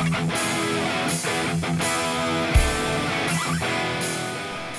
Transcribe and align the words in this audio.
Hey 0.00 0.06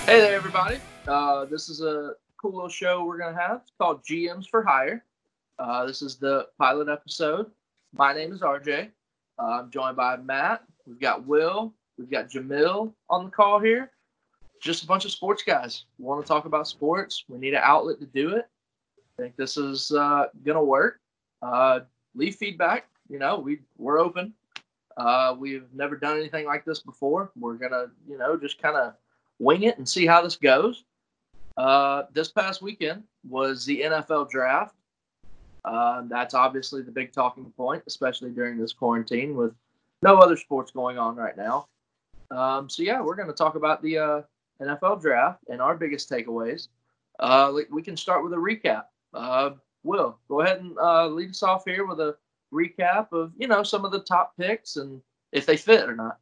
there, 0.07 0.33
everybody. 0.33 0.79
Uh, 1.07 1.45
this 1.45 1.69
is 1.69 1.81
a 1.81 2.15
cool 2.41 2.53
little 2.53 2.67
show 2.67 3.05
we're 3.05 3.19
going 3.19 3.35
to 3.35 3.39
have. 3.39 3.61
It's 3.61 3.71
called 3.77 4.03
GMs 4.03 4.49
for 4.49 4.63
Hire. 4.63 5.05
Uh, 5.59 5.85
this 5.85 6.01
is 6.01 6.15
the 6.15 6.47
pilot 6.57 6.89
episode. 6.89 7.51
My 7.93 8.15
name 8.15 8.33
is 8.33 8.41
RJ. 8.41 8.89
Uh, 9.37 9.43
I'm 9.43 9.69
joined 9.69 9.95
by 9.95 10.17
Matt. 10.17 10.63
We've 10.87 10.99
got 10.99 11.27
Will. 11.27 11.71
We've 11.99 12.09
got 12.09 12.27
Jamil 12.27 12.91
on 13.07 13.25
the 13.25 13.31
call 13.31 13.59
here. 13.59 13.91
Just 14.59 14.83
a 14.83 14.87
bunch 14.87 15.05
of 15.05 15.11
sports 15.11 15.43
guys. 15.43 15.85
We 15.99 16.05
want 16.05 16.25
to 16.25 16.27
talk 16.27 16.45
about 16.45 16.67
sports. 16.67 17.25
We 17.29 17.37
need 17.37 17.53
an 17.53 17.61
outlet 17.61 17.99
to 17.99 18.07
do 18.07 18.37
it. 18.37 18.49
I 18.97 19.21
think 19.21 19.35
this 19.35 19.55
is 19.55 19.91
uh, 19.91 20.29
going 20.43 20.57
to 20.57 20.63
work. 20.63 20.99
Uh, 21.43 21.81
leave 22.15 22.37
feedback. 22.37 22.87
You 23.07 23.19
know, 23.19 23.37
we, 23.37 23.59
we're 23.77 23.99
open. 23.99 24.33
Uh, 24.97 25.35
we've 25.37 25.67
never 25.73 25.95
done 25.95 26.17
anything 26.17 26.45
like 26.45 26.65
this 26.65 26.79
before. 26.79 27.31
We're 27.35 27.57
to, 27.57 27.89
you 28.07 28.17
know, 28.17 28.37
just 28.37 28.61
kind 28.61 28.75
of 28.75 28.93
wing 29.39 29.63
it 29.63 29.77
and 29.77 29.87
see 29.87 30.05
how 30.05 30.21
this 30.21 30.35
goes. 30.35 30.85
Uh, 31.57 32.03
this 32.13 32.29
past 32.29 32.61
weekend 32.61 33.03
was 33.27 33.65
the 33.65 33.81
NFL 33.81 34.29
draft. 34.29 34.75
Uh, 35.63 36.03
that's 36.07 36.33
obviously 36.33 36.81
the 36.81 36.91
big 36.91 37.11
talking 37.11 37.51
point, 37.55 37.83
especially 37.87 38.31
during 38.31 38.57
this 38.57 38.73
quarantine 38.73 39.35
with 39.35 39.53
no 40.01 40.17
other 40.17 40.35
sports 40.35 40.71
going 40.71 40.97
on 40.97 41.15
right 41.15 41.37
now. 41.37 41.67
Um, 42.31 42.69
so 42.69 42.81
yeah, 42.83 43.01
we're 43.01 43.15
going 43.15 43.27
to 43.27 43.33
talk 43.33 43.55
about 43.55 43.81
the 43.81 43.97
uh, 43.97 44.21
NFL 44.61 45.01
draft 45.01 45.43
and 45.49 45.61
our 45.61 45.75
biggest 45.75 46.09
takeaways. 46.09 46.69
Uh, 47.19 47.53
we 47.69 47.81
can 47.81 47.95
start 47.95 48.23
with 48.23 48.33
a 48.33 48.37
recap. 48.37 48.85
Uh, 49.13 49.51
Will, 49.83 50.17
go 50.27 50.41
ahead 50.41 50.59
and 50.59 50.77
uh, 50.79 51.07
lead 51.07 51.31
us 51.31 51.43
off 51.43 51.63
here 51.65 51.85
with 51.85 51.99
a 51.99 52.15
recap 52.53 53.11
of 53.11 53.31
you 53.37 53.47
know 53.47 53.63
some 53.63 53.85
of 53.85 53.91
the 53.91 54.01
top 54.01 54.35
picks 54.37 54.75
and 54.75 55.01
if 55.31 55.45
they 55.45 55.57
fit 55.57 55.89
or 55.89 55.95
not. 55.95 56.17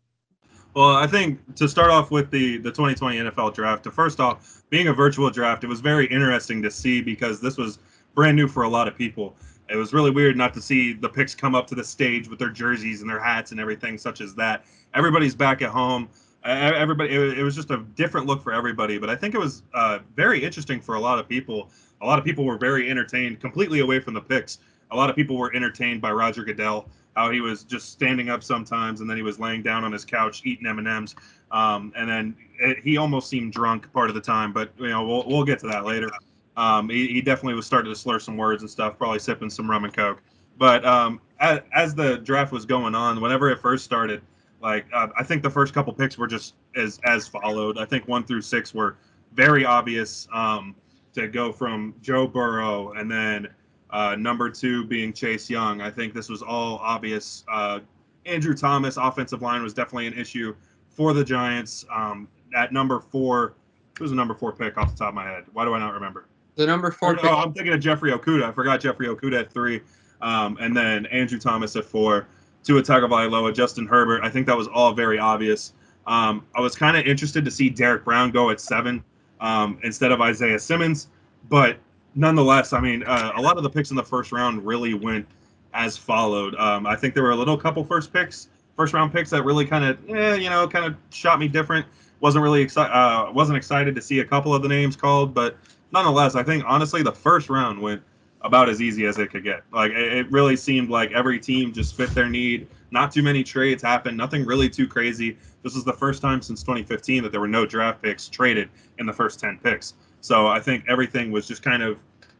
Well, 0.75 0.95
I 0.95 1.07
think 1.07 1.55
to 1.55 1.67
start 1.67 1.89
off 1.89 2.11
with 2.11 2.29
the 2.29 2.58
the 2.58 2.69
2020 2.69 3.17
NFL 3.17 3.53
draft, 3.53 3.83
to 3.83 3.91
first 3.91 4.19
off, 4.19 4.63
being 4.69 4.88
a 4.88 4.94
virtual 4.94 5.30
draft, 5.30 5.63
it 5.63 5.67
was 5.67 5.80
very 5.81 6.05
interesting 6.08 6.61
to 6.61 6.71
see 6.71 7.02
because 7.02 7.41
this 7.41 7.58
was 7.58 7.80
brand 8.13 8.36
new 8.36 8.47
for 8.47 8.63
a 8.63 8.69
lot 8.69 8.88
of 8.88 8.95
people. 8.95 9.36
It 9.69 9.75
was 9.75 9.94
really 9.94 10.11
weird 10.11 10.36
not 10.36 10.53
to 10.55 10.61
see 10.61 10.94
the 10.94 11.09
picks 11.09 11.36
come 11.36 11.53
up 11.53 11.67
to 11.67 11.75
the 11.75 11.83
stage 11.83 12.27
with 12.27 12.39
their 12.39 12.49
jerseys 12.49 13.02
and 13.02 13.09
their 13.09 13.19
hats 13.19 13.52
and 13.52 13.59
everything 13.59 13.97
such 13.97 14.19
as 14.19 14.33
that. 14.36 14.66
Everybody's 14.93 15.36
back 15.36 15.61
at 15.61 15.69
home. 15.69 16.09
Everybody, 16.43 17.14
it, 17.14 17.43
was 17.43 17.55
just 17.55 17.69
a 17.69 17.77
different 17.95 18.25
look 18.25 18.41
for 18.41 18.53
everybody. 18.53 18.97
But 18.97 19.09
I 19.09 19.16
think 19.16 19.36
it 19.36 19.38
was 19.38 19.64
uh, 19.73 19.99
very 20.16 20.43
interesting 20.43 20.81
for 20.81 20.95
a 20.95 20.99
lot 20.99 21.19
of 21.19 21.27
people. 21.27 21.69
A 22.02 22.05
lot 22.05 22.17
of 22.17 22.25
people 22.25 22.45
were 22.45 22.58
very 22.58 22.89
entertained, 22.89 23.39
completely 23.41 23.81
away 23.81 23.99
from 23.99 24.14
the 24.14 24.21
picks. 24.21 24.59
A 24.92 24.95
lot 24.95 25.09
of 25.09 25.16
people 25.16 25.38
were 25.38 25.54
entertained 25.56 26.02
by 26.02 26.12
Roger 26.12 26.44
Goodell 26.44 26.90
how 27.16 27.32
he 27.32 27.42
was 27.42 27.64
just 27.64 27.92
standing 27.92 28.30
up 28.30 28.42
sometimes 28.42 29.02
and 29.02 29.09
then 29.09 29.18
he 29.18 29.23
was 29.23 29.40
laying 29.40 29.62
down 29.62 29.84
on 29.84 29.92
his 29.92 30.06
couch 30.06 30.42
eating 30.45 30.66
M&Ms. 30.66 31.16
Um, 31.52 31.92
and 31.98 32.09
then 32.09 32.36
it, 32.62 32.80
he 32.84 32.98
almost 32.98 33.30
seemed 33.30 33.52
drunk 33.52 33.92
part 33.92 34.10
of 34.10 34.16
the 34.16 34.22
time, 34.22 34.54
but 34.54 34.72
you 34.80 34.88
know, 34.88 35.06
we'll, 35.06 35.23
we'll 35.28 35.44
get 35.44 35.60
to 35.60 35.67
that 35.67 35.84
later. 35.84 36.10
Um, 36.56 36.90
he, 36.90 37.08
he, 37.08 37.22
definitely 37.22 37.56
was 37.56 37.66
starting 37.66 37.92
to 37.92 38.00
slur 38.00 38.20
some 38.20 38.38
words 38.38 38.64
and 38.64 38.70
stuff, 38.70 38.98
probably 38.98 39.20
sipping 39.20 39.50
some 39.50 39.70
rum 39.70 39.86
and 39.86 39.94
coke. 39.94 40.22
But 40.58 40.86
um, 40.86 41.22
as, 41.40 41.62
as, 41.73 41.95
the 41.95 42.17
draft 42.17 42.52
was 42.52 42.66
going 42.66 42.95
on, 42.95 43.20
whenever 43.22 43.50
it 43.50 43.60
first 43.60 43.86
started, 43.86 44.22
like 44.62 44.86
uh, 44.94 45.08
I 45.17 45.23
think 45.23 45.42
the 45.42 45.50
first 45.50 45.73
couple 45.73 45.94
picks 45.94 46.17
were 46.17 46.28
just 46.28 46.56
as 46.76 47.00
as 47.06 47.28
followed. 47.28 47.78
I 47.78 47.86
think 47.86 48.08
one 48.10 48.26
through 48.26 48.42
six 48.42 48.73
were 48.73 48.98
very 49.34 49.64
obvious 49.66 50.28
um, 50.34 50.76
to 51.14 51.30
go 51.30 51.54
from 51.54 51.95
Joe 52.02 52.28
Burrow 52.28 52.92
and 52.92 53.10
then 53.10 53.48
uh, 53.92 54.16
number 54.16 54.50
two 54.50 54.86
being 54.86 55.14
Chase 55.14 55.50
Young. 55.50 55.82
I 55.82 55.90
think 55.90 56.14
this 56.14 56.30
was 56.30 56.42
all 56.42 56.78
obvious. 56.78 57.44
Uh, 57.52 57.80
Andrew 58.26 58.54
Thomas, 58.54 58.98
offensive 58.98 59.42
line, 59.42 59.64
was 59.64 59.73
definitely 59.73 60.08
an 60.08 60.14
issue 60.14 60.56
for 60.88 61.14
the 61.14 61.23
Giants. 61.23 61.86
Um, 61.92 62.28
at 62.56 62.72
number 62.72 63.00
four, 63.00 63.54
who's 63.98 64.06
was 64.06 64.12
the 64.12 64.16
number 64.16 64.34
four 64.34 64.52
pick 64.52 64.78
off 64.78 64.92
the 64.92 64.98
top 64.98 65.10
of 65.10 65.16
my 65.16 65.26
head? 65.26 65.45
Why 65.54 65.66
do 65.66 65.73
I 65.73 65.80
not 65.80 65.94
remember? 65.94 66.28
The 66.55 66.66
number 66.66 66.92
four. 66.92 67.17
Oh, 67.23 67.38
I'm 67.38 67.54
thinking 67.54 67.73
of 67.73 67.80
Jeffrey 67.80 68.11
Okudah. 68.11 68.44
I 68.44 68.52
forgot 68.52 68.82
Jeffrey 68.82 69.08
Okudah 69.08 69.42
at 69.42 69.52
three, 69.52 69.82
um, 70.22 70.58
and 70.60 70.76
then 70.76 71.05
Andrew 71.08 71.39
Thomas 71.39 71.76
at 71.76 71.86
four. 71.86 72.28
Tua 72.64 72.82
Tagovailoa, 72.82 73.55
Justin 73.55 73.88
Herbert. 73.88 74.23
I 74.23 74.30
think 74.30 74.45
that 74.48 74.58
was 74.58 74.67
all 74.67 74.94
very 74.94 75.17
obvious. 75.17 75.73
Um, 76.05 76.45
I 76.55 76.61
was 76.61 76.76
kind 76.76 76.98
of 76.98 77.05
interested 77.05 77.45
to 77.45 77.52
see 77.52 77.70
Derrick 77.70 78.04
Brown 78.04 78.32
go 78.32 78.49
at 78.49 78.60
seven 78.60 79.04
um, 79.39 79.80
instead 79.83 80.11
of 80.11 80.22
Isaiah 80.22 80.60
Simmons, 80.60 81.08
but 81.48 81.78
nonetheless, 82.19 82.73
I 82.73 82.81
mean, 82.81 83.03
uh, 83.03 83.31
a 83.35 83.41
lot 83.41 83.57
of 83.57 83.63
the 83.63 83.69
picks 83.69 83.91
in 83.91 83.95
the 83.95 84.03
first 84.03 84.31
round 84.31 84.65
really 84.65 84.93
went 84.93 85.25
as 85.73 85.97
followed. 85.97 86.53
Um, 86.55 86.85
I 86.85 86.95
think 86.95 87.13
there 87.13 87.23
were 87.23 87.31
a 87.31 87.35
little 87.35 87.57
couple 87.57 87.83
first 87.85 88.11
picks, 88.11 88.49
first 88.75 88.93
round 88.93 89.13
picks 89.13 89.30
that 89.30 89.43
really 89.43 89.65
kind 89.65 89.85
of, 89.85 90.09
eh, 90.09 90.35
you 90.35 90.49
know, 90.49 90.67
kind 90.67 90.85
of 90.85 90.95
shot 91.11 91.39
me 91.39 91.47
different. 91.47 91.85
Wasn't 92.19 92.43
really 92.43 92.61
excited. 92.61 92.91
Uh, 92.91 93.31
wasn't 93.31 93.57
excited 93.57 93.95
to 93.95 94.02
see 94.02 94.19
a 94.19 94.25
couple 94.25 94.53
of 94.53 94.61
the 94.61 94.67
names 94.67 94.97
called, 94.97 95.33
but 95.33 95.57
nonetheless, 95.93 96.35
I 96.35 96.43
think 96.43 96.65
honestly 96.67 97.02
the 97.02 97.11
first 97.11 97.49
round 97.49 97.81
went 97.81 98.02
about 98.41 98.67
as 98.67 98.81
easy 98.81 99.05
as 99.05 99.17
it 99.17 99.31
could 99.31 99.45
get. 99.45 99.61
Like 99.71 99.91
it, 99.91 100.13
it 100.13 100.31
really 100.31 100.57
seemed 100.57 100.89
like 100.89 101.11
every 101.11 101.39
team 101.39 101.71
just 101.71 101.95
fit 101.95 102.09
their 102.09 102.30
need. 102.30 102.67
Not 102.91 103.13
too 103.13 103.21
many 103.21 103.43
trades 103.43 103.81
happened. 103.81 104.17
Nothing 104.17 104.45
really 104.45 104.69
too 104.69 104.87
crazy. 104.87 105.37
This 105.63 105.75
is 105.75 105.86
the 105.86 105.93
first 105.93 106.21
time 106.21 106.41
since 106.41 106.63
2015 106.63 107.23
that 107.23 107.31
there 107.31 107.41
were 107.41 107.47
no 107.47 107.65
draft 107.65 108.01
picks 108.01 108.27
traded 108.27 108.69
in 108.97 109.05
the 109.05 109.13
first 109.13 109.39
10 109.39 109.59
picks. 109.63 109.93
So 110.21 110.47
I 110.47 110.59
think 110.59 110.83
everything 110.87 111.31
was 111.31 111.47
just 111.47 111.61
kind 111.61 111.83
of 111.83 111.97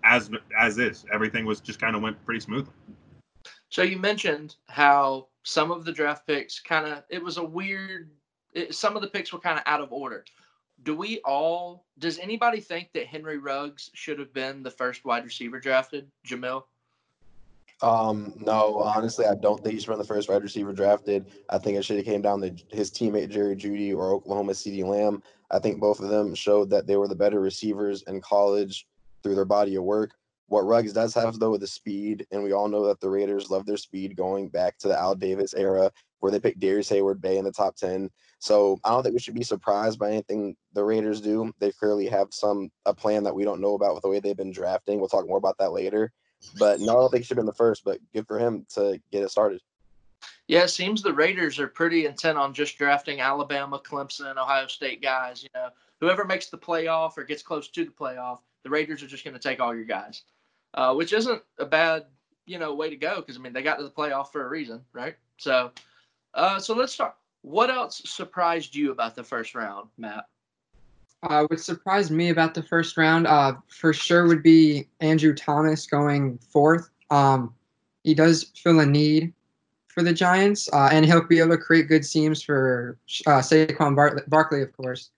as 0.09 0.30
as 0.59 0.78
is. 0.78 1.06
Everything 1.14 1.46
was 1.46 1.62
just 1.62 1.80
kind 1.80 1.96
of 1.96 2.02
went 2.02 2.24
pretty 2.25 2.42
smoothly. 2.42 2.74
So 3.70 3.84
you 3.84 3.97
mentioned 3.97 4.56
how 4.68 5.28
some 5.44 5.72
of 5.72 5.86
the 5.86 5.92
draft 5.92 6.25
picks 6.28 6.59
kind 6.59 6.88
of 6.88 7.03
it 7.09 7.24
was 7.24 7.38
a 7.38 7.44
weird. 7.44 8.09
It, 8.53 8.74
some 8.74 8.96
of 8.96 9.03
the 9.03 9.08
picks 9.08 9.31
were 9.31 9.40
kind 9.40 9.58
of 9.58 9.64
out 9.68 9.80
of 9.80 9.94
order. 9.94 10.25
Do 10.84 10.96
we 10.96 11.20
all? 11.20 11.86
Does 12.00 12.18
anybody 12.20 12.59
think 12.59 12.90
that 12.94 13.06
Henry 13.06 13.38
Ruggs 13.38 13.92
should 13.94 14.18
have 14.18 14.34
been 14.34 14.64
the 14.64 14.72
first 14.72 15.06
wide 15.06 15.24
receiver 15.24 15.59
drafted? 15.59 16.09
Jamil. 16.28 16.64
Um, 17.81 18.34
no, 18.38 18.80
honestly, 18.80 19.26
I 19.26 19.36
don't 19.36 19.64
think 19.64 19.76
he 19.76 19.80
should 19.80 19.90
have 19.90 19.97
been 19.97 20.06
the 20.06 20.14
first 20.14 20.28
wide 20.28 20.44
receiver 20.44 20.74
drafted. 20.74 21.28
I 21.50 21.59
think 21.59 21.78
it 21.78 21.86
should 21.86 21.96
have 21.96 22.06
came 22.06 22.22
down 22.22 22.41
to 22.41 22.53
his 22.70 22.91
teammate 22.91 23.30
Jerry 23.30 23.56
Jeudy 23.56 23.96
or 23.96 24.12
Oklahoma 24.12 24.52
CeeDee 24.52 24.84
Lamb. 24.84 25.24
I 25.50 25.59
think 25.59 25.80
both 25.80 26.02
of 26.02 26.09
them 26.09 26.36
showed 26.36 26.70
that 26.72 26.88
they 26.88 26.97
were 26.97 27.08
the 27.08 27.16
better 27.16 27.40
receivers 27.40 28.02
in 28.03 28.20
college 28.20 28.86
through 29.24 29.35
their 29.35 29.46
body 29.46 29.75
of 29.75 29.84
work. 29.84 30.12
What 30.47 30.66
Ruggs 30.66 30.94
does 30.94 31.13
have 31.13 31.40
though 31.40 31.53
is 31.53 31.59
the 31.59 31.68
speed, 31.68 32.25
and 32.31 32.44
we 32.44 32.53
all 32.53 32.68
know 32.68 32.85
that 32.88 33.00
the 33.00 33.09
Raiders 33.09 33.52
love 33.52 33.66
their 33.66 33.78
speed 33.78 34.16
going 34.16 34.50
back 34.50 34.78
to 34.80 34.88
the 34.88 34.97
Al 34.97 35.16
Davis 35.16 35.53
era 35.53 35.91
where 36.19 36.31
they 36.31 36.40
picked 36.40 36.59
Darrius 36.59 36.90
Heyward-Bey 36.90 37.38
in 37.38 37.46
the 37.46 37.52
top 37.52 37.75
10. 37.75 38.09
So 38.40 38.78
I 38.84 38.90
don't 38.90 39.03
think 39.03 39.13
we 39.13 39.19
should 39.19 39.35
be 39.35 39.44
surprised 39.44 40.00
by 40.00 40.12
anything 40.12 40.56
the 40.74 40.84
Raiders 40.84 41.22
do. 41.22 41.53
They 41.59 41.72
clearly 41.72 42.08
have 42.08 42.28
some 42.31 42.69
a 42.85 42.94
plan 42.94 43.24
that 43.24 43.35
we 43.35 43.44
don't 43.44 43.62
know 43.62 43.75
about 43.75 43.94
with 43.94 44.03
the 44.03 44.09
way 44.09 44.19
they've 44.19 44.35
been 44.35 44.52
drafting. 44.52 45.00
We'll 45.00 45.09
talk 45.09 45.28
more 45.28 45.38
about 45.38 45.58
that 45.59 45.72
later. 45.72 46.12
But 46.58 46.79
no, 46.79 46.91
I 46.91 47.02
don't 47.02 47.09
think 47.09 47.24
he 47.24 47.28
should 47.28 47.38
have 47.38 47.41
been 47.44 47.46
the 47.46 47.53
first, 47.53 47.84
but 47.84 48.00
good 48.13 48.28
for 48.28 48.40
him 48.40 48.66
to 48.75 49.00
get 49.12 49.24
it 49.24 49.29
started. 49.31 49.62
Yeah, 50.47 50.63
it 50.63 50.69
seems 50.69 51.02
the 51.02 51.13
Raiders 51.13 51.59
are 51.59 51.68
pretty 51.68 52.06
intent 52.06 52.38
on 52.38 52.53
just 52.53 52.78
drafting 52.78 53.22
Alabama, 53.22 53.79
Clemson, 53.79 54.38
Ohio 54.38 54.68
State 54.68 55.02
guys. 55.02 55.44
You 55.44 55.50
know, 55.53 55.69
whoever 56.00 56.25
makes 56.25 56.47
the 56.47 56.58
playoff 56.58 57.18
or 57.18 57.24
gets 57.24 57.44
close 57.44 57.68
to 57.69 57.85
the 57.85 57.91
playoff, 57.91 58.40
the 58.64 58.70
Raiders 58.70 59.03
are 59.03 59.08
just 59.08 59.24
going 59.24 59.34
to 59.34 59.40
take 59.40 59.59
all 59.59 59.75
your 59.75 59.86
guys, 59.86 60.24
uh, 60.74 60.94
which 60.94 61.14
isn't 61.14 61.42
a 61.58 61.66
bad 61.66 62.06
you 62.46 62.58
know 62.58 62.74
way 62.74 62.90
to 62.90 62.96
go 62.96 63.18
because 63.18 63.38
I 63.38 63.40
mean 63.40 63.53
they 63.53 63.62
got 63.62 63.78
to 63.78 63.84
the 63.84 63.92
playoff 63.92 64.31
for 64.31 64.46
a 64.46 64.50
reason, 64.50 64.81
right? 64.92 65.16
So, 65.38 65.72
uh, 66.34 66.59
so 66.59 66.74
let's 66.74 66.94
start. 66.94 67.16
What 67.42 67.70
else 67.70 68.02
surprised 68.06 68.75
you 68.75 68.92
about 68.92 69.16
the 69.16 69.24
first 69.24 69.56
round, 69.56 69.90
Matt? 69.97 70.25
Uh, 71.24 71.46
what 71.47 71.59
surprised 71.59 72.12
me 72.12 72.30
about 72.30 72.53
the 72.53 72.64
first 72.64 72.97
round, 72.97 73.28
uh, 73.28 73.53
for 73.68 73.94
sure, 73.94 74.28
would 74.28 74.44
be 74.44 74.88
Andrew 75.00 75.34
Thomas 75.34 75.86
going 75.86 76.38
fourth. 76.38 76.90
Um, 77.09 77.53
he 78.03 78.14
does 78.14 78.52
fill 78.56 78.80
a 78.80 78.86
need 78.86 79.34
for 79.88 80.02
the 80.02 80.14
Giants, 80.14 80.70
uh, 80.72 80.90
and 80.91 81.06
he'll 81.06 81.26
be 81.26 81.40
able 81.40 81.52
to 81.52 81.58
create 81.58 81.88
good 81.88 82.06
seams 82.06 82.41
for 82.41 82.97
uh, 83.28 83.40
Saquon 83.40 83.96
Bar- 83.96 84.23
Barkley, 84.28 84.61
of 84.61 84.76
course. 84.76 85.11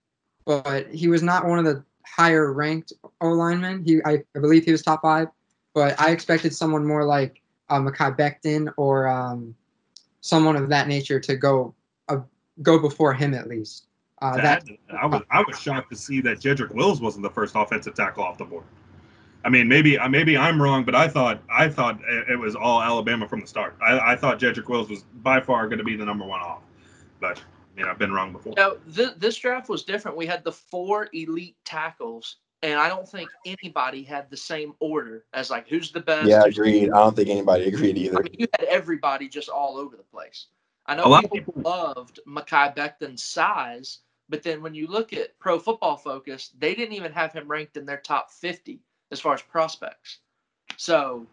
But 0.45 0.87
he 0.89 1.07
was 1.07 1.21
not 1.21 1.45
one 1.45 1.59
of 1.59 1.65
the 1.65 1.83
higher 2.05 2.51
ranked 2.51 2.93
O 3.21 3.29
lineman. 3.29 3.83
He, 3.83 4.01
I, 4.03 4.23
I, 4.35 4.39
believe 4.39 4.65
he 4.65 4.71
was 4.71 4.81
top 4.81 5.01
five, 5.01 5.27
but 5.73 5.99
I 5.99 6.11
expected 6.11 6.53
someone 6.53 6.85
more 6.85 7.05
like 7.05 7.41
uh, 7.69 7.79
Mekhi 7.79 8.17
Becton 8.17 8.71
or 8.77 9.07
um, 9.07 9.55
someone 10.21 10.55
of 10.55 10.69
that 10.69 10.87
nature 10.87 11.19
to 11.19 11.35
go 11.35 11.73
uh, 12.09 12.19
go 12.61 12.79
before 12.79 13.13
him 13.13 13.33
at 13.33 13.47
least. 13.47 13.87
Uh, 14.21 14.37
that, 14.37 14.65
that, 14.65 14.77
I 15.01 15.05
was 15.05 15.21
I 15.31 15.41
was 15.41 15.59
shocked 15.59 15.89
to 15.91 15.95
see 15.95 16.21
that 16.21 16.39
Jedrick 16.39 16.73
Wills 16.73 17.01
wasn't 17.01 17.23
the 17.23 17.29
first 17.29 17.55
offensive 17.55 17.95
tackle 17.95 18.23
off 18.23 18.37
the 18.37 18.45
board. 18.45 18.65
I 19.43 19.49
mean, 19.49 19.67
maybe 19.67 19.97
uh, 19.97 20.07
maybe 20.07 20.37
I'm 20.37 20.61
wrong, 20.61 20.83
but 20.83 20.93
I 20.93 21.07
thought 21.07 21.41
I 21.49 21.67
thought 21.69 21.99
it 22.29 22.39
was 22.39 22.55
all 22.55 22.81
Alabama 22.81 23.27
from 23.27 23.41
the 23.41 23.47
start. 23.47 23.75
I, 23.81 24.13
I 24.13 24.15
thought 24.15 24.39
Jedrick 24.39 24.67
Wills 24.67 24.89
was 24.89 25.03
by 25.23 25.41
far 25.41 25.67
going 25.67 25.79
to 25.79 25.83
be 25.83 25.95
the 25.95 26.05
number 26.05 26.25
one 26.25 26.41
off, 26.41 26.61
but 27.19 27.41
you 27.75 27.83
know, 27.83 27.89
I've 27.89 27.97
been 27.97 28.11
wrong 28.11 28.31
before. 28.31 28.53
No, 28.55 28.77
th- 28.93 29.15
this 29.17 29.37
draft 29.37 29.69
was 29.69 29.83
different. 29.83 30.17
We 30.17 30.27
had 30.27 30.43
the 30.43 30.51
four 30.51 31.09
elite 31.13 31.55
tackles, 31.65 32.37
and 32.63 32.79
I 32.79 32.87
don't 32.89 33.07
think 33.07 33.29
anybody 33.45 34.03
had 34.03 34.29
the 34.29 34.37
same 34.37 34.73
order 34.79 35.25
as 35.33 35.49
like 35.49 35.67
who's 35.67 35.91
the 35.91 35.99
best. 35.99 36.27
Yeah, 36.27 36.43
agreed. 36.43 36.91
I 36.91 36.99
don't 36.99 37.15
think 37.15 37.29
anybody 37.29 37.65
agreed 37.67 37.97
either. 37.97 38.19
I 38.19 38.21
mean, 38.23 38.35
you 38.37 38.47
had 38.59 38.67
everybody 38.67 39.27
just 39.27 39.49
all 39.49 39.77
over 39.77 39.97
the 39.97 40.03
place. 40.03 40.47
I 40.85 40.95
know 40.95 41.05
a 41.05 41.07
lot 41.07 41.25
of 41.25 41.31
people, 41.31 41.53
people- 41.53 41.71
loved 41.71 42.19
Mekhi 42.27 42.75
Becton's 42.75 43.23
size, 43.23 43.99
but 44.29 44.43
then 44.43 44.61
when 44.61 44.73
you 44.73 44.87
look 44.87 45.13
at 45.13 45.37
Pro 45.39 45.59
Football 45.59 45.97
Focus, 45.97 46.51
they 46.57 46.75
didn't 46.75 46.95
even 46.95 47.11
have 47.13 47.33
him 47.33 47.47
ranked 47.47 47.77
in 47.77 47.85
their 47.85 47.97
top 47.97 48.31
50 48.31 48.79
as 49.11 49.19
far 49.19 49.33
as 49.33 49.41
prospects. 49.41 50.19
So 50.77 51.25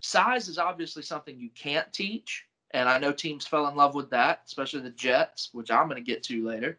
size 0.00 0.48
is 0.48 0.58
obviously 0.58 1.02
something 1.02 1.38
you 1.38 1.50
can't 1.54 1.92
teach, 1.92 2.46
and 2.72 2.88
I 2.88 2.98
know 2.98 3.12
teams 3.12 3.46
fell 3.46 3.68
in 3.68 3.76
love 3.76 3.94
with 3.94 4.10
that, 4.10 4.42
especially 4.46 4.80
the 4.80 4.90
Jets, 4.90 5.50
which 5.52 5.70
I'm 5.70 5.88
going 5.88 6.02
to 6.02 6.10
get 6.10 6.22
to 6.24 6.46
later. 6.46 6.78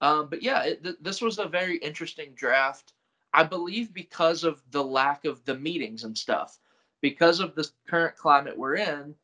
Um, 0.00 0.28
but 0.28 0.42
yeah, 0.42 0.62
it, 0.64 0.82
th- 0.82 0.96
this 1.00 1.20
was 1.20 1.38
a 1.38 1.46
very 1.46 1.76
interesting 1.78 2.32
draft. 2.34 2.93
I 3.34 3.42
believe 3.42 3.92
because 3.92 4.44
of 4.44 4.62
the 4.70 4.84
lack 4.84 5.24
of 5.24 5.44
the 5.44 5.56
meetings 5.56 6.04
and 6.04 6.16
stuff, 6.16 6.56
because 7.00 7.40
of 7.40 7.56
the 7.56 7.68
current 7.88 8.16
climate 8.16 8.56
we're 8.56 8.76
in, 8.76 9.14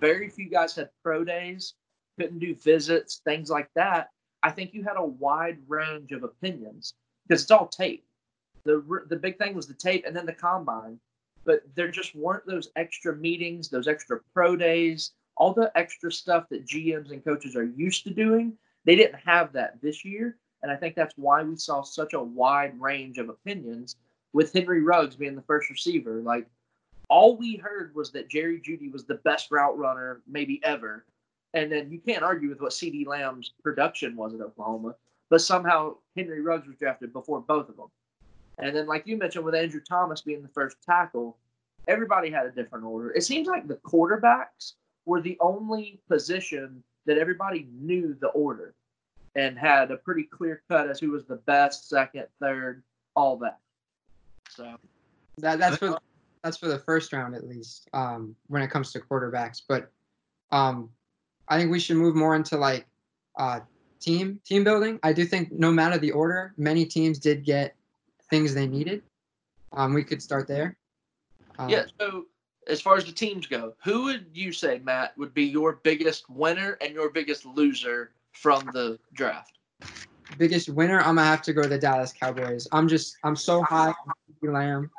very 0.00 0.30
few 0.30 0.48
guys 0.48 0.74
had 0.74 0.88
pro 1.02 1.22
days, 1.22 1.74
couldn't 2.18 2.38
do 2.38 2.54
visits, 2.54 3.20
things 3.24 3.50
like 3.50 3.68
that. 3.74 4.10
I 4.42 4.50
think 4.50 4.72
you 4.72 4.82
had 4.82 4.96
a 4.96 5.04
wide 5.04 5.58
range 5.68 6.12
of 6.12 6.24
opinions 6.24 6.94
because 7.28 7.42
it's 7.42 7.50
all 7.50 7.68
tape. 7.68 8.06
The 8.64 8.82
the 9.08 9.16
big 9.16 9.38
thing 9.38 9.54
was 9.54 9.66
the 9.66 9.74
tape 9.74 10.04
and 10.06 10.16
then 10.16 10.26
the 10.26 10.32
combine, 10.32 10.98
but 11.44 11.60
there 11.74 11.90
just 11.90 12.14
weren't 12.14 12.46
those 12.46 12.70
extra 12.74 13.14
meetings, 13.14 13.68
those 13.68 13.86
extra 13.86 14.20
pro 14.32 14.56
days, 14.56 15.12
all 15.36 15.52
the 15.52 15.70
extra 15.76 16.10
stuff 16.10 16.48
that 16.48 16.66
GMs 16.66 17.10
and 17.10 17.22
coaches 17.22 17.54
are 17.54 17.64
used 17.64 18.04
to 18.04 18.10
doing. 18.14 18.56
They 18.84 18.96
didn't 18.96 19.20
have 19.24 19.52
that 19.52 19.80
this 19.82 20.04
year, 20.04 20.38
and 20.62 20.72
I 20.72 20.76
think 20.76 20.94
that's 20.94 21.14
why 21.16 21.42
we 21.42 21.56
saw 21.56 21.82
such 21.82 22.12
a 22.14 22.22
wide 22.22 22.80
range 22.80 23.18
of 23.18 23.28
opinions 23.28 23.96
with 24.32 24.52
Henry 24.52 24.82
Ruggs 24.82 25.16
being 25.16 25.36
the 25.36 25.42
first 25.42 25.70
receiver. 25.70 26.20
Like 26.22 26.46
all 27.08 27.36
we 27.36 27.56
heard 27.56 27.94
was 27.94 28.10
that 28.12 28.28
Jerry 28.28 28.60
Jeudy 28.60 28.92
was 28.92 29.04
the 29.04 29.16
best 29.16 29.50
route 29.50 29.78
runner 29.78 30.22
maybe 30.26 30.60
ever. 30.64 31.04
And 31.54 31.70
then 31.70 31.90
you 31.90 31.98
can't 31.98 32.22
argue 32.22 32.48
with 32.48 32.60
what 32.60 32.72
CeeDee 32.72 33.06
Lamb's 33.06 33.52
production 33.62 34.16
was 34.16 34.34
at 34.34 34.40
Oklahoma, 34.40 34.94
but 35.30 35.40
somehow 35.40 35.96
Henry 36.16 36.42
Ruggs 36.42 36.66
was 36.66 36.76
drafted 36.76 37.12
before 37.12 37.40
both 37.40 37.68
of 37.68 37.76
them. 37.76 37.90
And 38.58 38.74
then, 38.74 38.86
like 38.86 39.06
you 39.06 39.16
mentioned, 39.16 39.44
with 39.44 39.54
Andrew 39.54 39.80
Thomas 39.80 40.20
being 40.20 40.42
the 40.42 40.48
first 40.48 40.78
tackle, 40.84 41.36
everybody 41.88 42.30
had 42.30 42.46
a 42.46 42.50
different 42.50 42.84
order. 42.84 43.10
It 43.12 43.22
seems 43.22 43.46
like 43.46 43.68
the 43.68 43.76
quarterbacks 43.76 44.72
were 45.04 45.20
the 45.20 45.36
only 45.40 46.00
position 46.08 46.82
that 47.06 47.18
everybody 47.18 47.68
knew 47.80 48.16
the 48.20 48.28
order 48.28 48.74
and 49.36 49.58
had 49.58 49.90
a 49.90 49.96
pretty 49.98 50.24
clear 50.24 50.62
cut 50.68 50.88
as 50.88 50.98
who 50.98 51.10
was 51.10 51.26
the 51.26 51.36
best, 51.36 51.88
second, 51.88 52.26
third, 52.40 52.82
all 53.14 53.36
that. 53.36 53.58
So 54.48 54.76
That 55.38 55.58
that's 55.58 55.76
for 55.76 55.98
that's 56.42 56.56
for 56.56 56.68
the 56.68 56.78
first 56.78 57.12
round 57.12 57.34
at 57.34 57.46
least. 57.46 57.88
Um, 57.92 58.34
when 58.48 58.62
it 58.62 58.70
comes 58.70 58.92
to 58.92 59.00
quarterbacks, 59.00 59.62
but 59.68 59.92
um, 60.50 60.90
I 61.48 61.58
think 61.58 61.70
we 61.70 61.78
should 61.78 61.96
move 61.96 62.16
more 62.16 62.34
into 62.34 62.56
like 62.56 62.86
uh, 63.38 63.60
team 64.00 64.40
team 64.44 64.64
building. 64.64 64.98
I 65.02 65.12
do 65.12 65.24
think 65.24 65.52
no 65.52 65.70
matter 65.70 65.98
the 65.98 66.12
order, 66.12 66.54
many 66.56 66.86
teams 66.86 67.18
did 67.18 67.44
get 67.44 67.76
things 68.30 68.54
they 68.54 68.66
needed. 68.66 69.02
Um, 69.72 69.92
we 69.92 70.02
could 70.02 70.22
start 70.22 70.48
there. 70.48 70.76
Uh, 71.58 71.66
Yeah. 71.68 71.84
So 72.00 72.26
as 72.68 72.80
far 72.80 72.96
as 72.96 73.04
the 73.04 73.12
teams 73.12 73.46
go, 73.46 73.74
who 73.84 74.04
would 74.04 74.26
you 74.32 74.52
say, 74.52 74.80
Matt, 74.82 75.16
would 75.18 75.34
be 75.34 75.44
your 75.44 75.80
biggest 75.82 76.28
winner 76.30 76.78
and 76.80 76.94
your 76.94 77.10
biggest 77.10 77.44
loser 77.44 78.12
from 78.36 78.68
the 78.72 78.98
draft? 79.14 79.56
biggest 80.38 80.68
winner, 80.68 80.98
I'm 81.00 81.16
gonna 81.16 81.24
have 81.24 81.42
to 81.42 81.52
go 81.52 81.62
to 81.62 81.68
the 81.68 81.78
Dallas 81.78 82.12
Cowboys. 82.12 82.66
I'm 82.72 82.88
just 82.88 83.16
I'm 83.24 83.36
so 83.36 83.62
high 83.62 83.94
on 84.42 84.52
Lamb. 84.52 84.90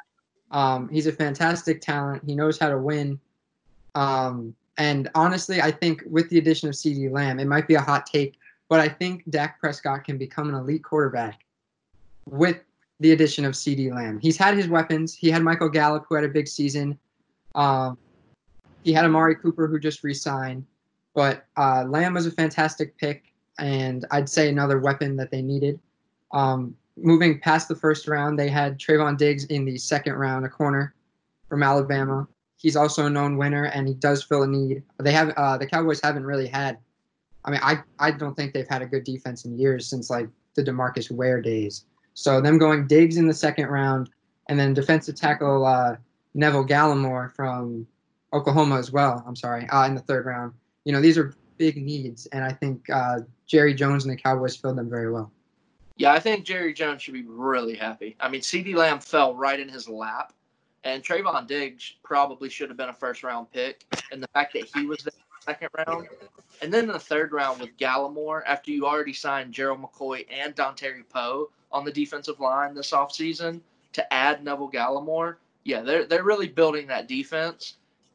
Um, 0.51 0.89
he's 0.89 1.07
a 1.07 1.11
fantastic 1.11 1.81
talent. 1.81 2.23
He 2.25 2.35
knows 2.35 2.57
how 2.57 2.69
to 2.69 2.77
win. 2.77 3.19
Um, 3.95 4.55
and 4.77 5.09
honestly, 5.15 5.61
I 5.61 5.71
think 5.71 6.03
with 6.09 6.29
the 6.29 6.37
addition 6.37 6.69
of 6.69 6.75
CeeDee 6.75 7.11
Lamb, 7.11 7.39
it 7.39 7.47
might 7.47 7.67
be 7.67 7.75
a 7.75 7.81
hot 7.81 8.05
take, 8.05 8.35
but 8.69 8.79
I 8.79 8.87
think 8.87 9.23
Dak 9.29 9.59
Prescott 9.59 10.03
can 10.03 10.17
become 10.17 10.49
an 10.49 10.55
elite 10.55 10.83
quarterback 10.83 11.43
with 12.25 12.57
the 12.99 13.11
addition 13.11 13.43
of 13.45 13.53
CeeDee 13.53 13.93
Lamb. 13.93 14.19
He's 14.19 14.37
had 14.37 14.55
his 14.55 14.67
weapons. 14.67 15.13
He 15.13 15.29
had 15.29 15.41
Michael 15.41 15.69
Gallup, 15.69 16.05
who 16.07 16.15
had 16.15 16.23
a 16.23 16.29
big 16.29 16.47
season. 16.47 16.97
Um, 17.55 17.97
he 18.83 18.93
had 18.93 19.05
Amari 19.05 19.35
Cooper, 19.35 19.67
who 19.67 19.79
just 19.79 20.03
re-signed. 20.03 20.65
But 21.17 21.47
uh, 21.57 21.83
Lamb 21.89 22.13
was 22.13 22.27
a 22.27 22.31
fantastic 22.31 22.95
pick 22.99 23.33
and 23.57 24.05
I'd 24.11 24.29
say 24.29 24.49
another 24.49 24.77
weapon 24.77 25.15
that 25.15 25.31
they 25.31 25.41
needed. 25.41 25.79
Um, 26.31 26.75
moving 26.95 27.39
past 27.39 27.67
the 27.67 27.75
first 27.75 28.07
round, 28.07 28.37
they 28.37 28.49
had 28.49 28.77
Trevon 28.77 29.17
Diggs 29.17 29.45
in 29.45 29.65
the 29.65 29.79
second 29.79 30.13
round, 30.13 30.45
a 30.45 30.49
corner 30.49 30.93
from 31.49 31.63
Alabama. 31.63 32.27
He's 32.57 32.75
also 32.75 33.07
a 33.07 33.09
known 33.09 33.35
winner, 33.35 33.63
and 33.63 33.87
he 33.87 33.95
does 33.95 34.21
fill 34.21 34.43
a 34.43 34.47
need. 34.47 34.83
They 34.99 35.11
have 35.11 35.29
uh, 35.37 35.57
the 35.57 35.65
Cowboys 35.65 35.99
haven't 36.03 36.23
really 36.23 36.45
had. 36.45 36.77
I 37.45 37.49
mean, 37.49 37.61
I 37.63 37.79
I 37.97 38.11
don't 38.11 38.35
think 38.35 38.53
they've 38.53 38.67
had 38.67 38.83
a 38.83 38.85
good 38.85 39.03
defense 39.03 39.43
in 39.43 39.57
years 39.57 39.87
since 39.87 40.11
like 40.11 40.29
the 40.53 40.63
DeMarcus 40.63 41.09
Ware 41.09 41.41
days. 41.41 41.85
So 42.13 42.41
them 42.41 42.59
going 42.59 42.85
Diggs 42.85 43.17
in 43.17 43.25
the 43.25 43.33
second 43.33 43.69
round, 43.69 44.11
and 44.49 44.59
then 44.59 44.75
defensive 44.75 45.15
tackle 45.15 45.65
uh, 45.65 45.95
Neville 46.35 46.65
Gallimore 46.65 47.31
from 47.31 47.87
Oklahoma 48.33 48.77
as 48.77 48.91
well. 48.91 49.23
I'm 49.25 49.35
sorry, 49.35 49.67
uh, 49.69 49.87
in 49.87 49.95
the 49.95 50.01
third 50.01 50.27
round. 50.27 50.53
You 50.87 50.93
know, 50.93 51.01
these 51.01 51.17
are 51.17 51.33
big 51.57 51.75
needs, 51.75 52.27
and 52.27 52.45
I 52.45 52.53
think 52.53 52.89
uh, 52.89 53.19
Jerry 53.45 53.73
Jones 53.73 54.05
and 54.05 54.13
the 54.13 54.15
Cowboys 54.15 54.55
filled 54.55 54.77
them 54.77 54.89
very 54.89 55.11
well. 55.11 55.29
Yeah, 55.97 56.13
I 56.13 56.19
think 56.19 56.45
Jerry 56.45 56.73
Jones 56.73 57.01
should 57.01 57.13
be 57.13 57.25
really 57.27 57.75
happy. 57.75 58.15
I 58.21 58.29
mean, 58.29 58.39
CeeDee 58.39 58.73
Lamb 58.73 58.99
fell 58.99 59.35
right 59.35 59.59
in 59.59 59.67
his 59.67 59.89
lap, 59.89 60.31
and 60.85 61.03
Trevon 61.03 61.45
Diggs 61.45 61.95
probably 62.03 62.47
should 62.47 62.69
have 62.69 62.77
been 62.77 62.87
a 62.87 62.93
first 62.93 63.21
round 63.21 63.51
pick. 63.51 63.83
And 64.13 64.23
the 64.23 64.29
fact 64.29 64.53
that 64.53 64.69
he 64.73 64.85
was 64.85 64.99
the 64.99 65.11
second 65.41 65.67
round, 65.85 66.07
and 66.61 66.73
then 66.73 66.85
in 66.85 66.93
the 66.93 66.99
third 66.99 67.33
round 67.33 67.59
with 67.59 67.75
Gallimore, 67.75 68.43
after 68.45 68.71
you 68.71 68.85
already 68.85 69.11
signed 69.11 69.51
Gerald 69.51 69.81
McCoy 69.81 70.25
and 70.31 70.55
Dontari 70.55 71.03
Poe 71.09 71.49
on 71.69 71.83
the 71.83 71.91
defensive 71.91 72.39
line 72.39 72.73
this 72.73 72.91
offseason, 72.91 73.59
to 73.91 74.13
add 74.13 74.41
Neville 74.41 74.71
Gallimore, 74.71 75.35
yeah, 75.65 75.81
they're 75.81 76.05
they're 76.05 76.23
really 76.23 76.47
building 76.47 76.87
that 76.87 77.09
defense. 77.09 77.73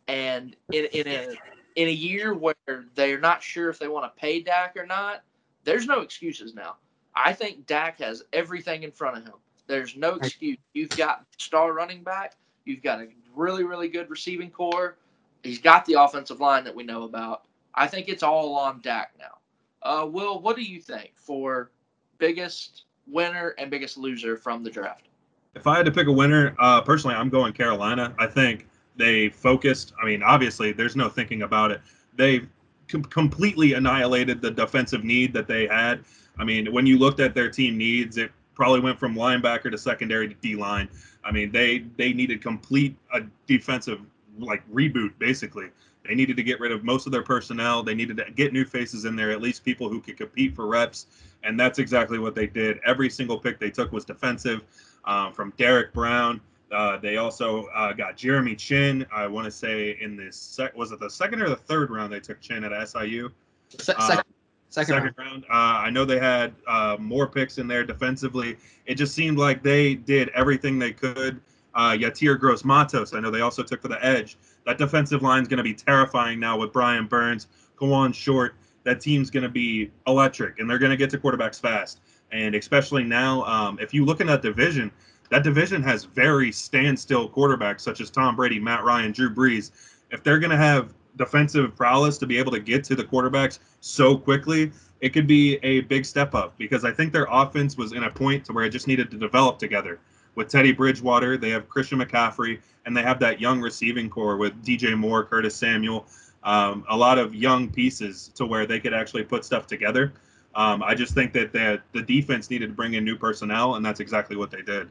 And 0.09 0.57
in, 0.73 0.87
in 0.87 1.07
a 1.07 1.37
in 1.77 1.89
a 1.89 1.93
year 1.93 2.35
where 2.35 2.55
they're 2.95 3.21
not 3.21 3.43
sure 3.43 3.69
if 3.69 3.79
they 3.79 3.89
want 3.89 4.05
to 4.05 4.21
pay 4.21 4.41
Dak 4.41 4.77
or 4.77 4.87
not, 4.87 5.23
there's 5.65 5.87
no 5.87 6.01
excuses 6.01 6.55
now. 6.55 6.77
I 7.15 7.33
think 7.33 7.67
Dak 7.67 7.99
has 8.01 8.23
everything 8.33 8.83
in 8.83 8.91
front 8.91 9.19
of 9.19 9.25
him. 9.25 9.35
There's 9.67 9.97
no 9.97 10.15
excuse. 10.15 10.59
You've 10.73 10.91
got 10.91 11.25
star 11.39 11.73
running 11.73 12.03
back. 12.03 12.35
You've 12.65 12.83
got 12.83 13.01
a 13.01 13.09
really, 13.35 13.65
really 13.65 13.89
good 13.89 14.11
receiving 14.11 14.51
corps. 14.51 14.97
He's 15.43 15.59
got 15.59 15.85
the 15.87 16.01
offensive 16.01 16.41
line 16.41 16.65
that 16.65 16.75
we 16.75 16.85
know 16.85 17.05
about. 17.05 17.45
I 17.75 17.87
think 17.87 18.09
it's 18.09 18.23
all 18.23 18.55
on 18.57 18.81
Dak 18.81 19.13
now. 19.19 19.39
Uh, 19.83 20.07
Will, 20.07 20.41
what 20.41 20.57
do 20.57 20.63
you 20.63 20.81
think 20.81 21.13
for 21.17 21.71
biggest 22.19 22.85
winner 23.07 23.55
and 23.59 23.71
biggest 23.71 23.97
loser 23.97 24.37
from 24.37 24.63
the 24.63 24.71
draft? 24.71 25.09
If 25.55 25.67
I 25.67 25.77
had 25.77 25.87
to 25.87 25.93
pick 25.93 26.07
a 26.07 26.13
winner, 26.13 26.55
uh, 26.59 26.81
personally, 26.81 27.17
I'm 27.17 27.29
going 27.29 27.53
Carolina. 27.53 28.15
I 28.19 28.27
think 28.27 28.67
they 28.97 29.29
focused. 29.31 29.93
I 30.01 30.07
mean, 30.07 30.23
obviously, 30.23 30.73
there's 30.73 30.97
no 30.97 31.09
thinking 31.09 31.43
about 31.43 31.71
it. 31.71 31.81
They 32.17 32.43
com- 32.89 33.05
completely 33.05 33.73
annihilated 33.75 34.43
the 34.43 34.51
defensive 34.51 35.05
need 35.05 35.33
that 35.35 35.47
they 35.49 35.67
had. 35.67 36.05
I 36.39 36.45
mean, 36.45 36.73
when 36.73 36.87
you 36.87 36.99
looked 36.99 37.21
at 37.21 37.35
their 37.35 37.51
team 37.51 37.77
needs, 37.77 38.17
it 38.17 38.31
probably 38.55 38.81
went 38.81 38.99
from 38.99 39.15
linebacker 39.15 39.71
to 39.71 39.79
secondary 39.79 40.29
to 40.29 40.35
D 40.35 40.57
line. 40.57 40.89
I 41.25 41.33
mean, 41.33 41.51
they 41.53 41.85
they 41.97 42.13
needed 42.13 42.43
complete 42.43 42.97
a 43.13 43.21
defensive 43.47 44.01
like 44.39 44.63
reboot 44.73 45.13
basically. 45.19 45.69
They 46.07 46.15
needed 46.15 46.37
to 46.37 46.43
get 46.43 46.59
rid 46.59 46.73
of 46.73 46.83
most 46.83 47.07
of 47.07 47.13
their 47.13 47.23
personnel. 47.23 47.83
They 47.83 47.95
needed 47.95 48.17
to 48.17 48.31
get 48.33 48.53
new 48.53 48.65
faces 48.65 49.05
in 49.05 49.15
there, 49.15 49.31
at 49.31 49.41
least 49.41 49.65
people 49.65 49.89
who 49.89 50.01
could 50.01 50.17
compete 50.17 50.55
for 50.55 50.67
reps. 50.67 51.07
And 51.45 51.59
that's 51.59 51.79
exactly 51.79 52.19
what 52.19 52.35
they 52.35 52.47
did. 52.47 52.81
Every 52.85 53.09
single 53.09 53.39
pick 53.39 53.61
they 53.61 53.71
took 53.71 53.93
was 53.93 54.05
defensive. 54.05 54.63
Um, 55.05 55.33
from 55.33 55.53
Derrick 55.57 55.93
Brown, 55.93 56.41
uh, 56.73 56.97
they 56.99 57.17
also 57.17 57.67
uh, 57.75 57.93
got 57.93 58.17
Jeremy 58.17 58.57
Chinn. 58.57 59.07
I 59.15 59.27
want 59.27 59.45
to 59.45 59.51
say 59.51 59.97
in 60.01 60.17
the 60.17 60.33
sec 60.33 60.77
was 60.77 60.93
it 60.93 61.01
the 61.01 61.11
second 61.11 61.43
or 61.43 61.49
the 61.49 61.57
third 61.57 61.91
round 61.91 62.13
they 62.13 62.21
took 62.21 62.41
Chinn 62.41 62.65
at 62.65 62.89
SIU. 62.89 63.31
Se- 63.79 63.95
Uh, 63.97 64.07
second, 64.09 64.25
second, 64.69 64.95
second 64.95 65.15
round. 65.19 65.19
round. 65.19 65.45
Uh, 65.45 65.81
I 65.87 65.91
know 65.91 66.05
they 66.05 66.19
had 66.19 66.55
uh, 66.67 66.97
more 66.99 67.27
picks 67.27 67.59
in 67.59 67.69
there 67.69 67.85
defensively. 67.85 68.57
It 68.87 68.95
just 68.97 69.15
seemed 69.15 69.39
like 69.39 69.63
they 69.63 69.95
did 69.95 70.31
everything 70.31 70.79
they 70.79 70.93
could. 70.93 71.41
Uh, 71.75 71.93
Yetur 71.93 72.39
Gross-Matos, 72.39 73.15
I 73.15 73.21
know 73.21 73.31
they 73.31 73.41
also 73.41 73.63
took 73.63 73.81
for 73.81 73.89
the 73.89 74.05
edge. 74.05 74.37
That 74.67 74.77
defensive 74.79 75.23
line 75.23 75.41
is 75.43 75.49
going 75.49 75.57
to 75.59 75.63
be 75.63 75.73
terrifying 75.75 76.39
now 76.39 76.59
with 76.59 76.71
Brian 76.73 77.07
Burns, 77.07 77.49
Kawann 77.81 78.15
Short. 78.15 78.55
That 78.85 79.01
team's 79.01 79.31
going 79.31 79.45
to 79.45 79.49
be 79.49 79.91
electric, 80.07 80.59
and 80.59 80.69
they're 80.69 80.79
going 80.79 80.91
to 80.91 80.97
get 80.99 81.09
to 81.11 81.19
quarterbacks 81.19 81.59
fast. 81.61 82.01
And 82.31 82.55
especially 82.55 83.05
now, 83.05 83.43
um, 83.45 83.79
if 83.81 83.95
you 83.95 84.05
look 84.05 84.21
in 84.21 84.27
that 84.27 84.43
division, 84.43 84.91
that 85.33 85.43
division 85.43 85.83
has 85.83 86.05
very 86.05 86.53
standstill 86.53 87.27
quarterbacks 87.27 87.81
such 87.81 88.03
as 88.03 88.11
Tom 88.11 88.37
Brady, 88.37 88.59
Matt 88.59 88.85
Ryan, 88.85 89.13
Drew 89.13 89.35
Brees. 89.35 89.71
If 90.11 90.23
they're 90.23 90.39
going 90.39 90.51
to 90.51 90.59
have 90.59 90.93
defensive 91.17 91.75
prowess 91.75 92.19
to 92.19 92.27
be 92.27 92.37
able 92.37 92.53
to 92.53 92.61
get 92.61 92.85
to 92.85 92.95
the 92.95 93.05
quarterbacks 93.05 93.59
so 93.81 94.15
quickly, 94.15 94.73
it 95.01 95.15
could 95.15 95.27
be 95.27 95.55
a 95.63 95.81
big 95.81 96.05
step 96.05 96.35
up 96.35 96.53
because 96.59 96.85
I 96.85 96.93
think 96.93 97.15
their 97.15 97.27
offense 97.31 97.79
was 97.79 97.93
in 97.93 98.05
a 98.05 98.11
point 98.11 98.45
to 98.45 98.53
where 98.53 98.67
it 98.67 98.71
just 98.71 98.87
needed 98.87 99.11
to 99.11 99.17
develop 99.17 99.59
together. 99.59 100.01
With 100.35 100.49
Teddy 100.49 100.71
Bridgewater, 100.71 101.39
they 101.39 101.49
have 101.49 101.67
Christian 101.67 102.01
McCaffrey, 102.01 102.61
and 102.85 102.95
they 102.95 103.03
have 103.03 103.19
that 103.21 103.41
young 103.41 103.59
receiving 103.59 104.11
corps 104.11 104.37
with 104.37 104.63
DJ 104.63 104.99
Moore, 104.99 105.25
Curtis 105.25 105.57
Samuel. 105.57 106.07
um, 106.43 106.85
a 106.91 106.97
lot 106.97 107.17
of 107.19 107.35
young 107.35 107.71
pieces 107.71 108.31
to 108.35 108.45
where 108.45 108.67
they 108.67 108.81
could 108.81 108.93
actually 108.93 109.23
put 109.25 109.47
stuff 109.47 109.67
together. 109.67 110.13
Um, 110.55 110.83
I 110.83 110.95
just 110.95 111.15
think 111.15 111.33
that 111.33 111.55
the, 111.55 111.81
the 111.93 112.03
defense 112.03 112.51
needed 112.51 112.67
to 112.67 112.75
bring 112.75 112.95
in 112.95 113.05
new 113.05 113.17
personnel, 113.17 113.77
and 113.77 113.87
that's 113.87 114.01
exactly 114.01 114.37
what 114.37 114.51
they 114.51 114.61
did. 114.61 114.91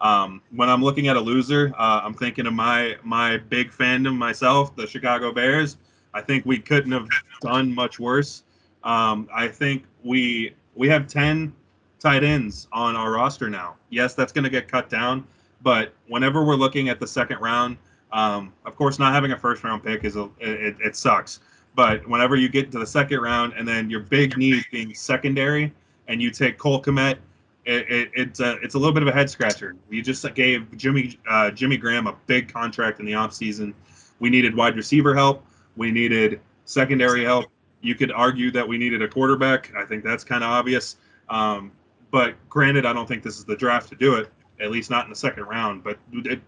Um, 0.00 0.42
when 0.54 0.68
I'm 0.68 0.82
looking 0.82 1.08
at 1.08 1.16
a 1.16 1.20
loser, 1.20 1.72
uh, 1.76 2.00
I'm 2.04 2.14
thinking 2.14 2.46
of 2.46 2.52
my 2.52 2.96
my 3.02 3.38
big 3.38 3.70
fandom 3.70 4.16
myself, 4.16 4.74
the 4.76 4.86
Chicago 4.86 5.32
Bears. 5.32 5.76
I 6.14 6.20
think 6.20 6.46
we 6.46 6.58
couldn't 6.58 6.92
have 6.92 7.08
done 7.40 7.74
much 7.74 7.98
worse. 7.98 8.44
Um, 8.84 9.28
I 9.34 9.48
think 9.48 9.84
we 10.04 10.54
we 10.74 10.88
have 10.88 11.08
ten 11.08 11.52
tight 11.98 12.22
ends 12.22 12.68
on 12.72 12.94
our 12.96 13.12
roster 13.12 13.50
now. 13.50 13.76
Yes, 13.90 14.14
that's 14.14 14.32
going 14.32 14.44
to 14.44 14.50
get 14.50 14.68
cut 14.68 14.88
down, 14.88 15.26
but 15.62 15.92
whenever 16.06 16.44
we're 16.44 16.54
looking 16.54 16.88
at 16.88 17.00
the 17.00 17.06
second 17.06 17.40
round, 17.40 17.76
um, 18.12 18.52
of 18.64 18.76
course, 18.76 18.98
not 18.98 19.12
having 19.12 19.32
a 19.32 19.36
first 19.36 19.64
round 19.64 19.82
pick 19.82 20.04
is 20.04 20.16
a 20.16 20.30
it, 20.38 20.76
it 20.80 20.96
sucks. 20.96 21.40
But 21.74 22.06
whenever 22.08 22.36
you 22.36 22.48
get 22.48 22.72
to 22.72 22.78
the 22.78 22.86
second 22.86 23.20
round, 23.20 23.52
and 23.54 23.66
then 23.66 23.90
your 23.90 24.00
big 24.00 24.36
need 24.36 24.64
being 24.72 24.94
secondary, 24.94 25.72
and 26.08 26.22
you 26.22 26.30
take 26.30 26.58
Cole 26.58 26.82
Kmet 26.82 27.18
it, 27.68 27.90
it, 27.90 28.10
it's 28.14 28.40
a 28.40 28.52
it's 28.62 28.74
a 28.74 28.78
little 28.78 28.94
bit 28.94 29.02
of 29.02 29.08
a 29.08 29.12
head 29.12 29.28
scratcher. 29.28 29.76
We 29.90 30.00
just 30.00 30.26
gave 30.34 30.74
Jimmy 30.78 31.18
uh, 31.28 31.50
Jimmy 31.50 31.76
Graham 31.76 32.06
a 32.06 32.16
big 32.26 32.50
contract 32.50 32.98
in 32.98 33.04
the 33.04 33.12
offseason. 33.12 33.74
We 34.20 34.30
needed 34.30 34.56
wide 34.56 34.74
receiver 34.74 35.14
help. 35.14 35.44
We 35.76 35.90
needed 35.90 36.40
secondary 36.64 37.24
help. 37.24 37.46
You 37.82 37.94
could 37.94 38.10
argue 38.10 38.50
that 38.52 38.66
we 38.66 38.78
needed 38.78 39.02
a 39.02 39.08
quarterback. 39.08 39.70
I 39.76 39.84
think 39.84 40.02
that's 40.02 40.24
kind 40.24 40.42
of 40.42 40.50
obvious. 40.50 40.96
Um, 41.28 41.70
but 42.10 42.36
granted, 42.48 42.86
I 42.86 42.94
don't 42.94 43.06
think 43.06 43.22
this 43.22 43.36
is 43.36 43.44
the 43.44 43.54
draft 43.54 43.90
to 43.90 43.96
do 43.96 44.14
it. 44.14 44.32
At 44.60 44.70
least 44.70 44.90
not 44.90 45.04
in 45.04 45.10
the 45.10 45.16
second 45.16 45.44
round. 45.44 45.84
But 45.84 45.98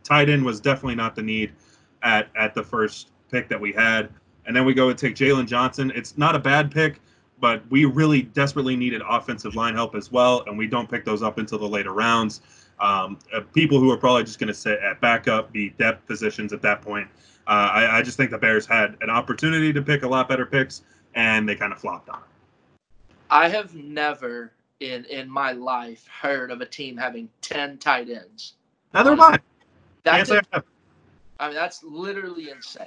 tight 0.02 0.30
end 0.30 0.42
was 0.42 0.58
definitely 0.58 0.94
not 0.94 1.14
the 1.14 1.22
need 1.22 1.52
at 2.02 2.30
at 2.34 2.54
the 2.54 2.62
first 2.62 3.10
pick 3.30 3.46
that 3.50 3.60
we 3.60 3.72
had. 3.72 4.08
And 4.46 4.56
then 4.56 4.64
we 4.64 4.72
go 4.72 4.88
and 4.88 4.98
take 4.98 5.16
Jaylon 5.16 5.46
Johnson. 5.46 5.92
It's 5.94 6.16
not 6.16 6.34
a 6.34 6.38
bad 6.38 6.70
pick 6.70 6.98
but 7.40 7.62
we 7.70 7.84
really 7.84 8.22
desperately 8.22 8.76
needed 8.76 9.02
offensive 9.08 9.54
line 9.54 9.74
help 9.74 9.94
as 9.94 10.12
well, 10.12 10.44
and 10.46 10.56
we 10.56 10.66
don't 10.66 10.88
pick 10.90 11.04
those 11.04 11.22
up 11.22 11.38
until 11.38 11.58
the 11.58 11.68
later 11.68 11.92
rounds. 11.92 12.42
Um, 12.78 13.18
uh, 13.34 13.40
people 13.52 13.78
who 13.78 13.90
are 13.90 13.96
probably 13.96 14.24
just 14.24 14.38
going 14.38 14.48
to 14.48 14.54
sit 14.54 14.78
at 14.80 15.00
backup, 15.00 15.52
be 15.52 15.70
depth 15.70 16.06
positions 16.06 16.52
at 16.52 16.62
that 16.62 16.80
point. 16.80 17.08
Uh, 17.46 17.50
I, 17.50 17.98
I, 17.98 18.02
just 18.02 18.16
think 18.16 18.30
the 18.30 18.38
Bears 18.38 18.64
had 18.64 18.96
an 19.00 19.10
opportunity 19.10 19.72
to 19.72 19.82
pick 19.82 20.02
a 20.02 20.08
lot 20.08 20.28
better 20.28 20.46
picks, 20.46 20.82
and 21.14 21.48
they 21.48 21.56
kind 21.56 21.72
of 21.72 21.80
flopped 21.80 22.08
on 22.08 22.18
it. 22.18 23.14
I 23.30 23.48
have 23.48 23.74
never 23.74 24.52
in 24.80 25.04
in 25.06 25.28
my 25.28 25.52
life 25.52 26.06
heard 26.08 26.50
of 26.50 26.60
a 26.60 26.66
team 26.66 26.96
having 26.96 27.28
ten 27.40 27.76
tight 27.78 28.08
ends. 28.08 28.54
Neither 28.94 29.10
have 29.10 29.20
I. 29.20 29.38
That's 30.02 30.30
I 30.30 31.46
mean, 31.46 31.54
that's 31.54 31.82
literally 31.82 32.50
insane. 32.50 32.86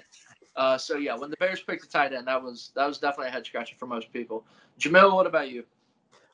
Uh, 0.56 0.78
so 0.78 0.98
yeah, 0.98 1.16
when 1.16 1.30
the 1.30 1.38
Bears 1.38 1.62
picked 1.62 1.82
the 1.82 1.88
tight 1.88 2.14
end, 2.14 2.28
that 2.28 2.42
was 2.42 2.72
that 2.76 2.86
was 2.86 3.00
definitely 3.00 3.28
a 3.28 3.32
head 3.32 3.46
scratcher 3.46 3.76
for 3.78 3.88
most 3.88 4.12
people. 4.14 4.46
Jamil, 4.80 5.14
what 5.14 5.26
about 5.26 5.50
you? 5.50 5.64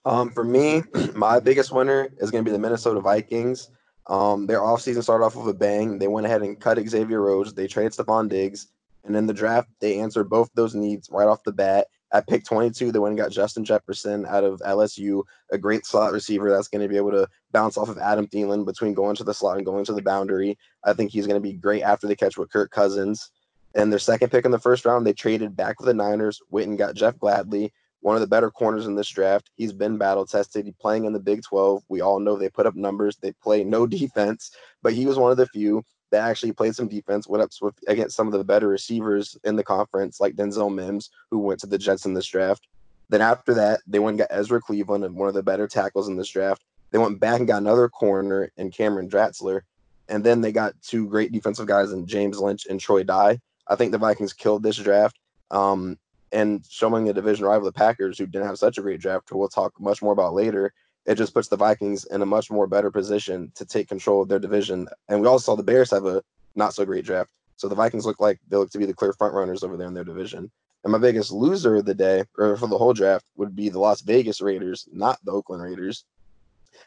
Um, 0.05 0.29
for 0.31 0.43
me, 0.43 0.83
my 1.15 1.39
biggest 1.39 1.71
winner 1.71 2.09
is 2.19 2.31
going 2.31 2.43
to 2.43 2.49
be 2.49 2.53
the 2.53 2.59
Minnesota 2.59 2.99
Vikings. 2.99 3.69
Um, 4.07 4.47
their 4.47 4.59
offseason 4.59 5.03
started 5.03 5.23
off 5.23 5.35
with 5.35 5.47
a 5.47 5.57
bang. 5.57 5.99
They 5.99 6.07
went 6.07 6.25
ahead 6.25 6.41
and 6.41 6.59
cut 6.59 6.79
Xavier 6.79 7.21
Rhodes. 7.21 7.53
They 7.53 7.67
traded 7.67 7.93
Stefon 7.93 8.27
Diggs. 8.27 8.67
And 9.05 9.15
in 9.15 9.27
the 9.27 9.33
draft, 9.33 9.69
they 9.79 9.99
answered 9.99 10.29
both 10.29 10.49
those 10.55 10.75
needs 10.75 11.09
right 11.11 11.27
off 11.27 11.43
the 11.43 11.51
bat. 11.51 11.87
At 12.11 12.27
pick 12.27 12.43
22, 12.43 12.91
they 12.91 12.97
went 12.97 13.11
and 13.11 13.19
got 13.19 13.31
Justin 13.31 13.63
Jefferson 13.63 14.25
out 14.25 14.43
of 14.43 14.59
LSU, 14.61 15.23
a 15.51 15.59
great 15.59 15.85
slot 15.85 16.11
receiver 16.11 16.49
that's 16.49 16.67
going 16.67 16.81
to 16.81 16.87
be 16.87 16.97
able 16.97 17.11
to 17.11 17.27
bounce 17.51 17.77
off 17.77 17.87
of 17.87 17.99
Adam 17.99 18.25
Thielen 18.27 18.65
between 18.65 18.95
going 18.95 19.15
to 19.17 19.23
the 19.23 19.33
slot 19.33 19.57
and 19.57 19.65
going 19.65 19.85
to 19.85 19.93
the 19.93 20.01
boundary. 20.01 20.57
I 20.83 20.93
think 20.93 21.11
he's 21.11 21.27
going 21.27 21.39
to 21.39 21.47
be 21.47 21.53
great 21.53 21.83
after 21.83 22.07
they 22.07 22.15
catch 22.15 22.35
with 22.35 22.51
Kirk 22.51 22.71
Cousins. 22.71 23.29
And 23.75 23.91
their 23.91 23.99
second 23.99 24.29
pick 24.29 24.45
in 24.45 24.51
the 24.51 24.59
first 24.59 24.85
round, 24.85 25.05
they 25.05 25.13
traded 25.13 25.55
back 25.55 25.79
with 25.79 25.87
the 25.87 25.93
Niners. 25.93 26.41
Witten 26.51 26.77
got 26.77 26.95
Jeff 26.95 27.17
Gladney, 27.17 27.71
one 28.01 28.15
of 28.15 28.21
the 28.21 28.27
better 28.27 28.49
corners 28.49 28.87
in 28.87 28.95
this 28.95 29.09
draft. 29.09 29.51
He's 29.55 29.73
been 29.73 29.97
battle 29.97 30.25
tested. 30.25 30.65
He's 30.65 30.75
playing 30.79 31.05
in 31.05 31.13
the 31.13 31.19
Big 31.19 31.43
12. 31.43 31.83
We 31.87 32.01
all 32.01 32.19
know 32.19 32.35
they 32.35 32.49
put 32.49 32.65
up 32.65 32.75
numbers. 32.75 33.17
They 33.17 33.31
play 33.33 33.63
no 33.63 33.85
defense, 33.87 34.51
but 34.81 34.93
he 34.93 35.05
was 35.05 35.17
one 35.17 35.31
of 35.31 35.37
the 35.37 35.47
few 35.47 35.83
that 36.11 36.27
actually 36.27 36.51
played 36.51 36.75
some 36.75 36.87
defense, 36.87 37.27
went 37.27 37.43
up 37.43 37.51
with, 37.61 37.75
against 37.87 38.15
some 38.15 38.27
of 38.27 38.33
the 38.33 38.43
better 38.43 38.67
receivers 38.67 39.37
in 39.43 39.55
the 39.55 39.63
conference, 39.63 40.19
like 40.19 40.35
Denzel 40.35 40.73
Mims, 40.73 41.11
who 41.29 41.37
went 41.37 41.59
to 41.59 41.67
the 41.67 41.77
Jets 41.77 42.05
in 42.05 42.15
this 42.15 42.25
draft. 42.25 42.67
Then 43.09 43.21
after 43.21 43.53
that, 43.55 43.81
they 43.87 43.99
went 43.99 44.19
and 44.19 44.27
got 44.27 44.35
Ezra 44.35 44.59
Cleveland 44.61 45.03
and 45.03 45.15
one 45.15 45.27
of 45.27 45.33
the 45.33 45.43
better 45.43 45.67
tackles 45.67 46.07
in 46.07 46.15
this 46.15 46.29
draft. 46.29 46.63
They 46.91 46.97
went 46.97 47.19
back 47.19 47.39
and 47.39 47.47
got 47.47 47.61
another 47.61 47.89
corner 47.89 48.51
in 48.57 48.71
Cameron 48.71 49.09
Dantzler. 49.09 49.61
And 50.07 50.23
then 50.23 50.41
they 50.41 50.51
got 50.51 50.73
two 50.81 51.07
great 51.07 51.31
defensive 51.31 51.67
guys 51.67 51.91
in 51.91 52.07
James 52.07 52.39
Lynch 52.39 52.65
and 52.67 52.79
Troy 52.79 53.03
Dye. 53.03 53.39
I 53.69 53.75
think 53.75 53.91
the 53.91 53.97
Vikings 53.97 54.33
killed 54.33 54.63
this 54.63 54.77
draft. 54.77 55.17
Um, 55.51 55.97
and 56.31 56.63
showing 56.69 57.05
the 57.05 57.13
division 57.13 57.45
rival, 57.45 57.65
the 57.65 57.71
Packers, 57.71 58.17
who 58.17 58.27
didn't 58.27 58.47
have 58.47 58.59
such 58.59 58.77
a 58.77 58.81
great 58.81 58.99
draft, 58.99 59.31
we'll 59.31 59.47
talk 59.47 59.79
much 59.79 60.01
more 60.01 60.13
about 60.13 60.33
later, 60.33 60.73
it 61.05 61.15
just 61.15 61.33
puts 61.33 61.47
the 61.47 61.57
Vikings 61.57 62.05
in 62.05 62.21
a 62.21 62.25
much 62.25 62.51
more 62.51 62.67
better 62.67 62.91
position 62.91 63.51
to 63.55 63.65
take 63.65 63.87
control 63.87 64.21
of 64.21 64.29
their 64.29 64.39
division. 64.39 64.87
And 65.07 65.21
we 65.21 65.27
also 65.27 65.43
saw 65.43 65.55
the 65.55 65.63
Bears 65.63 65.91
have 65.91 66.05
a 66.05 66.21
not 66.55 66.73
so 66.73 66.85
great 66.85 67.05
draft. 67.05 67.31
So 67.55 67.67
the 67.67 67.75
Vikings 67.75 68.05
look 68.05 68.19
like 68.19 68.39
they 68.47 68.57
look 68.57 68.69
to 68.71 68.77
be 68.77 68.85
the 68.85 68.93
clear 68.93 69.13
front 69.13 69.33
runners 69.33 69.63
over 69.63 69.75
there 69.75 69.87
in 69.87 69.93
their 69.93 70.03
division. 70.03 70.51
And 70.83 70.91
my 70.91 70.97
biggest 70.97 71.31
loser 71.31 71.77
of 71.77 71.85
the 71.85 71.93
day, 71.93 72.23
or 72.37 72.55
for 72.55 72.67
the 72.67 72.77
whole 72.77 72.93
draft, 72.93 73.25
would 73.35 73.55
be 73.55 73.69
the 73.69 73.79
Las 73.79 74.01
Vegas 74.01 74.39
Raiders, 74.39 74.87
not 74.93 75.19
the 75.25 75.31
Oakland 75.31 75.63
Raiders. 75.63 76.05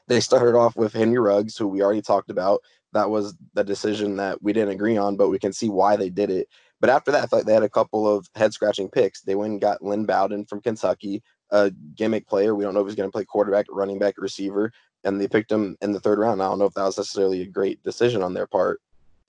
They 0.07 0.21
started 0.21 0.57
off 0.57 0.77
with 0.77 0.95
Henry 0.95 1.19
Ruggs, 1.19 1.57
who 1.57 1.69
we 1.69 1.83
already 1.83 2.01
talked 2.01 2.31
about. 2.31 2.63
That 2.93 3.11
was 3.11 3.35
the 3.55 3.65
decision 3.65 4.17
that 4.17 4.43
we 4.43 4.53
didn't 4.53 4.71
agree 4.71 4.97
on, 4.97 5.17
but 5.17 5.29
we 5.29 5.39
can 5.39 5.53
see 5.53 5.69
why 5.69 5.97
they 5.97 6.09
did 6.11 6.31
it. 6.31 6.49
But 6.83 6.91
after 6.91 7.13
that, 7.13 7.33
I 7.33 7.43
they 7.43 7.55
had 7.55 7.63
a 7.63 7.69
couple 7.69 8.09
of 8.09 8.29
head 8.35 8.53
scratching 8.53 8.89
picks. 8.89 9.23
They 9.23 9.37
went 9.37 9.53
and 9.53 9.61
got 9.61 9.83
Lynn 9.83 10.05
Bowden 10.05 10.45
from 10.45 10.61
Kentucky, 10.61 11.23
a 11.51 11.71
gimmick 11.95 12.27
player. 12.27 12.57
We 12.57 12.65
don't 12.65 12.75
know 12.75 12.81
if 12.81 12.89
he's 12.89 12.97
going 12.97 13.09
to 13.09 13.13
play 13.13 13.25
quarterback, 13.25 13.67
running 13.71 14.01
back, 14.01 14.17
receiver. 14.19 14.73
And 15.05 15.21
they 15.21 15.29
picked 15.29 15.53
him 15.53 15.77
in 15.81 15.93
the 15.93 16.01
third 16.01 16.19
round. 16.19 16.43
I 16.43 16.49
don't 16.49 16.59
know 16.59 16.65
if 16.65 16.75
that 16.75 16.83
was 16.83 16.99
necessarily 16.99 17.43
a 17.43 17.47
great 17.47 17.81
decision 17.85 18.21
on 18.21 18.35
their 18.35 18.49
part. 18.49 18.81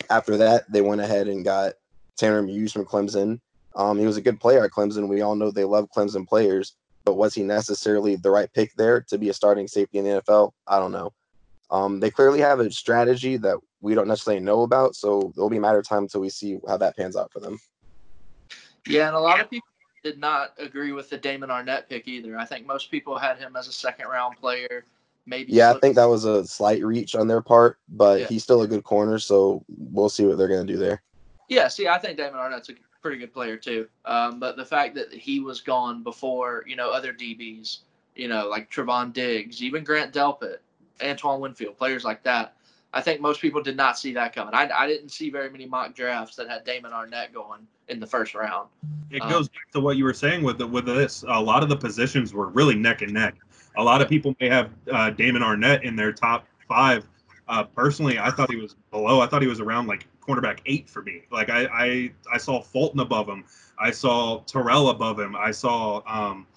After 0.09 0.35
that, 0.37 0.63
they 0.71 0.81
went 0.81 1.01
ahead 1.01 1.27
and 1.27 1.45
got 1.45 1.73
Tanner 2.17 2.41
Muse 2.41 2.73
from 2.73 2.85
Clemson. 2.85 3.39
Um, 3.75 3.99
he 3.99 4.07
was 4.07 4.17
a 4.17 4.21
good 4.21 4.39
player 4.39 4.65
at 4.65 4.71
Clemson. 4.71 5.07
We 5.07 5.21
all 5.21 5.35
know 5.35 5.51
they 5.51 5.63
love 5.63 5.89
Clemson 5.95 6.27
players, 6.27 6.75
but 7.05 7.17
was 7.17 7.35
he 7.35 7.43
necessarily 7.43 8.15
the 8.15 8.31
right 8.31 8.51
pick 8.51 8.73
there 8.77 9.01
to 9.09 9.19
be 9.19 9.29
a 9.29 9.33
starting 9.33 9.67
safety 9.67 9.99
in 9.99 10.05
the 10.05 10.21
NFL? 10.21 10.53
I 10.65 10.79
don't 10.79 10.91
know. 10.91 11.13
Um, 11.69 11.99
they 11.99 12.09
clearly 12.09 12.39
have 12.39 12.59
a 12.59 12.71
strategy 12.71 13.37
that 13.37 13.57
we 13.83 13.93
don't 13.93 14.07
necessarily 14.07 14.41
know 14.41 14.61
about. 14.61 14.95
So 14.95 15.31
it'll 15.35 15.49
be 15.49 15.57
a 15.57 15.61
matter 15.61 15.77
of 15.77 15.87
time 15.87 16.03
until 16.03 16.21
we 16.21 16.29
see 16.29 16.57
how 16.67 16.77
that 16.77 16.97
pans 16.97 17.15
out 17.15 17.31
for 17.31 17.39
them. 17.39 17.59
Yeah, 18.87 19.07
and 19.07 19.15
a 19.15 19.19
lot 19.19 19.39
of 19.39 19.49
people 19.49 19.67
did 20.03 20.17
not 20.17 20.53
agree 20.57 20.93
with 20.93 21.09
the 21.09 21.17
Damon 21.17 21.49
Arnette 21.49 21.89
pick 21.89 22.07
either. 22.07 22.37
I 22.37 22.45
think 22.45 22.65
most 22.65 22.89
people 22.89 23.17
had 23.17 23.37
him 23.37 23.55
as 23.55 23.67
a 23.67 23.73
second 23.73 24.07
round 24.07 24.37
player. 24.37 24.85
Maybe. 25.25 25.53
Yeah, 25.53 25.71
I 25.71 25.79
think 25.79 25.95
that 25.95 26.05
was 26.05 26.25
a 26.25 26.45
slight 26.45 26.83
reach 26.83 27.15
on 27.15 27.27
their 27.27 27.41
part, 27.41 27.77
but 27.89 28.21
yeah. 28.21 28.27
he's 28.27 28.43
still 28.43 28.61
a 28.63 28.67
good 28.67 28.83
corner, 28.83 29.19
so 29.19 29.63
we'll 29.77 30.09
see 30.09 30.25
what 30.25 30.37
they're 30.37 30.49
going 30.49 30.65
to 30.65 30.73
do 30.73 30.79
there. 30.79 31.01
Yeah, 31.47 31.67
see, 31.67 31.87
I 31.87 31.97
think 31.97 32.17
Damon 32.17 32.39
Arnette's 32.39 32.69
a 32.69 32.73
pretty 33.01 33.17
good 33.17 33.33
player 33.33 33.55
too. 33.55 33.87
Um, 34.05 34.39
but 34.39 34.57
the 34.57 34.65
fact 34.65 34.95
that 34.95 35.13
he 35.13 35.39
was 35.39 35.61
gone 35.61 36.03
before, 36.03 36.65
you 36.67 36.75
know, 36.75 36.89
other 36.91 37.13
DBs, 37.13 37.79
you 38.15 38.27
know, 38.27 38.49
like 38.49 38.69
Trevon 38.69 39.13
Diggs, 39.13 39.61
even 39.63 39.83
Grant 39.83 40.13
Delpit, 40.13 40.57
Antoine 41.01 41.39
Winfield, 41.39 41.77
players 41.77 42.03
like 42.03 42.23
that, 42.23 42.55
I 42.93 43.01
think 43.01 43.21
most 43.21 43.41
people 43.41 43.61
did 43.61 43.75
not 43.75 43.97
see 43.97 44.13
that 44.13 44.35
coming. 44.35 44.53
I, 44.53 44.69
I 44.69 44.87
didn't 44.87 45.09
see 45.09 45.31
very 45.31 45.49
many 45.49 45.65
mock 45.65 45.95
drafts 45.95 46.35
that 46.35 46.47
had 46.47 46.63
Damon 46.63 46.91
Arnette 46.91 47.33
going 47.33 47.65
in 47.87 47.99
the 47.99 48.05
first 48.05 48.35
round. 48.35 48.69
It 49.09 49.21
um, 49.21 49.29
goes 49.29 49.49
back 49.49 49.71
to 49.73 49.79
what 49.79 49.97
you 49.97 50.03
were 50.03 50.13
saying 50.13 50.43
with 50.43 50.59
the, 50.59 50.67
with 50.67 50.85
this. 50.85 51.23
A 51.27 51.41
lot 51.41 51.63
of 51.63 51.69
the 51.69 51.75
positions 51.75 52.33
were 52.33 52.47
really 52.49 52.75
neck 52.75 53.01
and 53.01 53.11
neck. 53.11 53.35
A 53.77 53.83
lot 53.83 54.01
of 54.01 54.09
people 54.09 54.35
may 54.39 54.47
have 54.47 54.69
uh, 54.91 55.09
Damon 55.09 55.41
Arnette 55.41 55.81
in 55.81 55.95
their 55.95 56.13
top 56.13 56.45
five. 56.67 57.07
Uh, 57.47 57.63
personally, 57.63 58.19
I 58.19 58.29
thought 58.29 58.51
he 58.51 58.57
was 58.57 58.75
below. 58.91 59.21
I 59.21 59.27
thought 59.27 59.41
he 59.41 59.47
was 59.47 59.59
around 59.59 59.87
like 59.87 60.07
cornerback 60.21 60.59
eight 60.67 60.87
for 60.87 61.01
me. 61.01 61.23
Like 61.31 61.49
I 61.49 61.65
I, 61.65 62.11
I 62.31 62.37
saw 62.37 62.61
Fulton 62.61 62.99
above 62.99 63.27
him. 63.27 63.43
I 63.79 63.91
saw 63.91 64.41
Terrell 64.41 64.89
above 64.89 65.19
him. 65.19 65.35
I 65.35 65.51
saw 65.51 66.01
um, 66.07 66.47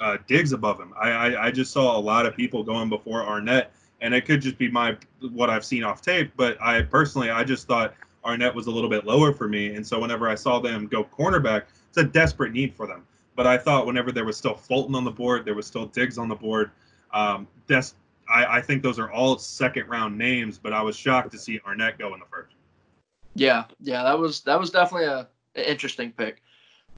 uh, 0.00 0.16
Diggs 0.26 0.52
above 0.52 0.80
him. 0.80 0.94
I, 0.98 1.10
I 1.10 1.46
I 1.46 1.50
just 1.50 1.72
saw 1.72 1.96
a 1.96 2.00
lot 2.00 2.26
of 2.26 2.34
people 2.34 2.64
going 2.64 2.88
before 2.88 3.22
Arnette 3.22 3.66
and 4.02 4.12
it 4.12 4.26
could 4.26 4.42
just 4.42 4.58
be 4.58 4.68
my 4.68 4.96
what 5.30 5.48
I've 5.48 5.64
seen 5.64 5.84
off 5.84 6.02
tape. 6.02 6.32
But 6.36 6.60
I 6.60 6.82
personally, 6.82 7.30
I 7.30 7.44
just 7.44 7.66
thought 7.66 7.94
Arnette 8.24 8.54
was 8.54 8.66
a 8.66 8.70
little 8.70 8.90
bit 8.90 9.06
lower 9.06 9.32
for 9.32 9.48
me, 9.48 9.74
and 9.74 9.86
so 9.86 9.98
whenever 9.98 10.28
I 10.28 10.34
saw 10.34 10.58
them 10.60 10.86
go 10.86 11.04
cornerback, 11.04 11.64
it's 11.88 11.96
a 11.96 12.04
desperate 12.04 12.52
need 12.52 12.74
for 12.74 12.86
them. 12.86 13.06
But 13.34 13.46
I 13.46 13.56
thought 13.56 13.86
whenever 13.86 14.12
there 14.12 14.26
was 14.26 14.36
still 14.36 14.54
Fulton 14.54 14.94
on 14.94 15.04
the 15.04 15.10
board, 15.10 15.46
there 15.46 15.54
was 15.54 15.66
still 15.66 15.86
Diggs 15.86 16.18
on 16.18 16.28
the 16.28 16.34
board. 16.34 16.70
Um, 17.14 17.48
I, 18.28 18.44
I 18.58 18.60
think 18.60 18.82
those 18.82 18.98
are 18.98 19.10
all 19.10 19.38
second 19.38 19.88
round 19.88 20.18
names, 20.18 20.58
but 20.58 20.72
I 20.72 20.82
was 20.82 20.96
shocked 20.96 21.30
to 21.32 21.38
see 21.38 21.60
Arnette 21.60 21.98
go 21.98 22.12
in 22.12 22.20
the 22.20 22.26
first. 22.26 22.54
Yeah, 23.34 23.64
yeah, 23.80 24.02
that 24.02 24.18
was 24.18 24.42
that 24.42 24.58
was 24.60 24.70
definitely 24.70 25.06
a, 25.06 25.28
an 25.54 25.64
interesting 25.64 26.12
pick. 26.12 26.42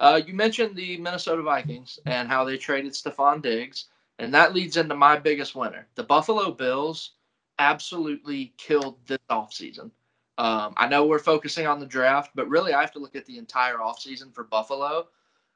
Uh, 0.01 0.21
you 0.27 0.35
mentioned 0.35 0.75
the 0.75 0.97
Minnesota 0.97 1.43
Vikings 1.43 2.01
and 2.07 2.29
how 2.29 2.45
they 2.45 2.57
traded 2.57 2.93
Stefon 2.93 3.41
Diggs. 3.41 3.87
And 4.19 4.33
that 4.35 4.55
leads 4.55 4.77
into 4.77 4.95
my 4.95 5.19
biggest 5.19 5.55
winner. 5.55 5.87
The 5.97 6.05
Buffalo 6.05 6.53
Bills 6.53 7.13
absolutely 7.59 8.55
killed 8.57 8.99
this 9.07 9.19
offseason. 9.31 9.91
Um, 10.39 10.75
I 10.77 10.89
know 10.89 11.05
we're 11.07 11.19
focusing 11.19 11.67
on 11.67 11.79
the 11.79 11.87
draft, 11.87 12.33
but 12.35 12.49
really 12.49 12.75
I 12.75 12.81
have 12.81 12.93
to 12.93 12.99
look 12.99 13.15
at 13.17 13.27
the 13.27 13.39
entire 13.39 13.77
offseason 13.77 14.35
for 14.35 14.45
Buffalo. 14.45 15.09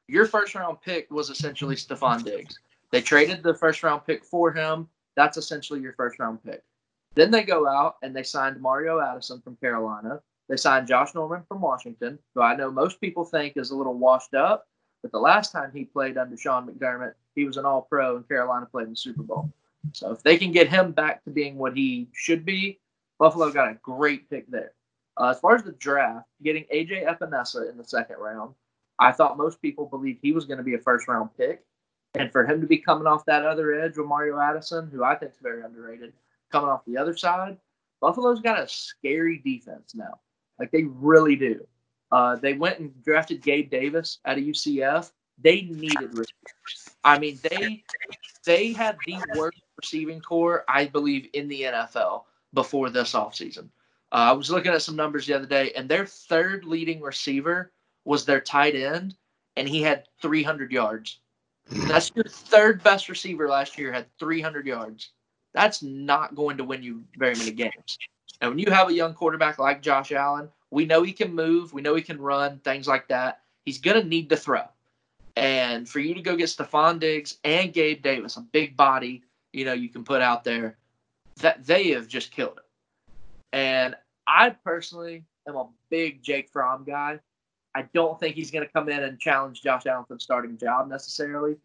Your 0.07 0.25
first 0.25 0.55
round 0.55 0.81
pick 0.81 1.11
was 1.11 1.29
essentially 1.29 1.75
Stefon 1.75 2.23
Diggs. 2.23 2.57
They 2.91 3.01
traded 3.01 3.43
the 3.43 3.53
first 3.53 3.83
round 3.83 4.05
pick 4.05 4.23
for 4.23 4.51
him. 4.51 4.87
That's 5.15 5.37
essentially 5.37 5.81
your 5.81 5.93
first 5.93 6.17
round 6.19 6.43
pick. 6.43 6.63
Then 7.15 7.31
they 7.31 7.43
go 7.43 7.67
out 7.67 7.97
and 8.01 8.15
they 8.15 8.23
signed 8.23 8.61
Mario 8.61 8.99
Addison 8.99 9.41
from 9.41 9.57
Carolina. 9.57 10.21
They 10.47 10.57
signed 10.57 10.87
Josh 10.87 11.13
Norman 11.13 11.43
from 11.47 11.61
Washington, 11.61 12.17
who 12.33 12.41
I 12.41 12.55
know 12.55 12.71
most 12.71 12.99
people 13.01 13.23
think 13.23 13.53
is 13.55 13.71
a 13.71 13.75
little 13.75 13.93
washed 13.93 14.33
up, 14.33 14.67
but 15.01 15.11
the 15.11 15.19
last 15.19 15.51
time 15.51 15.71
he 15.73 15.85
played 15.85 16.17
under 16.17 16.37
Sean 16.37 16.67
McDermott, 16.67 17.13
he 17.39 17.45
was 17.45 17.57
an 17.57 17.65
all 17.65 17.81
pro 17.81 18.17
and 18.17 18.27
Carolina 18.27 18.65
played 18.65 18.85
in 18.85 18.91
the 18.91 18.95
Super 18.95 19.23
Bowl. 19.23 19.51
So 19.93 20.11
if 20.11 20.21
they 20.23 20.37
can 20.37 20.51
get 20.51 20.67
him 20.67 20.91
back 20.91 21.23
to 21.23 21.29
being 21.29 21.57
what 21.57 21.75
he 21.75 22.09
should 22.13 22.45
be, 22.45 22.79
Buffalo 23.17 23.51
got 23.51 23.71
a 23.71 23.77
great 23.81 24.29
pick 24.29 24.49
there. 24.49 24.73
Uh, 25.17 25.29
as 25.29 25.39
far 25.39 25.55
as 25.55 25.63
the 25.63 25.71
draft, 25.73 26.27
getting 26.43 26.65
AJ 26.73 27.05
Epenesa 27.05 27.69
in 27.69 27.77
the 27.77 27.83
second 27.83 28.17
round, 28.17 28.53
I 28.99 29.11
thought 29.11 29.37
most 29.37 29.61
people 29.61 29.85
believed 29.85 30.19
he 30.21 30.31
was 30.31 30.45
going 30.45 30.57
to 30.57 30.63
be 30.63 30.75
a 30.75 30.79
first 30.79 31.07
round 31.07 31.29
pick. 31.37 31.63
And 32.15 32.31
for 32.31 32.45
him 32.45 32.59
to 32.61 32.67
be 32.67 32.77
coming 32.77 33.07
off 33.07 33.25
that 33.25 33.45
other 33.45 33.79
edge 33.79 33.97
with 33.97 34.07
Mario 34.07 34.39
Addison, 34.39 34.89
who 34.91 35.03
I 35.03 35.15
think 35.15 35.31
is 35.31 35.37
very 35.41 35.63
underrated, 35.63 36.13
coming 36.51 36.69
off 36.69 36.85
the 36.85 36.97
other 36.97 37.15
side, 37.15 37.57
Buffalo's 38.01 38.41
got 38.41 38.59
a 38.59 38.67
scary 38.67 39.41
defense 39.45 39.93
now. 39.93 40.19
Like 40.57 40.71
they 40.71 40.83
really 40.83 41.35
do. 41.35 41.65
Uh, 42.11 42.35
they 42.35 42.53
went 42.53 42.79
and 42.79 43.03
drafted 43.03 43.43
Gabe 43.43 43.69
Davis 43.69 44.19
out 44.25 44.37
of 44.37 44.43
UCF. 44.43 45.11
They 45.41 45.61
needed 45.61 46.09
receivers. 46.09 46.89
I 47.03 47.17
mean, 47.19 47.39
they 47.43 47.83
they 48.45 48.73
had 48.73 48.97
the 49.05 49.17
worst 49.35 49.61
receiving 49.81 50.21
corps, 50.21 50.65
I 50.67 50.85
believe, 50.85 51.29
in 51.33 51.47
the 51.47 51.63
NFL 51.63 52.23
before 52.53 52.89
this 52.89 53.13
offseason. 53.13 53.69
Uh, 54.11 54.15
I 54.15 54.31
was 54.31 54.49
looking 54.49 54.71
at 54.71 54.81
some 54.81 54.95
numbers 54.95 55.27
the 55.27 55.35
other 55.35 55.45
day, 55.45 55.71
and 55.75 55.87
their 55.87 56.05
third 56.05 56.65
leading 56.65 56.99
receiver 56.99 57.71
was 58.05 58.25
their 58.25 58.41
tight 58.41 58.75
end, 58.75 59.15
and 59.55 59.69
he 59.69 59.81
had 59.81 60.05
300 60.21 60.71
yards. 60.71 61.19
That's 61.69 62.11
your 62.15 62.25
third 62.25 62.81
best 62.81 63.07
receiver 63.07 63.47
last 63.47 63.77
year, 63.77 63.93
had 63.93 64.07
300 64.17 64.65
yards. 64.65 65.11
That's 65.53 65.83
not 65.83 66.35
going 66.35 66.57
to 66.57 66.63
win 66.63 66.81
you 66.81 67.03
very 67.17 67.35
many 67.35 67.51
games. 67.51 67.97
And 68.41 68.51
when 68.51 68.59
you 68.59 68.71
have 68.71 68.89
a 68.89 68.93
young 68.93 69.13
quarterback 69.13 69.59
like 69.59 69.81
Josh 69.81 70.11
Allen, 70.11 70.49
we 70.71 70.85
know 70.85 71.03
he 71.03 71.13
can 71.13 71.33
move, 71.33 71.73
we 71.73 71.81
know 71.81 71.95
he 71.95 72.01
can 72.01 72.19
run, 72.19 72.59
things 72.59 72.87
like 72.87 73.07
that. 73.09 73.41
He's 73.65 73.79
going 73.79 74.01
to 74.01 74.07
need 74.07 74.29
to 74.29 74.37
throw. 74.37 74.63
And 75.35 75.87
for 75.87 75.99
you 75.99 76.13
to 76.13 76.21
go 76.21 76.35
get 76.35 76.49
Stefon 76.49 76.99
Diggs 76.99 77.37
and 77.43 77.71
Gabe 77.73 78.01
Davis, 78.01 78.37
a 78.37 78.41
big 78.41 78.75
body, 78.75 79.23
you 79.53 79.65
know, 79.65 79.73
you 79.73 79.89
can 79.89 80.03
put 80.03 80.21
out 80.21 80.43
there, 80.43 80.77
that 81.37 81.65
they 81.65 81.89
have 81.89 82.07
just 82.07 82.31
killed 82.31 82.57
it. 82.57 82.65
And 83.53 83.95
I 84.27 84.49
personally 84.49 85.23
am 85.47 85.55
a 85.55 85.67
big 85.89 86.21
Jake 86.21 86.49
Fromm 86.49 86.83
guy. 86.85 87.19
I 87.75 87.83
don't 87.93 88.19
think 88.19 88.35
he's 88.35 88.51
going 88.51 88.65
to 88.65 88.71
come 88.71 88.89
in 88.89 89.03
and 89.03 89.19
challenge 89.19 89.61
Josh 89.61 89.85
Allen 89.85 90.05
for 90.07 90.15
the 90.15 90.19
starting 90.19 90.57
job 90.57 90.89
necessarily. 90.89 91.55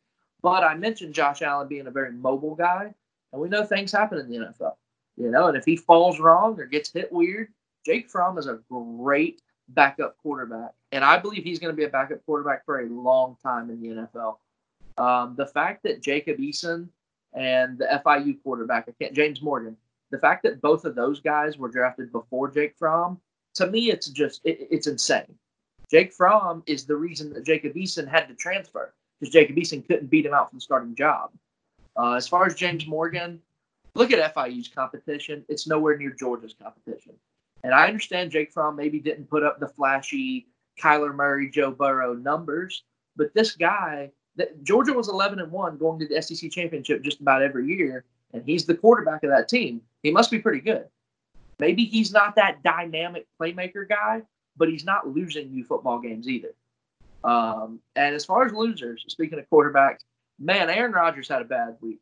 But 0.42 0.62
I 0.62 0.74
mentioned 0.74 1.14
Josh 1.14 1.42
Allen 1.42 1.68
being 1.68 1.86
a 1.86 1.90
very 1.90 2.12
mobile 2.12 2.54
guy, 2.54 2.94
and 3.32 3.40
we 3.42 3.48
know 3.48 3.64
things 3.64 3.90
happen 3.90 4.18
in 4.18 4.28
the 4.28 4.36
NFL. 4.36 4.74
You 5.16 5.30
know, 5.30 5.46
and 5.46 5.56
if 5.56 5.64
he 5.64 5.76
falls 5.76 6.20
wrong 6.20 6.58
or 6.60 6.66
gets 6.66 6.92
hit 6.92 7.12
weird, 7.12 7.48
Jake 7.86 8.10
Fromm 8.10 8.36
is 8.38 8.46
a 8.46 8.60
great 8.68 9.40
backup 9.68 10.16
quarterback, 10.18 10.72
and 10.92 11.04
I 11.04 11.18
believe 11.18 11.44
he's 11.44 11.58
going 11.58 11.72
to 11.72 11.76
be 11.76 11.84
a 11.84 11.88
backup 11.88 12.24
quarterback 12.26 12.64
for 12.64 12.80
a 12.80 12.88
long 12.88 13.36
time 13.42 13.70
in 13.70 13.80
the 13.80 13.88
NFL. 13.88 14.36
Um, 14.96 15.34
the 15.36 15.46
fact 15.46 15.82
that 15.84 16.02
Jacob 16.02 16.38
Eason 16.38 16.88
and 17.32 17.78
the 17.78 18.00
FIU 18.04 18.40
quarterback, 18.42 18.86
I 18.88 18.92
can't, 19.00 19.14
James 19.14 19.42
Morgan, 19.42 19.76
the 20.10 20.18
fact 20.18 20.42
that 20.44 20.60
both 20.60 20.84
of 20.84 20.94
those 20.94 21.20
guys 21.20 21.58
were 21.58 21.68
drafted 21.68 22.12
before 22.12 22.50
Jake 22.50 22.76
Fromm, 22.78 23.20
to 23.54 23.66
me, 23.66 23.90
it's 23.90 24.08
just 24.08 24.40
it, 24.44 24.68
it's 24.70 24.86
insane. 24.86 25.34
Jake 25.90 26.12
Fromm 26.12 26.62
is 26.66 26.86
the 26.86 26.96
reason 26.96 27.32
that 27.32 27.44
Jacob 27.44 27.74
Eason 27.74 28.06
had 28.06 28.28
to 28.28 28.34
transfer 28.34 28.94
because 29.18 29.32
Jacob 29.32 29.56
Eason 29.56 29.86
couldn't 29.86 30.10
beat 30.10 30.26
him 30.26 30.34
out 30.34 30.50
from 30.50 30.58
the 30.58 30.62
starting 30.62 30.94
job. 30.94 31.30
Uh, 31.96 32.12
as 32.12 32.26
far 32.26 32.46
as 32.46 32.54
James 32.54 32.86
Morgan, 32.86 33.40
look 33.94 34.12
at 34.12 34.34
FIU's 34.34 34.68
competition. 34.68 35.44
It's 35.48 35.66
nowhere 35.66 35.96
near 35.96 36.10
Georgia's 36.10 36.54
competition. 36.60 37.14
And 37.64 37.74
I 37.74 37.86
understand 37.86 38.30
Jake 38.30 38.52
Fromm 38.52 38.76
maybe 38.76 39.00
didn't 39.00 39.30
put 39.30 39.42
up 39.42 39.58
the 39.58 39.68
flashy 39.68 40.46
Kyler 40.80 41.14
Murray, 41.14 41.50
Joe 41.50 41.70
Burrow 41.70 42.12
numbers, 42.14 42.84
but 43.16 43.32
this 43.34 43.56
guy, 43.56 44.10
that 44.36 44.62
Georgia 44.64 44.92
was 44.92 45.08
11 45.08 45.38
and 45.38 45.50
one 45.50 45.78
going 45.78 45.98
to 46.00 46.06
the 46.06 46.20
SEC 46.20 46.50
championship 46.50 47.02
just 47.02 47.20
about 47.20 47.42
every 47.42 47.66
year, 47.66 48.04
and 48.32 48.44
he's 48.44 48.66
the 48.66 48.74
quarterback 48.74 49.22
of 49.24 49.30
that 49.30 49.48
team. 49.48 49.80
He 50.02 50.10
must 50.10 50.30
be 50.30 50.40
pretty 50.40 50.60
good. 50.60 50.86
Maybe 51.58 51.84
he's 51.84 52.12
not 52.12 52.36
that 52.36 52.62
dynamic 52.62 53.26
playmaker 53.40 53.88
guy, 53.88 54.22
but 54.56 54.68
he's 54.68 54.84
not 54.84 55.08
losing 55.08 55.52
you 55.52 55.64
football 55.64 56.00
games 56.00 56.28
either. 56.28 56.54
Um, 57.22 57.80
and 57.96 58.14
as 58.14 58.24
far 58.24 58.44
as 58.44 58.52
losers, 58.52 59.04
speaking 59.08 59.38
of 59.38 59.48
quarterbacks, 59.48 60.00
man, 60.38 60.68
Aaron 60.68 60.92
Rodgers 60.92 61.28
had 61.28 61.40
a 61.40 61.46
bad 61.46 61.76
week. 61.80 62.00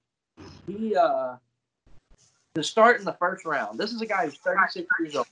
He 0.66 0.96
uh, 0.96 1.37
to 2.54 2.62
start 2.62 2.98
in 2.98 3.04
the 3.04 3.14
first 3.14 3.44
round. 3.44 3.78
This 3.78 3.92
is 3.92 4.00
a 4.00 4.06
guy 4.06 4.24
who's 4.24 4.36
36 4.36 4.86
years 5.00 5.16
old, 5.16 5.26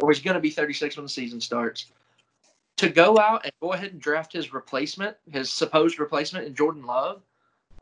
or 0.00 0.10
he's 0.10 0.22
going 0.22 0.34
to 0.34 0.40
be 0.40 0.50
36 0.50 0.96
when 0.96 1.04
the 1.04 1.10
season 1.10 1.40
starts. 1.40 1.86
To 2.78 2.88
go 2.88 3.18
out 3.18 3.42
and 3.44 3.52
go 3.60 3.72
ahead 3.72 3.92
and 3.92 4.00
draft 4.00 4.32
his 4.32 4.52
replacement, 4.52 5.16
his 5.30 5.52
supposed 5.52 5.98
replacement 5.98 6.46
in 6.46 6.54
Jordan 6.54 6.84
Love, 6.84 7.22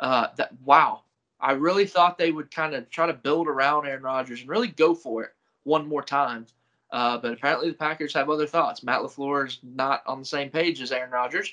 uh, 0.01 0.29
that 0.37 0.53
wow, 0.65 1.03
I 1.41 1.53
really 1.53 1.87
thought 1.87 2.17
they 2.17 2.33
would 2.33 2.51
kind 2.51 2.75
of 2.75 2.89
try 2.91 3.07
to 3.07 3.13
build 3.13 3.47
around 3.47 3.87
Aaron 3.87 4.03
Rodgers 4.03 4.41
and 4.41 4.49
really 4.49 4.69
go 4.69 4.95
for 4.95 5.25
it 5.25 5.35
one 5.65 5.87
more 5.87 6.03
time. 6.03 6.47
Uh, 6.93 7.19
but 7.19 7.33
apparently 7.33 7.69
the 7.69 7.77
Packers 7.77 8.15
have 8.15 8.31
other 8.31 8.47
thoughts. 8.47 8.83
Matt 8.83 9.01
LaFleur 9.01 9.49
is 9.49 9.59
not 9.63 10.03
on 10.07 10.21
the 10.21 10.25
same 10.25 10.49
page 10.49 10.81
as 10.81 10.93
Aaron 10.93 11.11
Rodgers. 11.11 11.53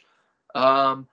Um, 0.55 1.07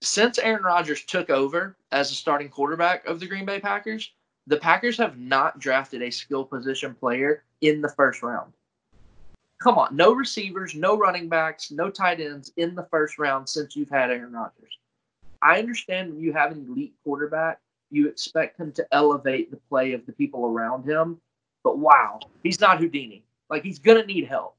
since 0.00 0.38
Aaron 0.38 0.62
Rodgers 0.62 1.02
took 1.04 1.28
over 1.28 1.76
as 1.90 2.08
the 2.08 2.14
starting 2.14 2.48
quarterback 2.48 3.04
of 3.06 3.20
the 3.20 3.26
Green 3.26 3.44
Bay 3.44 3.58
Packers, 3.58 4.12
the 4.46 4.56
Packers 4.56 4.98
have 4.98 5.18
not 5.18 5.58
drafted 5.58 6.02
a 6.02 6.10
skill 6.10 6.44
position 6.44 6.94
player 6.94 7.44
in 7.60 7.80
the 7.80 7.88
first 7.88 8.22
round. 8.22 8.52
Come 9.58 9.78
on, 9.78 9.96
no 9.96 10.12
receivers, 10.12 10.74
no 10.74 10.98
running 10.98 11.28
backs, 11.28 11.70
no 11.70 11.88
tight 11.90 12.20
ends 12.20 12.52
in 12.56 12.74
the 12.74 12.86
first 12.90 13.18
round 13.18 13.48
since 13.48 13.74
you've 13.74 13.88
had 13.88 14.10
Aaron 14.10 14.32
Rodgers. 14.32 14.78
I 15.40 15.58
understand 15.58 16.10
when 16.10 16.20
you 16.20 16.32
have 16.32 16.52
an 16.52 16.66
elite 16.68 16.94
quarterback, 17.02 17.60
you 17.90 18.08
expect 18.08 18.58
him 18.58 18.72
to 18.72 18.86
elevate 18.92 19.50
the 19.50 19.56
play 19.68 19.92
of 19.92 20.04
the 20.04 20.12
people 20.12 20.46
around 20.46 20.84
him. 20.84 21.18
But 21.62 21.78
wow, 21.78 22.20
he's 22.42 22.60
not 22.60 22.78
Houdini. 22.78 23.24
Like 23.48 23.62
he's 23.62 23.78
gonna 23.78 24.04
need 24.04 24.26
help, 24.26 24.56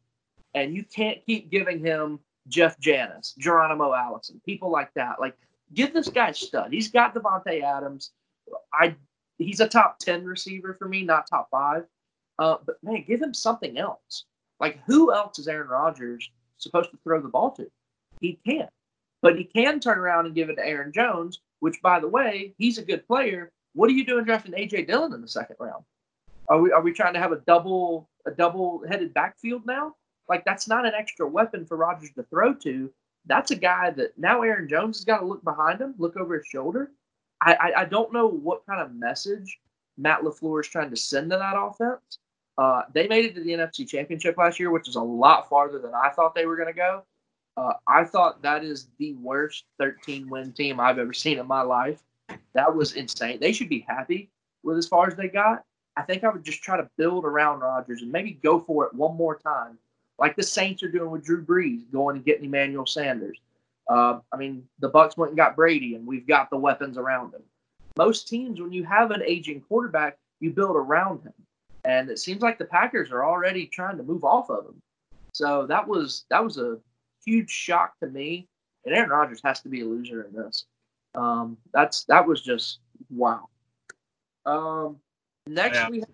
and 0.56 0.76
you 0.76 0.84
can't 0.84 1.24
keep 1.26 1.52
giving 1.52 1.80
him 1.80 2.20
Jeff 2.48 2.80
Janis, 2.80 3.36
Geronimo 3.38 3.94
Allison, 3.94 4.42
people 4.46 4.72
like 4.72 4.94
that. 4.96 5.20
Like 5.20 5.38
give 5.74 5.94
this 5.94 6.08
guy 6.08 6.32
stud. 6.32 6.72
He's 6.72 6.90
got 6.90 7.14
Davante 7.14 7.62
Adams. 7.62 8.12
I 8.74 8.96
he's 9.38 9.60
a 9.60 9.68
top 9.68 10.00
10 10.00 10.26
receiver 10.26 10.76
for 10.78 10.88
me, 10.88 11.04
not 11.04 11.28
top 11.28 11.50
five. 11.52 11.86
Uh, 12.38 12.58
but 12.66 12.78
man, 12.84 13.04
give 13.08 13.22
him 13.22 13.34
something 13.34 13.78
else. 13.78 14.26
Like, 14.60 14.80
who 14.86 15.14
else 15.14 15.40
is 15.40 15.48
Aaron 15.48 15.68
Rodgers 15.68 16.30
supposed 16.58 16.92
to 16.92 16.98
throw 17.04 17.22
the 17.22 17.30
ball 17.30 17.52
to? 17.52 17.70
He 18.22 18.40
can't. 18.46 18.70
But 19.22 19.38
he 19.38 19.44
can 19.44 19.80
turn 19.80 19.98
around 19.98 20.26
and 20.26 20.36
give 20.36 20.50
it 20.50 20.56
to 20.56 20.66
Aaron 20.66 20.92
Jones, 20.94 21.42
which, 21.60 21.82
by 21.82 22.00
the 22.00 22.08
way, 22.08 22.54
he's 22.58 22.78
a 22.78 22.86
good 22.86 23.08
player. 23.08 23.52
What 23.74 23.90
are 23.90 23.94
you 23.94 24.06
doing 24.06 24.26
drafting 24.26 24.54
AJ 24.54 24.88
Dillon 24.88 25.14
in 25.14 25.22
the 25.22 25.28
second 25.28 25.58
round? 25.60 25.84
Are 26.48 26.62
we 26.62 26.72
are 26.72 26.82
we 26.82 26.94
trying 26.94 27.16
to 27.16 27.20
have 27.20 27.32
a 27.32 27.42
double 27.48 28.08
a 28.28 28.32
double 28.32 28.84
headed 28.88 29.14
backfield 29.14 29.66
now? 29.66 29.96
Like 30.30 30.46
that's 30.46 30.68
not 30.68 30.86
an 30.86 30.94
extra 30.94 31.28
weapon 31.28 31.66
for 31.66 31.76
Rodgers 31.76 32.12
to 32.16 32.24
throw 32.24 32.54
to. 32.54 32.92
That's 33.26 33.52
a 33.52 33.56
guy 33.56 33.90
that 33.92 34.18
now 34.18 34.44
Aaron 34.44 34.70
Jones 34.70 34.98
has 35.00 35.06
got 35.06 35.20
to 35.20 35.26
look 35.26 35.44
behind 35.44 35.82
him, 35.82 35.96
look 35.98 36.16
over 36.18 36.38
his 36.38 36.46
shoulder, 36.46 36.92
I, 37.42 37.74
I, 37.78 37.86
don't 37.86 38.14
know 38.14 38.28
what 38.28 38.66
kind 38.66 38.82
of 38.82 38.96
message 38.96 39.60
Matt 39.98 40.22
LaFleur 40.22 40.62
is 40.62 40.68
trying 40.68 40.90
to 40.90 40.96
send 40.96 41.32
to 41.32 41.38
that 41.38 41.56
offense. 41.58 42.20
Uh, 42.58 42.84
they 42.94 43.08
made 43.08 43.26
it 43.26 43.36
to 43.36 43.44
the 43.44 43.52
NFC 43.52 43.88
Championship 43.88 44.38
last 44.38 44.60
year, 44.60 44.72
which 44.72 44.88
is 44.88 44.96
a 44.96 45.02
lot 45.02 45.50
farther 45.50 45.80
than 45.80 45.94
I 45.94 46.10
thought 46.10 46.34
they 46.34 46.46
were 46.46 46.56
going 46.56 46.70
to 46.70 46.74
go. 46.74 47.04
Uh, 47.58 47.74
I 47.88 48.04
thought 48.04 48.42
that 48.42 48.64
is 48.64 48.88
the 48.98 49.14
worst 49.14 49.66
13 49.80 50.30
win 50.30 50.52
team 50.54 50.80
I've 50.80 51.00
ever 51.00 51.14
seen 51.14 51.40
in 51.40 51.48
my 51.48 51.62
life. 51.62 52.02
That 52.54 52.76
was 52.76 52.94
insane. 52.94 53.40
They 53.40 53.54
should 53.54 53.70
be 53.70 53.86
happy 53.88 54.30
with 54.64 54.78
as 54.78 54.88
far 54.88 55.08
as 55.08 55.16
they 55.16 55.28
got. 55.28 55.64
I 55.98 56.02
think 56.02 56.24
I 56.24 56.30
would 56.30 56.44
just 56.44 56.62
try 56.62 56.78
to 56.78 56.90
build 56.98 57.24
around 57.24 57.60
Rodgers 57.60 58.02
and 58.02 58.12
maybe 58.12 58.32
go 58.32 58.60
for 58.60 58.86
it 58.86 58.94
one 58.94 59.16
more 59.16 59.38
time, 59.38 59.78
like 60.20 60.36
the 60.36 60.44
Saints 60.44 60.84
are 60.84 60.92
doing 60.92 61.12
with 61.12 61.24
Drew 61.24 61.46
Brees, 61.46 61.90
going 61.92 62.18
and 62.18 62.26
getting 62.26 62.46
Emmanuel 62.46 62.86
Sanders. 62.86 63.38
Uh, 63.90 64.20
I 64.32 64.38
mean, 64.38 64.64
the 64.80 64.90
Bucs 64.90 65.18
went 65.18 65.32
and 65.32 65.38
got 65.38 65.56
Brady, 65.56 65.96
and 65.96 66.06
we've 66.06 66.28
got 66.28 66.50
the 66.50 66.58
weapons 66.58 66.98
around 66.98 67.34
him. 67.34 67.44
Most 67.98 68.28
teams, 68.28 68.60
when 68.60 68.72
you 68.72 68.84
have 68.84 69.12
an 69.12 69.22
aging 69.26 69.62
quarterback, 69.62 70.18
you 70.40 70.52
build 70.52 70.76
around 70.76 71.22
him, 71.24 71.34
and 71.86 72.10
it 72.10 72.20
seems 72.20 72.42
like 72.42 72.58
the 72.58 72.66
Packers 72.66 73.12
are 73.12 73.24
already 73.24 73.68
trying 73.68 73.98
to 73.98 74.04
move 74.04 74.24
off 74.24 74.50
of 74.50 74.66
him. 74.66 74.82
So 75.34 75.66
that 75.68 75.88
was 75.88 76.26
that 76.30 76.44
was 76.44 76.58
a 76.58 76.78
huge 77.26 77.50
shock 77.50 78.00
to 78.00 78.08
me. 78.08 78.48
And 78.86 78.94
Aaron 78.94 79.10
Rodgers 79.10 79.42
has 79.44 79.62
to 79.62 79.70
be 79.70 79.82
a 79.82 79.86
loser 79.86 80.24
in 80.24 80.34
this. 80.34 80.66
Um, 81.16 81.58
that's 81.74 82.04
that 82.06 82.26
was 82.26 82.42
just 82.42 82.80
wow. 83.10 83.50
Um, 84.46 84.98
next 85.48 85.78
Yeah. 85.78 85.90
we 85.90 86.00
have 86.00 86.10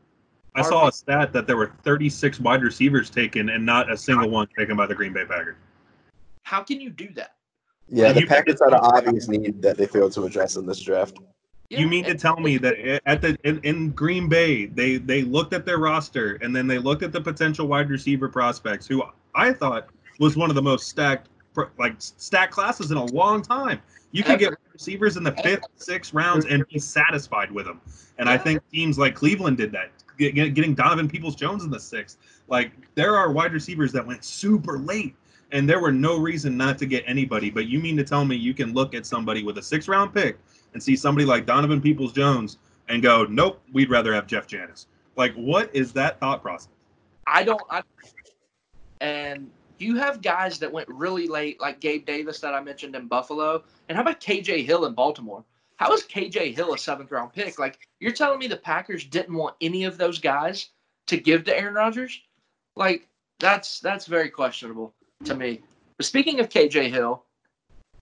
I 0.53 0.61
saw 0.63 0.87
a 0.87 0.91
stat 0.91 1.31
that 1.33 1.47
there 1.47 1.55
were 1.55 1.71
36 1.83 2.39
wide 2.41 2.61
receivers 2.61 3.09
taken 3.09 3.49
and 3.49 3.65
not 3.65 3.91
a 3.91 3.95
single 3.95 4.29
one 4.29 4.47
taken 4.57 4.75
by 4.75 4.85
the 4.85 4.95
Green 4.95 5.13
Bay 5.13 5.25
Packers. 5.25 5.55
How 6.43 6.61
can 6.61 6.81
you 6.81 6.89
do 6.89 7.09
that? 7.13 7.35
Yeah, 7.91 8.13
the 8.13 8.21
You- 8.21 8.27
Packers 8.27 8.59
had 8.63 8.73
an 8.73 8.79
obvious 8.81 9.27
need 9.27 9.61
that 9.61 9.77
they 9.77 9.85
failed 9.85 10.13
to 10.13 10.23
address 10.23 10.55
in 10.55 10.65
this 10.65 10.79
draft. 10.79 11.17
You 11.69 11.87
mean 11.87 12.03
to 12.03 12.15
tell 12.15 12.37
me 12.37 12.57
that 12.57 13.01
at 13.05 13.21
the 13.21 13.37
in, 13.45 13.59
in 13.63 13.91
Green 13.91 14.27
Bay 14.27 14.65
they 14.65 14.97
they 14.97 15.21
looked 15.21 15.53
at 15.53 15.65
their 15.65 15.77
roster 15.77 16.35
and 16.41 16.53
then 16.53 16.67
they 16.67 16.77
looked 16.77 17.01
at 17.01 17.13
the 17.13 17.21
potential 17.21 17.65
wide 17.65 17.89
receiver 17.89 18.27
prospects 18.27 18.85
who 18.87 19.03
I 19.35 19.53
thought 19.53 19.87
was 20.19 20.35
one 20.35 20.49
of 20.49 20.55
the 20.57 20.61
most 20.61 20.89
stacked 20.89 21.29
like 21.79 21.95
stacked 21.99 22.51
classes 22.51 22.91
in 22.91 22.97
a 22.97 23.05
long 23.05 23.41
time. 23.41 23.81
You 24.11 24.21
can 24.23 24.37
get 24.37 24.53
receivers 24.73 25.15
in 25.15 25.23
the 25.23 25.31
fifth, 25.31 25.63
sixth 25.75 26.13
rounds 26.13 26.45
and 26.45 26.67
be 26.67 26.77
satisfied 26.79 27.49
with 27.51 27.65
them. 27.65 27.79
And 28.17 28.27
I 28.27 28.37
think 28.37 28.61
teams 28.73 28.99
like 28.99 29.15
Cleveland 29.15 29.55
did 29.55 29.71
that, 29.71 29.91
get, 30.17 30.35
get- 30.35 30.53
getting 30.53 30.73
Donovan 30.75 31.07
Peoples 31.07 31.35
Jones 31.35 31.63
in 31.63 31.69
the 31.71 31.79
sixth. 31.79 32.17
Like 32.49 32.73
there 32.95 33.15
are 33.15 33.31
wide 33.31 33.53
receivers 33.53 33.93
that 33.93 34.05
went 34.05 34.25
super 34.25 34.77
late, 34.77 35.15
and 35.51 35.69
there 35.69 35.79
were 35.79 35.91
no 35.91 36.17
reason 36.17 36.57
not 36.57 36.77
to 36.79 36.85
get 36.85 37.03
anybody. 37.05 37.49
But 37.49 37.67
you 37.67 37.79
mean 37.79 37.97
to 37.97 38.03
tell 38.03 38.25
me 38.25 38.35
you 38.35 38.53
can 38.53 38.73
look 38.73 38.93
at 38.95 39.05
somebody 39.05 39.43
with 39.43 39.57
a 39.57 39.61
six 39.61 39.87
round 39.87 40.13
pick 40.13 40.37
and 40.73 40.81
see 40.81 40.95
somebody 40.95 41.25
like 41.25 41.45
Donovan 41.45 41.81
Peoples 41.81 42.13
Jones 42.13 42.57
and 42.87 43.01
go, 43.01 43.25
nope, 43.25 43.61
we'd 43.73 43.89
rather 43.89 44.13
have 44.13 44.27
Jeff 44.27 44.47
Janis. 44.47 44.87
Like, 45.15 45.33
what 45.35 45.73
is 45.75 45.93
that 45.93 46.19
thought 46.19 46.41
process? 46.41 46.69
I 47.27 47.43
don't. 47.43 47.61
I, 47.69 47.83
and 49.01 49.49
you 49.77 49.97
have 49.97 50.21
guys 50.21 50.59
that 50.59 50.71
went 50.71 50.87
really 50.87 51.27
late, 51.27 51.59
like 51.59 51.79
Gabe 51.79 52.05
Davis 52.05 52.39
that 52.39 52.53
I 52.53 52.61
mentioned 52.61 52.95
in 52.95 53.07
Buffalo. 53.07 53.63
And 53.89 53.95
how 53.95 54.03
about 54.03 54.21
KJ 54.21 54.65
Hill 54.65 54.85
in 54.85 54.93
Baltimore? 54.93 55.43
How 55.77 55.91
is 55.93 56.03
KJ 56.03 56.55
Hill 56.55 56.73
a 56.73 56.77
seventh 56.77 57.11
round 57.11 57.33
pick? 57.33 57.59
Like, 57.59 57.79
you're 57.99 58.11
telling 58.11 58.39
me 58.39 58.47
the 58.47 58.57
Packers 58.57 59.03
didn't 59.03 59.35
want 59.35 59.55
any 59.61 59.83
of 59.83 59.97
those 59.97 60.19
guys 60.19 60.69
to 61.07 61.17
give 61.17 61.43
to 61.45 61.57
Aaron 61.57 61.73
Rodgers? 61.73 62.21
Like, 62.75 63.07
that's 63.39 63.79
that's 63.79 64.05
very 64.05 64.29
questionable 64.29 64.93
to 65.25 65.35
me. 65.35 65.61
But 65.97 66.05
speaking 66.05 66.39
of 66.39 66.49
KJ 66.49 66.89
Hill, 66.89 67.23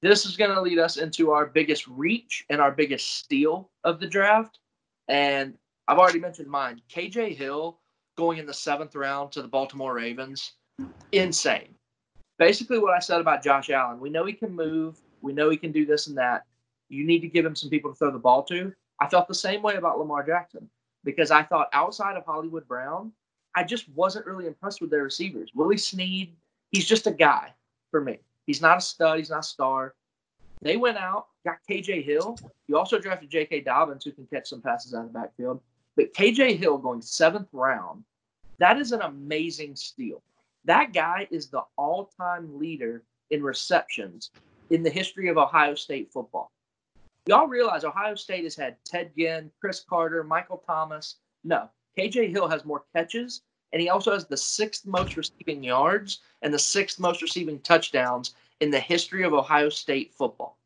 this 0.02 0.26
is 0.26 0.38
going 0.38 0.52
to 0.52 0.62
lead 0.62 0.80
us 0.80 0.98
into 0.98 1.32
our 1.32 1.46
biggest 1.46 1.88
reach 1.88 2.46
and 2.50 2.62
our 2.62 2.72
biggest 2.72 3.18
steal 3.18 3.70
of 3.84 4.00
the 4.00 4.08
draft. 4.08 4.60
And 5.08 5.56
I've 5.88 5.98
already 5.98 6.20
mentioned 6.20 6.48
mine. 6.48 6.82
KJ 6.90 7.36
Hill 7.36 7.80
going 8.16 8.38
in 8.38 8.46
the 8.46 8.54
seventh 8.54 8.96
round 8.96 9.32
to 9.32 9.42
the 9.42 9.48
Baltimore 9.48 9.94
Ravens, 9.94 10.54
insane. 11.12 11.74
Basically, 12.38 12.80
what 12.80 12.94
I 12.94 13.00
said 13.00 13.20
about 13.20 13.44
Josh 13.44 13.70
Allen, 13.70 14.00
we 14.00 14.10
know 14.10 14.26
he 14.26 14.34
can 14.34 14.54
move, 14.54 15.00
we 15.22 15.34
know 15.34 15.50
he 15.50 15.58
can 15.58 15.72
do 15.72 15.86
this 15.86 16.08
and 16.08 16.18
that. 16.18 16.46
You 16.90 17.06
need 17.06 17.20
to 17.20 17.28
give 17.28 17.46
him 17.46 17.56
some 17.56 17.70
people 17.70 17.92
to 17.92 17.96
throw 17.96 18.12
the 18.12 18.20
ball 18.20 18.44
to. 18.44 18.74
I 19.00 19.08
felt 19.08 19.28
the 19.28 19.34
same 19.34 19.62
way 19.62 19.76
about 19.76 20.00
Lamar 20.00 20.26
Jackson 20.26 20.70
because 21.04 21.32
I 21.32 21.44
thought 21.44 21.70
outside 21.74 22.18
of 22.18 22.26
Hollywood 22.26 22.68
Brown, 22.68 23.12
I 23.56 23.64
just 23.64 23.90
wasn't 23.90 24.26
really 24.26 24.48
impressed 24.48 24.82
with 24.82 24.90
their 24.90 25.04
receivers. 25.04 25.52
Willie 25.56 25.78
Snead, 25.78 26.34
he's 26.72 26.86
just 26.86 27.08
a 27.08 27.12
guy 27.12 27.54
for 27.92 28.02
me. 28.02 28.20
He's 28.46 28.62
not 28.62 28.78
a 28.78 28.82
stud, 28.82 29.18
he's 29.18 29.30
not 29.30 29.40
a 29.40 29.44
star. 29.44 29.94
They 30.62 30.78
went 30.78 30.98
out, 30.98 31.28
got 31.46 31.58
KJ 31.70 32.04
Hill. 32.04 32.38
You 32.68 32.78
also 32.78 33.00
drafted 33.00 33.30
J.K. 33.30 33.62
Dobbins, 33.62 34.04
who 34.04 34.12
can 34.12 34.28
catch 34.28 34.50
some 34.50 34.62
passes 34.62 34.94
out 34.94 35.06
of 35.06 35.14
the 35.14 35.20
backfield. 35.20 35.62
But 35.96 36.14
KJ 36.14 36.58
Hill 36.58 36.78
going 36.78 37.02
seventh 37.02 37.48
round, 37.54 38.04
that 38.58 38.78
is 38.78 38.92
an 38.92 39.02
amazing 39.02 39.76
steal. 39.76 40.22
That 40.66 40.94
guy 40.94 41.28
is 41.32 41.48
the 41.48 41.64
all 41.78 42.12
time 42.18 42.60
leader 42.60 43.04
in 43.30 43.42
receptions 43.42 44.32
in 44.70 44.84
the 44.84 44.90
history 44.90 45.30
of 45.30 45.38
Ohio 45.38 45.76
State 45.76 46.12
football. 46.12 46.52
Y'all 47.26 47.48
realize 47.48 47.84
Ohio 47.84 48.16
State 48.16 48.44
has 48.44 48.56
had 48.56 48.76
Ted 48.84 49.12
Ginn, 49.18 49.52
Cris 49.62 49.86
Carter, 49.88 50.24
Michael 50.24 50.64
Thomas. 50.66 51.16
No, 51.44 51.70
KJ 51.98 52.32
Hill 52.32 52.48
has 52.48 52.66
more 52.66 52.84
catches, 52.94 53.42
and 53.72 53.82
he 53.82 53.90
also 53.90 54.14
has 54.14 54.26
the 54.26 54.38
sixth 54.38 54.86
most 54.86 55.16
receiving 55.16 55.64
yards 55.64 56.20
and 56.42 56.54
the 56.54 56.60
sixth 56.60 57.00
most 57.00 57.22
receiving 57.22 57.60
touchdowns 57.60 58.34
in 58.60 58.72
the 58.72 58.80
history 58.80 59.24
of 59.24 59.34
Ohio 59.34 59.70
State 59.70 60.14
football. 60.14 60.58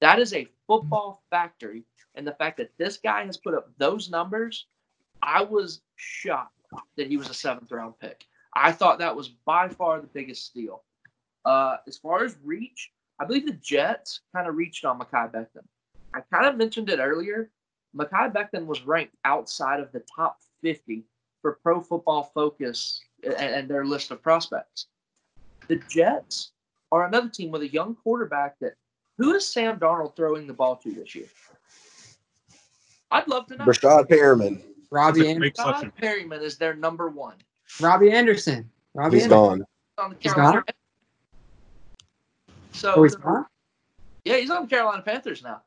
That 0.00 0.18
is 0.18 0.32
a 0.34 0.48
football 0.66 1.22
factory. 1.30 1.84
And 2.14 2.26
the 2.26 2.32
fact 2.32 2.56
that 2.56 2.76
this 2.76 2.96
guy 2.96 3.24
has 3.24 3.36
put 3.36 3.54
up 3.54 3.70
those 3.78 4.10
numbers, 4.10 4.66
I 5.22 5.42
was 5.42 5.82
shocked 5.96 6.56
that 6.96 7.06
he 7.06 7.16
was 7.16 7.28
a 7.28 7.34
seventh 7.34 7.70
round 7.70 7.98
pick. 8.00 8.26
I 8.54 8.72
thought 8.72 8.98
that 8.98 9.14
was 9.14 9.28
by 9.28 9.68
far 9.68 10.00
the 10.00 10.08
biggest 10.08 10.46
steal. 10.46 10.82
Uh, 11.44 11.76
as 11.86 11.96
far 11.96 12.24
as 12.24 12.36
reach, 12.44 12.90
I 13.20 13.24
believe 13.24 13.46
the 13.46 13.52
Jets 13.52 14.20
kind 14.34 14.48
of 14.48 14.56
reached 14.56 14.84
on 14.84 14.98
Mekhi 14.98 15.30
Becton. 15.30 15.64
I 16.14 16.20
kind 16.32 16.46
of 16.46 16.56
mentioned 16.56 16.90
it 16.90 16.98
earlier. 16.98 17.50
Mekhi 17.96 18.32
Becton 18.32 18.66
was 18.66 18.82
ranked 18.82 19.14
outside 19.24 19.80
of 19.80 19.92
the 19.92 20.02
top 20.14 20.38
50 20.62 21.04
for 21.42 21.58
Pro 21.62 21.80
Football 21.80 22.30
Focus 22.34 23.00
and, 23.24 23.34
and 23.34 23.68
their 23.68 23.84
list 23.84 24.10
of 24.10 24.22
prospects. 24.22 24.86
The 25.68 25.76
Jets 25.88 26.52
are 26.92 27.06
another 27.06 27.28
team 27.28 27.50
with 27.50 27.62
a 27.62 27.68
young 27.68 27.94
quarterback 27.94 28.58
that 28.60 28.74
who 29.18 29.34
is 29.34 29.46
Sam 29.46 29.78
Darnold 29.78 30.16
throwing 30.16 30.46
the 30.46 30.52
ball 30.54 30.76
to 30.76 30.92
this 30.92 31.14
year? 31.14 31.26
I'd 33.10 33.28
love 33.28 33.46
to 33.48 33.56
know. 33.56 33.64
Rashad 33.64 34.08
Perriman, 34.08 34.62
Robbie 34.90 35.20
That's 35.22 35.30
a 35.30 35.34
great 35.38 35.58
Anderson. 35.58 35.64
Todd 35.64 35.74
question. 35.74 35.92
Perriman 36.00 36.42
is 36.42 36.56
their 36.58 36.74
number 36.74 37.08
one 37.08 37.34
Robbie 37.80 38.10
Anderson. 38.12 38.70
Robbie 38.94 39.16
he's 39.16 39.24
Anderson. 39.24 39.38
gone. 39.58 39.64
on 39.98 40.10
the 40.10 40.16
He's 40.20 40.32
Carolina. 40.32 40.56
gone? 40.58 40.74
So 42.72 42.94
Oh, 42.96 43.02
he's 43.02 43.14
gone? 43.16 43.46
yeah, 44.24 44.36
he's 44.36 44.50
on 44.50 44.62
the 44.62 44.68
Carolina 44.68 45.02
Panthers 45.02 45.42
now. 45.42 45.62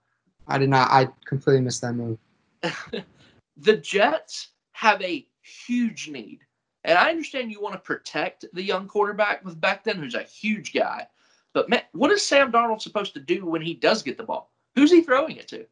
I 0.48 0.58
did 0.58 0.70
not. 0.70 0.90
I 0.92 1.08
completely 1.26 1.62
missed 1.62 1.82
that 1.82 1.94
move. 1.94 2.18
the 3.58 3.78
Jets 3.78 4.50
have 4.72 5.02
a 5.02 5.26
huge 5.44 6.10
need. 6.10 6.40
And 6.84 6.98
I 6.98 7.10
understand 7.10 7.52
you 7.52 7.62
want 7.62 7.76
to 7.76 7.80
protect 7.80 8.46
the 8.54 8.64
young 8.64 8.88
quarterback 8.88 9.46
with 9.46 9.62
Becton, 9.62 9.96
who's 9.96 10.16
a 10.16 10.24
huge 10.24 10.74
guy. 10.74 11.08
But 11.54 11.70
man, 11.70 11.84
what 11.94 12.12
is 12.12 12.26
Sam 12.26 12.52
Darnold 12.52 12.82
supposed 12.82 13.14
to 13.14 13.20
do 13.20 13.46
when 13.46 13.62
he 13.62 13.74
does 13.74 14.04
get 14.04 14.18
the 14.18 14.24
ball? 14.24 14.52
Who's 14.76 14.92
he 14.92 15.02
throwing 15.02 15.38
it 15.38 15.48
to? 15.50 15.66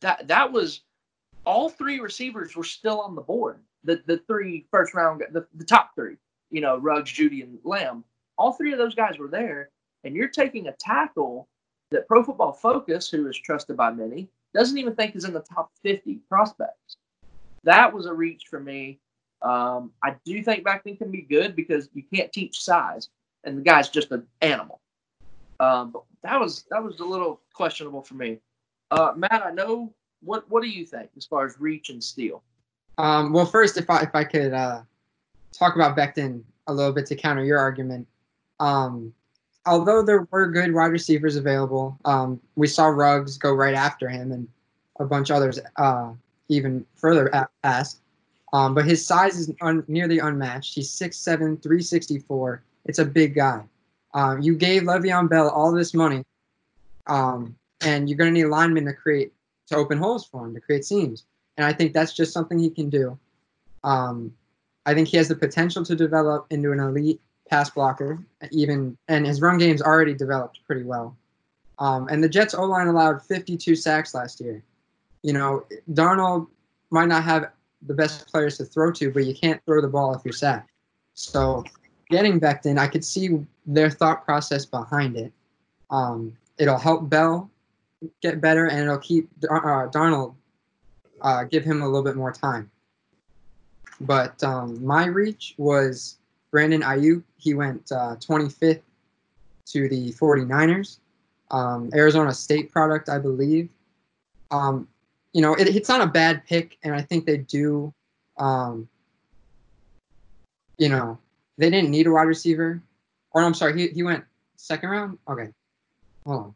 That 0.00 0.28
that 0.28 0.52
was 0.52 0.82
all 1.44 1.70
three 1.70 2.00
receivers 2.00 2.56
were 2.56 2.64
still 2.64 3.00
on 3.00 3.14
the 3.14 3.22
board. 3.22 3.60
The 3.84 4.02
the 4.06 4.18
three 4.26 4.66
first 4.70 4.94
round 4.94 5.22
the, 5.30 5.46
the 5.54 5.64
top 5.64 5.94
three, 5.94 6.16
you 6.50 6.60
know, 6.60 6.76
Ruggs, 6.76 7.12
Jeudy, 7.12 7.42
and 7.42 7.58
Lamb. 7.64 8.04
All 8.36 8.52
three 8.52 8.72
of 8.72 8.78
those 8.78 8.94
guys 8.94 9.18
were 9.18 9.28
there, 9.28 9.70
and 10.04 10.14
you're 10.14 10.28
taking 10.28 10.66
a 10.66 10.72
tackle 10.72 11.48
that 11.90 12.08
Pro 12.08 12.22
Football 12.22 12.52
Focus, 12.52 13.08
who 13.08 13.26
is 13.28 13.38
trusted 13.38 13.76
by 13.76 13.90
many, 13.92 14.28
doesn't 14.52 14.76
even 14.76 14.94
think 14.94 15.14
is 15.14 15.24
in 15.24 15.32
the 15.32 15.40
top 15.40 15.70
50 15.82 16.16
prospects. 16.28 16.96
That 17.66 17.92
was 17.92 18.06
a 18.06 18.14
reach 18.14 18.44
for 18.48 18.60
me. 18.60 19.00
Um, 19.42 19.90
I 20.02 20.14
do 20.24 20.42
think 20.42 20.64
Becton 20.64 20.96
can 20.96 21.10
be 21.10 21.22
good 21.22 21.54
because 21.54 21.88
you 21.92 22.02
can't 22.02 22.32
teach 22.32 22.62
size, 22.62 23.10
and 23.44 23.58
the 23.58 23.62
guy's 23.62 23.88
just 23.88 24.10
an 24.12 24.26
animal. 24.40 24.80
Um, 25.60 25.90
but 25.90 26.04
that 26.22 26.40
was 26.40 26.64
that 26.70 26.82
was 26.82 27.00
a 27.00 27.04
little 27.04 27.40
questionable 27.52 28.02
for 28.02 28.14
me. 28.14 28.38
Uh, 28.90 29.12
Matt, 29.16 29.42
I 29.44 29.50
know 29.50 29.92
what 30.22 30.48
what 30.48 30.62
do 30.62 30.68
you 30.68 30.86
think 30.86 31.10
as 31.16 31.26
far 31.26 31.44
as 31.44 31.60
reach 31.60 31.90
and 31.90 32.02
steal? 32.02 32.42
Um, 32.98 33.32
well, 33.32 33.46
first, 33.46 33.76
if 33.76 33.90
I 33.90 34.02
if 34.02 34.14
I 34.14 34.24
could 34.24 34.52
uh, 34.52 34.82
talk 35.52 35.74
about 35.74 35.96
Becton 35.96 36.42
a 36.68 36.72
little 36.72 36.92
bit 36.92 37.06
to 37.06 37.16
counter 37.16 37.44
your 37.44 37.58
argument, 37.58 38.06
um, 38.60 39.12
although 39.66 40.02
there 40.02 40.26
were 40.30 40.46
good 40.46 40.72
wide 40.72 40.92
receivers 40.92 41.34
available, 41.34 41.98
um, 42.04 42.40
we 42.54 42.68
saw 42.68 42.86
Ruggs 42.86 43.38
go 43.38 43.52
right 43.52 43.74
after 43.74 44.08
him, 44.08 44.30
and 44.30 44.46
a 45.00 45.04
bunch 45.04 45.32
others 45.32 45.58
uh, 45.76 46.12
even 46.48 46.84
further 46.94 47.28
a- 47.28 47.48
past. 47.62 48.00
Um, 48.52 48.74
but 48.74 48.84
his 48.84 49.04
size 49.04 49.38
is 49.38 49.52
un- 49.60 49.84
nearly 49.88 50.18
unmatched. 50.18 50.74
He's 50.74 50.90
6'7", 50.90 51.62
364. 51.62 52.62
It's 52.84 52.98
a 52.98 53.04
big 53.04 53.34
guy. 53.34 53.64
Um, 54.14 54.40
you 54.40 54.56
gave 54.56 54.82
Le'Veon 54.82 55.28
Bell 55.28 55.50
all 55.50 55.72
this 55.72 55.92
money, 55.92 56.24
um, 57.06 57.54
and 57.82 58.08
you're 58.08 58.16
going 58.16 58.32
to 58.32 58.40
need 58.40 58.46
linemen 58.46 58.84
to 58.86 58.92
create 58.92 59.32
to 59.68 59.76
open 59.76 59.98
holes 59.98 60.24
for 60.24 60.46
him 60.46 60.54
to 60.54 60.60
create 60.60 60.84
seams 60.84 61.24
and 61.56 61.66
I 61.66 61.72
think 61.72 61.92
that's 61.92 62.12
just 62.12 62.32
something 62.32 62.58
he 62.58 62.70
can 62.70 62.90
do. 62.90 63.18
Um, 63.84 64.32
I 64.84 64.94
think 64.94 65.08
he 65.08 65.16
has 65.16 65.28
the 65.28 65.34
potential 65.34 65.84
to 65.84 65.96
develop 65.96 66.46
into 66.50 66.72
an 66.72 66.80
elite 66.80 67.20
pass 67.48 67.70
blocker, 67.70 68.24
even 68.50 68.96
and 69.08 69.26
his 69.26 69.40
run 69.40 69.58
game's 69.58 69.82
already 69.82 70.14
developed 70.14 70.60
pretty 70.66 70.82
well. 70.82 71.16
Um, 71.78 72.08
and 72.08 72.22
the 72.22 72.28
Jets 72.28 72.54
O 72.54 72.64
line 72.64 72.88
allowed 72.88 73.22
52 73.22 73.74
sacks 73.76 74.14
last 74.14 74.40
year. 74.40 74.62
You 75.26 75.32
know, 75.32 75.66
Darnold 75.90 76.46
might 76.90 77.08
not 77.08 77.24
have 77.24 77.50
the 77.84 77.94
best 77.94 78.28
players 78.28 78.58
to 78.58 78.64
throw 78.64 78.92
to, 78.92 79.10
but 79.10 79.24
you 79.24 79.34
can't 79.34 79.60
throw 79.66 79.80
the 79.80 79.88
ball 79.88 80.14
if 80.14 80.22
you're 80.24 80.32
sacked. 80.32 80.70
So, 81.14 81.64
getting 82.10 82.38
Becton, 82.38 82.78
I 82.78 82.86
could 82.86 83.04
see 83.04 83.44
their 83.66 83.90
thought 83.90 84.24
process 84.24 84.64
behind 84.64 85.16
it. 85.16 85.32
Um, 85.90 86.36
it'll 86.58 86.78
help 86.78 87.10
Bell 87.10 87.50
get 88.22 88.40
better, 88.40 88.66
and 88.66 88.78
it'll 88.82 88.98
keep 88.98 89.28
uh, 89.50 89.88
Darnold 89.88 90.36
uh, 91.22 91.42
give 91.42 91.64
him 91.64 91.82
a 91.82 91.86
little 91.86 92.04
bit 92.04 92.14
more 92.14 92.30
time. 92.30 92.70
But 94.00 94.40
um, 94.44 94.84
my 94.86 95.06
reach 95.06 95.56
was 95.58 96.18
Brandon 96.52 96.82
Aiyuk. 96.82 97.24
He 97.36 97.54
went 97.54 97.90
uh, 97.90 98.14
25th 98.20 98.80
to 99.72 99.88
the 99.88 100.12
49ers. 100.12 100.98
Um, 101.50 101.90
Arizona 101.94 102.32
State 102.32 102.70
product, 102.70 103.08
I 103.08 103.18
believe. 103.18 103.68
Um, 104.52 104.86
you 105.36 105.42
know, 105.42 105.52
it, 105.54 105.68
it's 105.68 105.90
not 105.90 106.00
a 106.00 106.06
bad 106.06 106.46
pick, 106.46 106.78
and 106.82 106.94
I 106.94 107.02
think 107.02 107.26
they 107.26 107.36
do 107.36 107.92
um, 108.38 108.88
you 110.78 110.88
know, 110.88 111.18
they 111.58 111.68
didn't 111.68 111.90
need 111.90 112.06
a 112.06 112.10
wide 112.10 112.22
receiver. 112.22 112.82
Or 113.32 113.42
I'm 113.42 113.52
sorry, 113.52 113.78
he, 113.78 113.88
he 113.88 114.02
went 114.02 114.24
second 114.56 114.88
round. 114.88 115.18
Okay, 115.28 115.48
hold 116.24 116.42
on. 116.42 116.54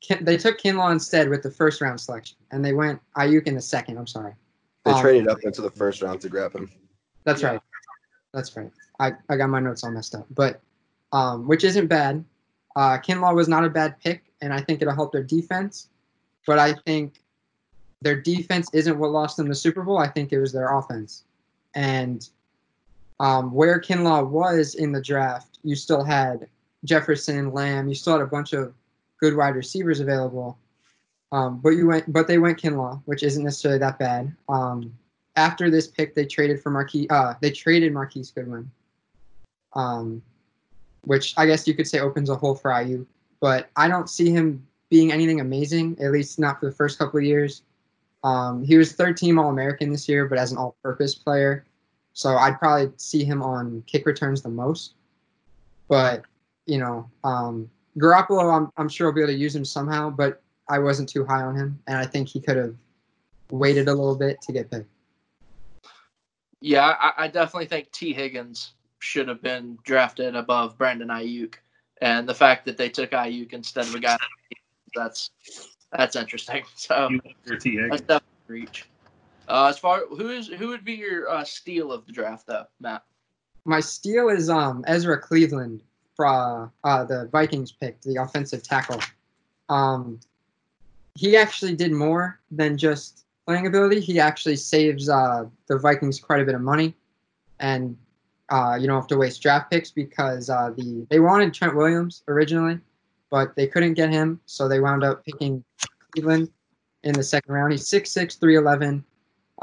Kin- 0.00 0.24
they 0.24 0.36
took 0.36 0.60
Kinlaw 0.60 0.92
instead 0.92 1.28
with 1.28 1.42
the 1.42 1.50
first 1.50 1.80
round 1.80 2.00
selection, 2.00 2.36
and 2.52 2.64
they 2.64 2.72
went 2.72 3.00
Aiyuk 3.16 3.48
in 3.48 3.56
the 3.56 3.60
second. 3.60 3.98
I'm 3.98 4.06
sorry. 4.06 4.34
They 4.84 4.92
Um, 4.92 5.00
traded 5.00 5.26
up 5.26 5.38
into 5.42 5.60
the 5.60 5.70
first 5.72 6.02
round 6.02 6.20
to 6.20 6.28
grab 6.28 6.54
him. 6.54 6.70
That's 7.24 7.42
Yeah. 7.42 7.48
right. 7.52 7.60
That's 8.32 8.56
right. 8.56 8.70
I, 9.00 9.12
I 9.28 9.36
got 9.36 9.50
my 9.50 9.58
notes 9.58 9.82
all 9.82 9.90
messed 9.90 10.14
up, 10.14 10.26
but 10.30 10.60
um, 11.10 11.48
which 11.48 11.64
isn't 11.64 11.88
bad. 11.88 12.24
Uh, 12.76 12.98
Kinlaw 12.98 13.34
was 13.34 13.48
not 13.48 13.64
a 13.64 13.70
bad 13.70 13.98
pick, 13.98 14.22
and 14.40 14.54
I 14.54 14.60
think 14.60 14.82
it'll 14.82 14.94
help 14.94 15.10
their 15.10 15.24
defense. 15.24 15.88
But 16.46 16.60
I 16.60 16.74
think 16.86 17.22
their 18.06 18.14
defense 18.14 18.70
isn't 18.72 19.00
what 19.00 19.10
lost 19.10 19.36
them 19.36 19.48
the 19.48 19.54
Super 19.56 19.82
Bowl. 19.82 19.98
I 19.98 20.06
think 20.06 20.32
it 20.32 20.38
was 20.38 20.52
their 20.52 20.78
offense, 20.78 21.24
and 21.74 22.28
um, 23.18 23.52
where 23.52 23.80
Kinlaw 23.80 24.30
was 24.30 24.76
in 24.76 24.92
the 24.92 25.02
draft, 25.02 25.58
you 25.64 25.74
still 25.74 26.04
had 26.04 26.46
Jefferson, 26.84 27.52
Lamb. 27.52 27.88
You 27.88 27.96
still 27.96 28.12
had 28.12 28.22
a 28.22 28.28
bunch 28.28 28.52
of 28.52 28.72
good 29.18 29.36
wide 29.36 29.56
receivers 29.56 29.98
available. 29.98 30.56
Um, 31.32 31.58
but 31.58 31.70
you 31.70 31.88
went, 31.88 32.12
but 32.12 32.28
they 32.28 32.38
went 32.38 32.62
Kinlaw, 32.62 33.02
which 33.06 33.24
isn't 33.24 33.42
necessarily 33.42 33.80
that 33.80 33.98
bad. 33.98 34.32
Um, 34.48 34.96
after 35.34 35.68
this 35.68 35.88
pick, 35.88 36.14
they 36.14 36.26
traded 36.26 36.62
for 36.62 36.70
Marquise. 36.70 37.08
Uh, 37.10 37.34
they 37.40 37.50
traded 37.50 37.92
Marquise 37.92 38.30
Goodwin, 38.30 38.70
um, 39.72 40.22
which 41.02 41.34
I 41.36 41.44
guess 41.46 41.66
you 41.66 41.74
could 41.74 41.88
say 41.88 41.98
opens 41.98 42.30
a 42.30 42.36
hole 42.36 42.54
for 42.54 42.70
Aiyuk. 42.70 43.04
But 43.40 43.68
I 43.74 43.88
don't 43.88 44.08
see 44.08 44.30
him 44.30 44.64
being 44.90 45.10
anything 45.10 45.40
amazing, 45.40 45.98
at 46.00 46.12
least 46.12 46.38
not 46.38 46.60
for 46.60 46.66
the 46.66 46.72
first 46.72 47.00
couple 47.00 47.18
of 47.18 47.24
years. 47.24 47.62
Um, 48.26 48.64
he 48.64 48.76
was 48.76 48.90
third 48.90 49.16
team 49.16 49.38
All 49.38 49.50
American 49.50 49.90
this 49.90 50.08
year, 50.08 50.26
but 50.26 50.36
as 50.36 50.50
an 50.50 50.58
all 50.58 50.76
purpose 50.82 51.14
player. 51.14 51.64
So 52.12 52.36
I'd 52.36 52.58
probably 52.58 52.90
see 52.96 53.24
him 53.24 53.40
on 53.40 53.84
kick 53.86 54.04
returns 54.04 54.42
the 54.42 54.48
most. 54.48 54.94
But, 55.86 56.24
you 56.66 56.78
know, 56.78 57.08
um, 57.22 57.70
Garoppolo, 57.96 58.52
I'm, 58.52 58.72
I'm 58.76 58.88
sure 58.88 59.06
I'll 59.06 59.14
be 59.14 59.20
able 59.20 59.32
to 59.32 59.38
use 59.38 59.54
him 59.54 59.64
somehow, 59.64 60.10
but 60.10 60.42
I 60.68 60.80
wasn't 60.80 61.08
too 61.08 61.24
high 61.24 61.42
on 61.42 61.54
him. 61.54 61.78
And 61.86 61.98
I 61.98 62.04
think 62.04 62.26
he 62.26 62.40
could 62.40 62.56
have 62.56 62.74
waited 63.50 63.86
a 63.86 63.94
little 63.94 64.16
bit 64.16 64.42
to 64.42 64.52
get 64.52 64.72
picked. 64.72 64.90
Yeah, 66.60 66.96
I, 66.98 67.24
I 67.24 67.28
definitely 67.28 67.66
think 67.66 67.92
Tee 67.92 68.12
Higgins 68.12 68.72
should 68.98 69.28
have 69.28 69.40
been 69.40 69.78
drafted 69.84 70.34
above 70.34 70.76
Brandon 70.76 71.08
Aiyuk, 71.08 71.54
and 72.00 72.28
the 72.28 72.34
fact 72.34 72.64
that 72.64 72.76
they 72.76 72.88
took 72.88 73.10
Aiyuk 73.12 73.52
instead 73.52 73.86
of 73.86 73.94
a 73.94 74.00
guy 74.00 74.16
that's 74.94 75.30
that's 75.92 76.16
interesting. 76.16 76.64
So 76.76 77.08
You 77.10 77.20
your 77.44 77.58
T. 77.58 77.78
that's 77.88 78.02
definitely 78.02 78.26
reach. 78.48 78.88
Uh, 79.48 79.66
as 79.66 79.78
far 79.78 80.02
who 80.08 80.30
is 80.30 80.48
who 80.48 80.68
would 80.68 80.84
be 80.84 80.94
your 80.94 81.28
uh, 81.28 81.44
steal 81.44 81.92
of 81.92 82.06
the 82.06 82.12
draft 82.12 82.46
though, 82.46 82.64
Matt? 82.80 83.04
My 83.64 83.80
steal 83.80 84.28
is 84.28 84.50
um 84.50 84.84
Ezra 84.86 85.20
Cleveland 85.20 85.82
from 86.16 86.72
uh, 86.82 87.04
the 87.04 87.28
Vikings 87.30 87.72
picked, 87.72 88.04
the 88.04 88.16
offensive 88.16 88.62
tackle. 88.62 89.00
Um, 89.68 90.18
he 91.14 91.36
actually 91.36 91.76
did 91.76 91.92
more 91.92 92.40
than 92.50 92.78
just 92.78 93.26
playing 93.46 93.66
ability. 93.66 94.00
He 94.00 94.18
actually 94.18 94.56
saves 94.56 95.08
uh, 95.08 95.46
the 95.66 95.78
Vikings 95.78 96.18
quite 96.18 96.40
a 96.40 96.44
bit 96.44 96.54
of 96.54 96.60
money, 96.60 96.94
and 97.60 97.96
uh, 98.48 98.76
you 98.80 98.86
don't 98.86 98.96
have 98.96 99.06
to 99.08 99.16
waste 99.16 99.42
draft 99.42 99.70
picks 99.70 99.90
because 99.90 100.50
uh, 100.50 100.70
the 100.76 101.06
they 101.10 101.20
wanted 101.20 101.52
Trent 101.54 101.76
Williams 101.76 102.22
originally, 102.28 102.80
but 103.30 103.54
they 103.56 103.66
couldn't 103.66 103.94
get 103.94 104.10
him, 104.10 104.40
so 104.46 104.68
they 104.68 104.80
wound 104.80 105.04
up 105.04 105.24
picking 105.24 105.64
Cleveland 106.12 106.50
in 107.02 107.12
the 107.12 107.22
second 107.22 107.52
round. 107.52 107.72
He's 107.72 107.88
6'6", 107.88 108.38
311. 108.38 109.04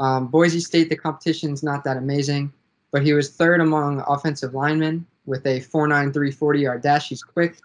Um, 0.00 0.28
Boise 0.28 0.60
State, 0.60 0.88
the 0.88 0.96
competition's 0.96 1.62
not 1.62 1.84
that 1.84 1.96
amazing 1.96 2.52
but 2.94 3.02
he 3.02 3.12
was 3.12 3.28
third 3.28 3.60
among 3.60 4.04
offensive 4.06 4.54
linemen 4.54 5.04
with 5.26 5.44
a 5.46 5.58
4.9 5.58 6.12
340 6.14 6.60
yard 6.60 6.80
dash. 6.80 7.08
He's 7.08 7.24
quick. 7.24 7.56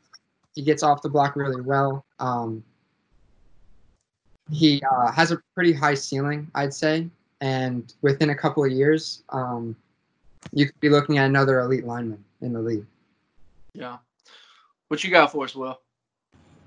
He 0.55 0.63
gets 0.63 0.81
off 0.81 1.03
the 1.03 1.09
block 1.09 1.35
really 1.35 1.61
well. 1.61 2.03
Um, 2.17 2.63
he 4.49 4.81
uh, 4.91 5.11
has 5.11 5.31
a 5.31 5.39
pretty 5.53 5.71
high 5.71 5.93
ceiling, 5.93 6.49
I'd 6.55 6.73
say, 6.73 7.07
and 7.41 7.93
within 8.01 8.31
a 8.31 8.35
couple 8.35 8.65
of 8.65 8.71
years, 8.71 9.21
um, 9.29 9.75
you 10.51 10.65
could 10.65 10.79
be 10.79 10.89
looking 10.89 11.19
at 11.19 11.27
another 11.27 11.59
elite 11.59 11.85
lineman 11.85 12.25
in 12.41 12.51
the 12.51 12.59
league. 12.59 12.87
Yeah, 13.73 13.97
what 14.87 15.03
you 15.03 15.11
got 15.11 15.31
for 15.31 15.45
us, 15.45 15.53
Will? 15.53 15.79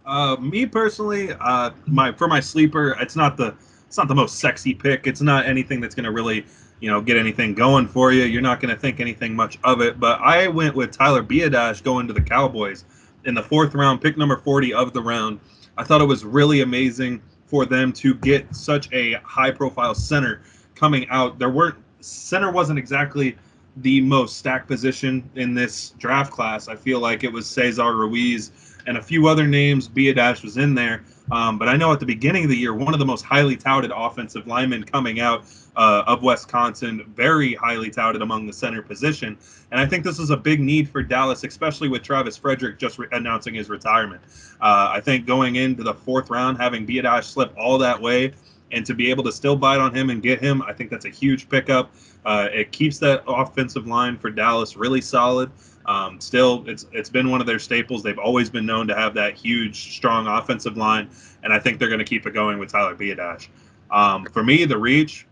Uh, 0.05 0.37
me 0.37 0.67
personally, 0.67 1.33
uh, 1.41 1.71
my 1.87 2.13
for 2.13 2.27
my 2.29 2.41
sleeper, 2.41 2.97
it's 3.01 3.17
not 3.17 3.37
the 3.37 3.55
it's 3.87 3.97
not 3.97 4.09
the 4.09 4.15
most 4.15 4.39
sexy 4.39 4.75
pick. 4.75 5.07
It's 5.07 5.21
not 5.21 5.47
anything 5.47 5.81
that's 5.81 5.95
gonna 5.95 6.11
really, 6.11 6.45
you 6.81 6.91
know, 6.91 7.01
get 7.01 7.17
anything 7.17 7.55
going 7.55 7.87
for 7.87 8.13
you. 8.13 8.25
You're 8.25 8.43
not 8.43 8.61
gonna 8.61 8.77
think 8.77 9.01
anything 9.01 9.35
much 9.35 9.59
of 9.65 9.81
it. 9.81 10.01
But 10.01 10.21
I 10.21 10.49
went 10.49 10.75
with 10.75 10.91
Tyler 10.91 11.23
Biadasz 11.23 11.83
going 11.83 12.07
to 12.09 12.13
the 12.13 12.23
Cowboys 12.23 12.85
in 13.25 13.35
the 13.35 13.43
fourth 13.43 13.75
round, 13.75 14.01
pick 14.01 14.17
number 14.17 14.37
40 14.37 14.75
of 14.75 14.93
the 14.93 15.03
round. 15.03 15.39
I 15.79 15.85
thought 15.85 16.01
it 16.01 16.07
was 16.07 16.25
really 16.25 16.63
amazing 16.63 17.23
for 17.47 17.67
them 17.67 17.93
to 17.93 18.15
get 18.15 18.55
such 18.55 18.91
a 18.93 19.15
high 19.25 19.51
profile 19.51 19.95
center 19.95 20.43
coming 20.75 21.09
out. 21.11 21.39
There 21.39 21.51
weren't 21.51 21.77
center 22.01 22.51
wasn't 22.51 22.79
exactly 22.79 23.37
the 23.77 24.01
most 24.01 24.37
stacked 24.37 24.69
position 24.69 25.29
in 25.37 25.55
this 25.55 25.91
draft 25.99 26.33
class. 26.33 26.69
I 26.69 26.77
feel 26.77 26.99
like 26.99 27.25
it 27.25 27.33
was 27.33 27.47
Cesar 27.47 27.95
Ruiz 27.95 28.51
and 28.87 28.97
a 28.97 29.03
few 29.03 29.29
other 29.29 29.47
names. 29.47 29.89
Biadasz 29.89 30.43
was 30.43 30.57
in 30.57 30.75
there. 30.75 31.05
Um, 31.31 31.59
but 31.59 31.69
I 31.69 31.77
know 31.77 31.93
at 31.93 32.01
the 32.01 32.07
beginning 32.07 32.45
of 32.45 32.51
the 32.51 32.57
year, 32.57 32.75
one 32.75 32.93
of 32.93 32.99
the 32.99 33.07
most 33.07 33.25
highly 33.25 33.57
touted 33.57 33.91
offensive 33.95 34.47
linemen 34.47 34.85
coming 34.85 35.21
out 35.21 35.45
uh, 35.77 36.05
of 36.07 36.23
Wisconsin, 36.23 37.05
very 37.15 37.55
highly 37.55 37.91
touted 37.91 38.21
among 38.21 38.47
the 38.47 38.53
center 38.53 38.83
position. 38.83 39.39
And 39.71 39.81
I 39.81 39.87
think 39.87 40.05
this 40.05 40.19
is 40.19 40.31
a 40.31 40.37
big 40.37 40.61
need 40.61 40.91
for 40.91 41.03
Dallas, 41.03 41.45
especially 41.45 41.89
with 41.89 42.03
Travis 42.03 42.37
Frederick 42.37 42.79
just 42.79 42.99
re- 42.99 43.07
announcing 43.13 43.55
his 43.55 43.71
retirement. 43.71 44.21
Uh, 44.61 44.91
I 44.93 45.01
think 45.01 45.27
going 45.27 45.57
into 45.57 45.83
the 45.83 45.95
fourth 45.95 46.29
round, 46.29 46.59
having 46.59 46.87
Biadasz 46.87 47.25
slip 47.25 47.55
all 47.57 47.79
that 47.79 48.01
way, 48.01 48.35
and 48.71 48.85
to 48.87 48.95
be 48.95 49.11
able 49.11 49.25
to 49.25 49.33
still 49.33 49.57
bite 49.57 49.81
on 49.81 49.95
him 49.95 50.11
and 50.11 50.23
get 50.23 50.41
him, 50.41 50.63
I 50.63 50.73
think 50.73 50.91
that's 50.91 51.05
a 51.05 51.11
huge 51.11 51.49
pickup. 51.49 51.91
Uh, 52.25 52.49
it 52.53 52.73
keeps 52.73 52.99
that 52.99 53.23
offensive 53.27 53.87
line 53.87 54.19
for 54.19 54.31
Dallas 54.31 54.77
really 54.77 55.01
solid. 55.01 55.51
Um, 55.87 56.21
still, 56.21 56.65
it's 56.67 56.87
it's 56.93 57.11
been 57.11 57.31
one 57.31 57.41
of 57.41 57.47
their 57.47 57.59
staples. 57.59 58.03
They've 58.03 58.19
always 58.19 58.51
been 58.51 58.67
known 58.67 58.87
to 58.89 58.95
have 58.95 59.15
that 59.15 59.35
huge, 59.35 59.95
strong 59.95 60.27
offensive 60.27 60.77
line, 60.77 61.11
and 61.43 61.53
I 61.53 61.59
think 61.59 61.79
they're 61.79 61.89
going 61.89 61.99
to 61.99 62.05
keep 62.05 62.27
it 62.27 62.33
going 62.33 62.59
with 62.59 62.71
Tyler 62.71 62.95
Biadasz. 62.95 63.49
Um, 63.91 64.25
for 64.27 64.43
me, 64.43 64.65
the 64.65 64.79
reach, 64.79 65.27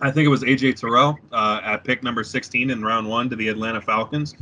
I 0.00 0.10
think 0.10 0.26
it 0.26 0.28
was 0.28 0.42
AJ 0.42 0.76
Terrell 0.80 1.18
uh, 1.32 1.60
at 1.64 1.84
pick 1.84 2.02
number 2.02 2.22
16 2.22 2.70
in 2.70 2.82
round 2.82 3.08
one 3.08 3.28
to 3.30 3.36
the 3.36 3.48
Atlanta 3.48 3.80
Falcons. 3.80 4.34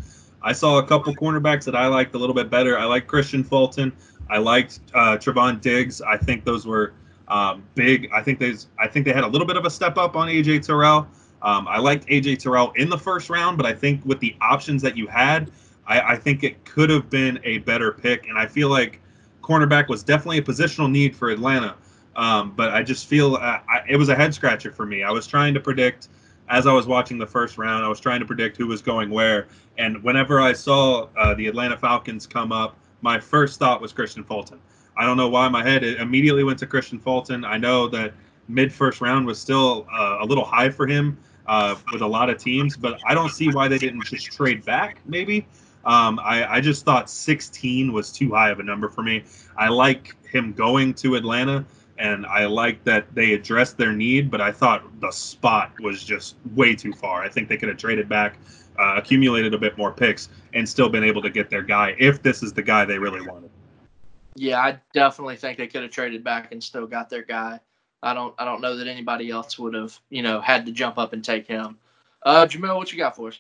I 0.43 0.53
saw 0.53 0.79
a 0.79 0.87
couple 0.87 1.15
cornerbacks 1.15 1.65
that 1.65 1.75
I 1.75 1.87
liked 1.87 2.15
a 2.15 2.19
little 2.19 2.35
bit 2.35 2.51
better. 2.51 2.79
I 2.79 2.85
like 2.85 3.07
Kristian 3.07 3.45
Fulton. 3.45 3.93
I 4.31 4.39
liked 4.39 4.81
uh, 4.95 5.17
Trevon 5.17 5.61
Diggs. 5.61 6.01
I 6.03 6.17
think 6.17 6.45
those 6.45 6.67
were 6.67 6.93
um, 7.29 7.65
big. 7.75 8.11
I 8.15 8.23
think 8.23 8.39
there's. 8.39 8.69
I 8.79 8.89
think 8.89 9.05
they 9.05 9.13
had 9.13 9.25
a 9.25 9.29
little 9.29 9.47
bit 9.47 9.57
of 9.57 9.65
a 9.65 9.71
step 9.71 9.97
up 9.97 10.17
on 10.17 10.29
AJ 10.29 10.67
Terrell. 10.67 11.07
Um, 11.43 11.69
I 11.69 11.79
liked 11.79 12.07
AJ 12.09 12.41
Terrell 12.41 12.73
in 12.77 12.89
the 12.89 12.99
first 12.99 13.31
round, 13.31 13.57
but 13.57 13.67
I 13.67 13.73
think 13.73 14.05
with 14.05 14.19
the 14.21 14.35
options 14.41 14.83
that 14.83 14.97
you 14.97 15.07
had, 15.07 15.51
I, 15.87 16.01
I 16.01 16.17
think 16.17 16.45
it 16.45 16.65
could 16.65 16.91
have 16.91 17.09
been 17.09 17.41
a 17.45 17.59
better 17.59 17.93
pick. 17.93 18.29
And 18.29 18.39
I 18.39 18.47
feel 18.47 18.69
like 18.69 19.01
cornerback 19.43 19.89
was 19.89 20.03
definitely 20.03 20.39
a 20.39 20.43
positional 20.43 20.91
need 20.91 21.17
for 21.17 21.31
Atlanta. 21.31 21.77
Um, 22.17 22.53
but 22.57 22.71
I 22.71 22.83
just 22.83 23.07
feel 23.07 23.37
uh, 23.37 23.61
I, 23.69 23.83
it 23.89 23.97
was 23.97 24.09
a 24.09 24.15
head 24.15 24.35
scratcher 24.35 24.73
for 24.73 24.85
me. 24.85 25.05
I 25.05 25.11
was 25.11 25.27
trying 25.27 25.55
to 25.55 25.61
predict 25.61 26.09
as 26.49 26.67
I 26.67 26.73
was 26.73 26.87
watching 26.87 27.19
the 27.19 27.27
first 27.27 27.59
round. 27.59 27.85
I 27.85 27.89
was 27.89 28.01
trying 28.01 28.21
to 28.21 28.27
predict 28.27 28.57
who 28.57 28.67
was 28.67 28.83
going 28.83 29.11
where. 29.11 29.47
And 29.77 30.03
whenever 30.03 30.41
I 30.41 30.53
saw 30.53 31.09
uh, 31.17 31.35
the 31.35 31.47
Atlanta 31.47 31.77
Falcons 31.77 32.27
come 32.27 32.51
up, 32.51 32.77
my 33.01 33.21
first 33.21 33.59
thought 33.59 33.81
was 33.81 33.93
Kristian 33.93 34.27
Fulton. 34.27 34.59
I 34.97 35.07
don't 35.07 35.17
know 35.17 35.29
why 35.29 35.49
my 35.49 35.63
head 35.63 35.85
immediately 35.85 36.43
went 36.43 36.59
to 36.59 36.67
Kristian 36.67 37.01
Fulton. 37.01 37.45
I 37.45 37.57
know 37.57 37.87
that 37.89 38.13
mid 38.49 38.73
first 38.73 39.01
round 39.01 39.27
was 39.27 39.39
still 39.39 39.87
uh, 39.93 40.19
a 40.21 40.25
little 40.25 40.45
high 40.45 40.71
for 40.71 40.87
him 40.87 41.19
uh, 41.47 41.77
with 41.93 42.03
a 42.03 42.07
lot 42.07 42.31
of 42.31 42.39
teams, 42.39 42.77
but 42.77 43.01
I 43.07 43.15
don't 43.15 43.31
see 43.31 43.49
why 43.49 43.69
they 43.69 43.79
didn't 43.79 44.05
just 44.05 44.27
trade 44.33 44.65
back. 44.65 45.01
Maybe 45.07 45.47
um, 45.85 46.21
I, 46.23 46.57
I 46.57 46.61
just 46.61 46.85
thought 46.85 47.09
16 47.09 47.93
was 47.93 48.13
too 48.13 48.33
high 48.33 48.51
of 48.51 48.61
a 48.61 48.63
number 48.63 48.89
for 48.89 49.03
me. 49.03 49.25
I 49.57 49.69
like 49.69 50.17
him 50.27 50.53
going 50.53 50.95
to 50.95 51.15
Atlanta, 51.15 51.65
and 51.99 52.27
I 52.27 52.47
like 52.47 52.85
that 52.85 53.15
they 53.15 53.33
addressed 53.33 53.79
their 53.79 53.93
need, 53.93 54.31
but 54.31 54.41
I 54.41 54.53
thought 54.53 55.01
the 55.01 55.11
spot 55.11 55.73
was 55.81 56.05
just 56.05 56.37
way 56.55 56.75
too 56.75 56.93
far. 56.93 57.23
I 57.23 57.29
think 57.29 57.49
they 57.49 57.57
could 57.57 57.69
have 57.69 57.79
traded 57.79 58.09
back, 58.09 58.37
uh, 58.79 58.95
accumulated 58.97 59.55
a 59.55 59.59
bit 59.59 59.79
more 59.79 59.93
picks, 59.93 60.29
and 60.53 60.69
still 60.69 60.89
been 60.89 61.05
able 61.05 61.23
to 61.23 61.31
get 61.31 61.51
their 61.51 61.63
guy 61.63 61.95
if 61.99 62.23
this 62.23 62.43
is 62.43 62.53
the 62.53 62.63
guy 62.63 62.85
they 62.85 62.99
really 62.99 63.27
wanted. 63.27 63.51
Yeah, 64.37 64.61
I 64.61 64.79
definitely 64.93 65.37
think 65.37 65.59
they 65.59 65.67
could 65.67 65.83
have 65.83 65.91
traded 65.91 66.23
back 66.23 66.53
and 66.53 66.63
still 66.63 66.87
got 66.87 67.11
their 67.11 67.25
guy. 67.25 67.61
I 68.03 68.15
don't 68.15 68.35
I 68.39 68.45
don't 68.45 68.61
know 68.61 68.77
that 68.77 68.87
anybody 68.87 69.31
else 69.31 69.59
would 69.59 69.75
have, 69.75 69.99
you 70.11 70.23
know, 70.23 70.41
had 70.41 70.67
to 70.67 70.73
jump 70.73 70.99
up 70.99 71.13
and 71.13 71.25
take 71.25 71.47
him. 71.47 71.79
Uh 72.23 72.47
Jamil, 72.47 72.77
what 72.77 72.93
you 72.93 72.99
got 72.99 73.17
for 73.17 73.29
us? 73.29 73.39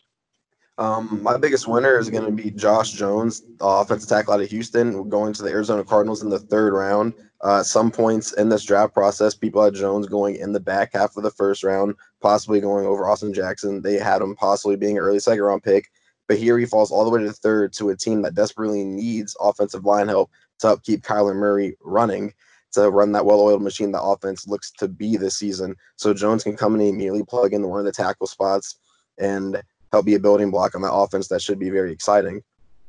Um, 0.78 1.20
my 1.24 1.36
biggest 1.36 1.66
winner 1.66 1.98
is 1.98 2.08
going 2.08 2.24
to 2.24 2.30
be 2.30 2.52
Josh 2.52 2.92
Jones, 2.92 3.42
offensive 3.60 4.08
tackle 4.08 4.34
out 4.34 4.40
of 4.40 4.48
Houston, 4.48 5.08
going 5.08 5.32
to 5.32 5.42
the 5.42 5.50
Arizona 5.50 5.82
Cardinals 5.82 6.22
in 6.22 6.28
the 6.28 6.38
third 6.38 6.72
round. 6.72 7.14
Uh, 7.40 7.64
some 7.64 7.90
points 7.90 8.32
in 8.34 8.48
this 8.48 8.64
draft 8.64 8.94
process, 8.94 9.34
people 9.34 9.62
had 9.62 9.74
Jones 9.74 10.06
going 10.06 10.36
in 10.36 10.52
the 10.52 10.60
back 10.60 10.92
half 10.92 11.16
of 11.16 11.24
the 11.24 11.32
first 11.32 11.64
round, 11.64 11.96
possibly 12.20 12.60
going 12.60 12.86
over 12.86 13.08
Austin 13.08 13.34
Jackson. 13.34 13.82
They 13.82 13.94
had 13.94 14.22
him 14.22 14.36
possibly 14.36 14.76
being 14.76 14.96
an 14.96 15.02
early 15.02 15.18
second 15.18 15.42
round 15.42 15.64
pick. 15.64 15.90
But 16.28 16.38
here 16.38 16.58
he 16.58 16.66
falls 16.66 16.92
all 16.92 17.04
the 17.04 17.10
way 17.10 17.20
to 17.20 17.26
the 17.26 17.32
third 17.32 17.72
to 17.74 17.90
a 17.90 17.96
team 17.96 18.22
that 18.22 18.34
desperately 18.34 18.84
needs 18.84 19.36
offensive 19.40 19.84
line 19.84 20.08
help 20.08 20.30
to 20.60 20.68
help 20.68 20.84
keep 20.84 21.02
Kyler 21.02 21.34
Murray 21.34 21.76
running, 21.80 22.34
to 22.72 22.90
run 22.90 23.12
that 23.12 23.24
well 23.24 23.40
oiled 23.40 23.62
machine 23.62 23.92
the 23.92 24.02
offense 24.02 24.46
looks 24.46 24.70
to 24.72 24.88
be 24.88 25.16
this 25.16 25.36
season. 25.36 25.74
So 25.96 26.12
Jones 26.14 26.42
can 26.44 26.56
come 26.56 26.74
in 26.74 26.80
and 26.80 26.90
immediately 26.90 27.24
plug 27.24 27.52
in 27.52 27.66
one 27.68 27.80
of 27.80 27.86
the 27.86 27.92
tackle 27.92 28.26
spots 28.26 28.78
and 29.18 29.62
help 29.92 30.06
be 30.06 30.14
a 30.14 30.20
building 30.20 30.50
block 30.50 30.74
on 30.74 30.82
that 30.82 30.92
offense 30.92 31.28
that 31.28 31.42
should 31.42 31.58
be 31.58 31.70
very 31.70 31.92
exciting. 31.92 32.42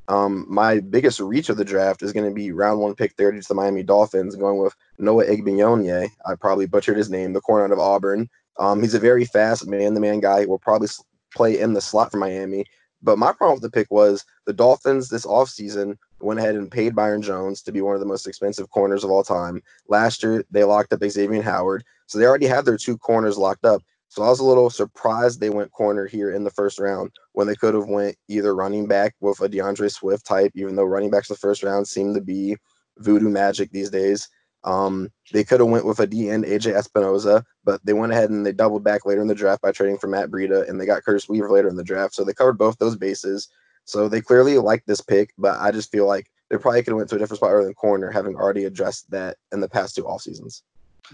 Um, 0.09 0.45
my 0.49 0.79
biggest 0.79 1.19
reach 1.19 1.49
of 1.49 1.57
the 1.57 1.63
draft 1.63 2.01
is 2.01 2.11
going 2.11 2.27
to 2.27 2.33
be 2.33 2.51
round 2.51 2.79
one 2.79 2.95
pick 2.95 3.13
30 3.13 3.41
to 3.41 3.47
the 3.47 3.53
Miami 3.53 3.83
Dolphins, 3.83 4.35
going 4.35 4.57
with 4.57 4.75
Noah 4.97 5.25
Igbinoghene. 5.25 6.09
I 6.25 6.35
probably 6.35 6.65
butchered 6.65 6.97
his 6.97 7.11
name, 7.11 7.33
the 7.33 7.41
corner 7.41 7.65
out 7.65 7.71
of 7.71 7.79
Auburn. 7.79 8.27
Um, 8.57 8.81
he's 8.81 8.95
a 8.95 8.99
very 8.99 9.23
fast 9.23 9.67
man 9.67 9.93
to 9.93 9.99
man 9.99 10.19
guy. 10.19 10.45
Will 10.45 10.57
probably 10.57 10.87
play 11.33 11.59
in 11.59 11.73
the 11.73 11.81
slot 11.81 12.11
for 12.11 12.17
Miami. 12.17 12.65
But 13.03 13.19
my 13.19 13.31
problem 13.31 13.55
with 13.55 13.61
the 13.61 13.69
pick 13.69 13.89
was 13.91 14.25
the 14.45 14.53
Dolphins 14.53 15.09
this 15.09 15.27
offseason 15.27 15.95
went 16.21 16.39
ahead 16.39 16.55
and 16.55 16.71
paid 16.71 16.95
Byron 16.95 17.21
Jones 17.21 17.61
to 17.63 17.71
be 17.71 17.81
one 17.81 17.93
of 17.93 17.99
the 17.99 18.05
most 18.05 18.27
expensive 18.27 18.69
corners 18.69 19.03
of 19.03 19.11
all 19.11 19.23
time. 19.23 19.61
Last 19.87 20.23
year, 20.23 20.43
they 20.51 20.63
locked 20.63 20.93
up 20.93 21.03
Xavier 21.03 21.41
Howard. 21.41 21.83
So 22.07 22.17
they 22.17 22.25
already 22.25 22.47
had 22.47 22.65
their 22.65 22.77
two 22.77 22.97
corners 22.97 23.37
locked 23.37 23.65
up. 23.65 23.81
So 24.09 24.23
I 24.23 24.29
was 24.29 24.39
a 24.39 24.45
little 24.45 24.71
surprised 24.71 25.39
they 25.39 25.51
went 25.51 25.71
corner 25.71 26.07
here 26.07 26.31
in 26.31 26.43
the 26.43 26.49
first 26.49 26.79
round 26.79 27.11
when 27.33 27.45
they 27.45 27.55
could 27.55 27.75
have 27.75 27.87
went 27.87 28.15
either 28.27 28.55
running 28.55 28.87
back 28.87 29.13
with 29.19 29.39
a 29.41 29.47
D'Andre 29.47 29.87
Swift 29.87 30.25
type, 30.25 30.51
even 30.55 30.75
though 30.75 30.83
running 30.83 31.11
backs 31.11 31.29
in 31.29 31.35
the 31.35 31.39
first 31.39 31.61
round 31.61 31.87
seem 31.87 32.15
to 32.15 32.21
be 32.21 32.57
voodoo 32.97 33.29
magic 33.29 33.71
these 33.71 33.91
days. 33.91 34.27
Um, 34.63 35.09
they 35.31 35.43
could 35.43 35.59
have 35.59 35.69
went 35.69 35.85
with 35.85 35.99
a 35.99 36.07
D 36.07 36.29
end 36.29 36.43
AJ 36.43 36.75
Epenesa, 36.75 37.43
but 37.63 37.79
they 37.85 37.93
went 37.93 38.11
ahead 38.11 38.29
and 38.29 38.45
they 38.45 38.51
doubled 38.51 38.83
back 38.83 39.05
later 39.05 39.21
in 39.21 39.27
the 39.27 39.35
draft 39.35 39.61
by 39.61 39.71
trading 39.71 39.97
for 39.97 40.07
Matt 40.07 40.29
Breida, 40.29 40.67
and 40.67 40.81
they 40.81 40.85
got 40.85 41.03
Curtis 41.03 41.29
Weaver 41.29 41.49
later 41.49 41.69
in 41.69 41.75
the 41.75 41.83
draft. 41.83 42.13
So 42.13 42.23
they 42.23 42.33
covered 42.33 42.57
both 42.57 42.77
those 42.77 42.97
bases. 42.97 43.47
So 43.89 44.07
they 44.07 44.21
clearly 44.21 44.55
like 44.59 44.85
this 44.85 45.01
pick, 45.01 45.31
but 45.35 45.59
I 45.59 45.71
just 45.71 45.91
feel 45.91 46.05
like 46.05 46.29
they 46.51 46.57
probably 46.57 46.83
could 46.83 46.91
have 46.91 46.97
went 46.97 47.09
to 47.09 47.15
a 47.15 47.17
different 47.17 47.39
spot 47.39 47.49
other 47.49 47.63
than 47.63 47.73
corner, 47.73 48.11
having 48.11 48.35
already 48.35 48.65
addressed 48.65 49.09
that 49.09 49.37
in 49.51 49.61
the 49.61 49.67
past 49.67 49.95
two 49.95 50.07
off 50.07 50.21
seasons. 50.21 50.61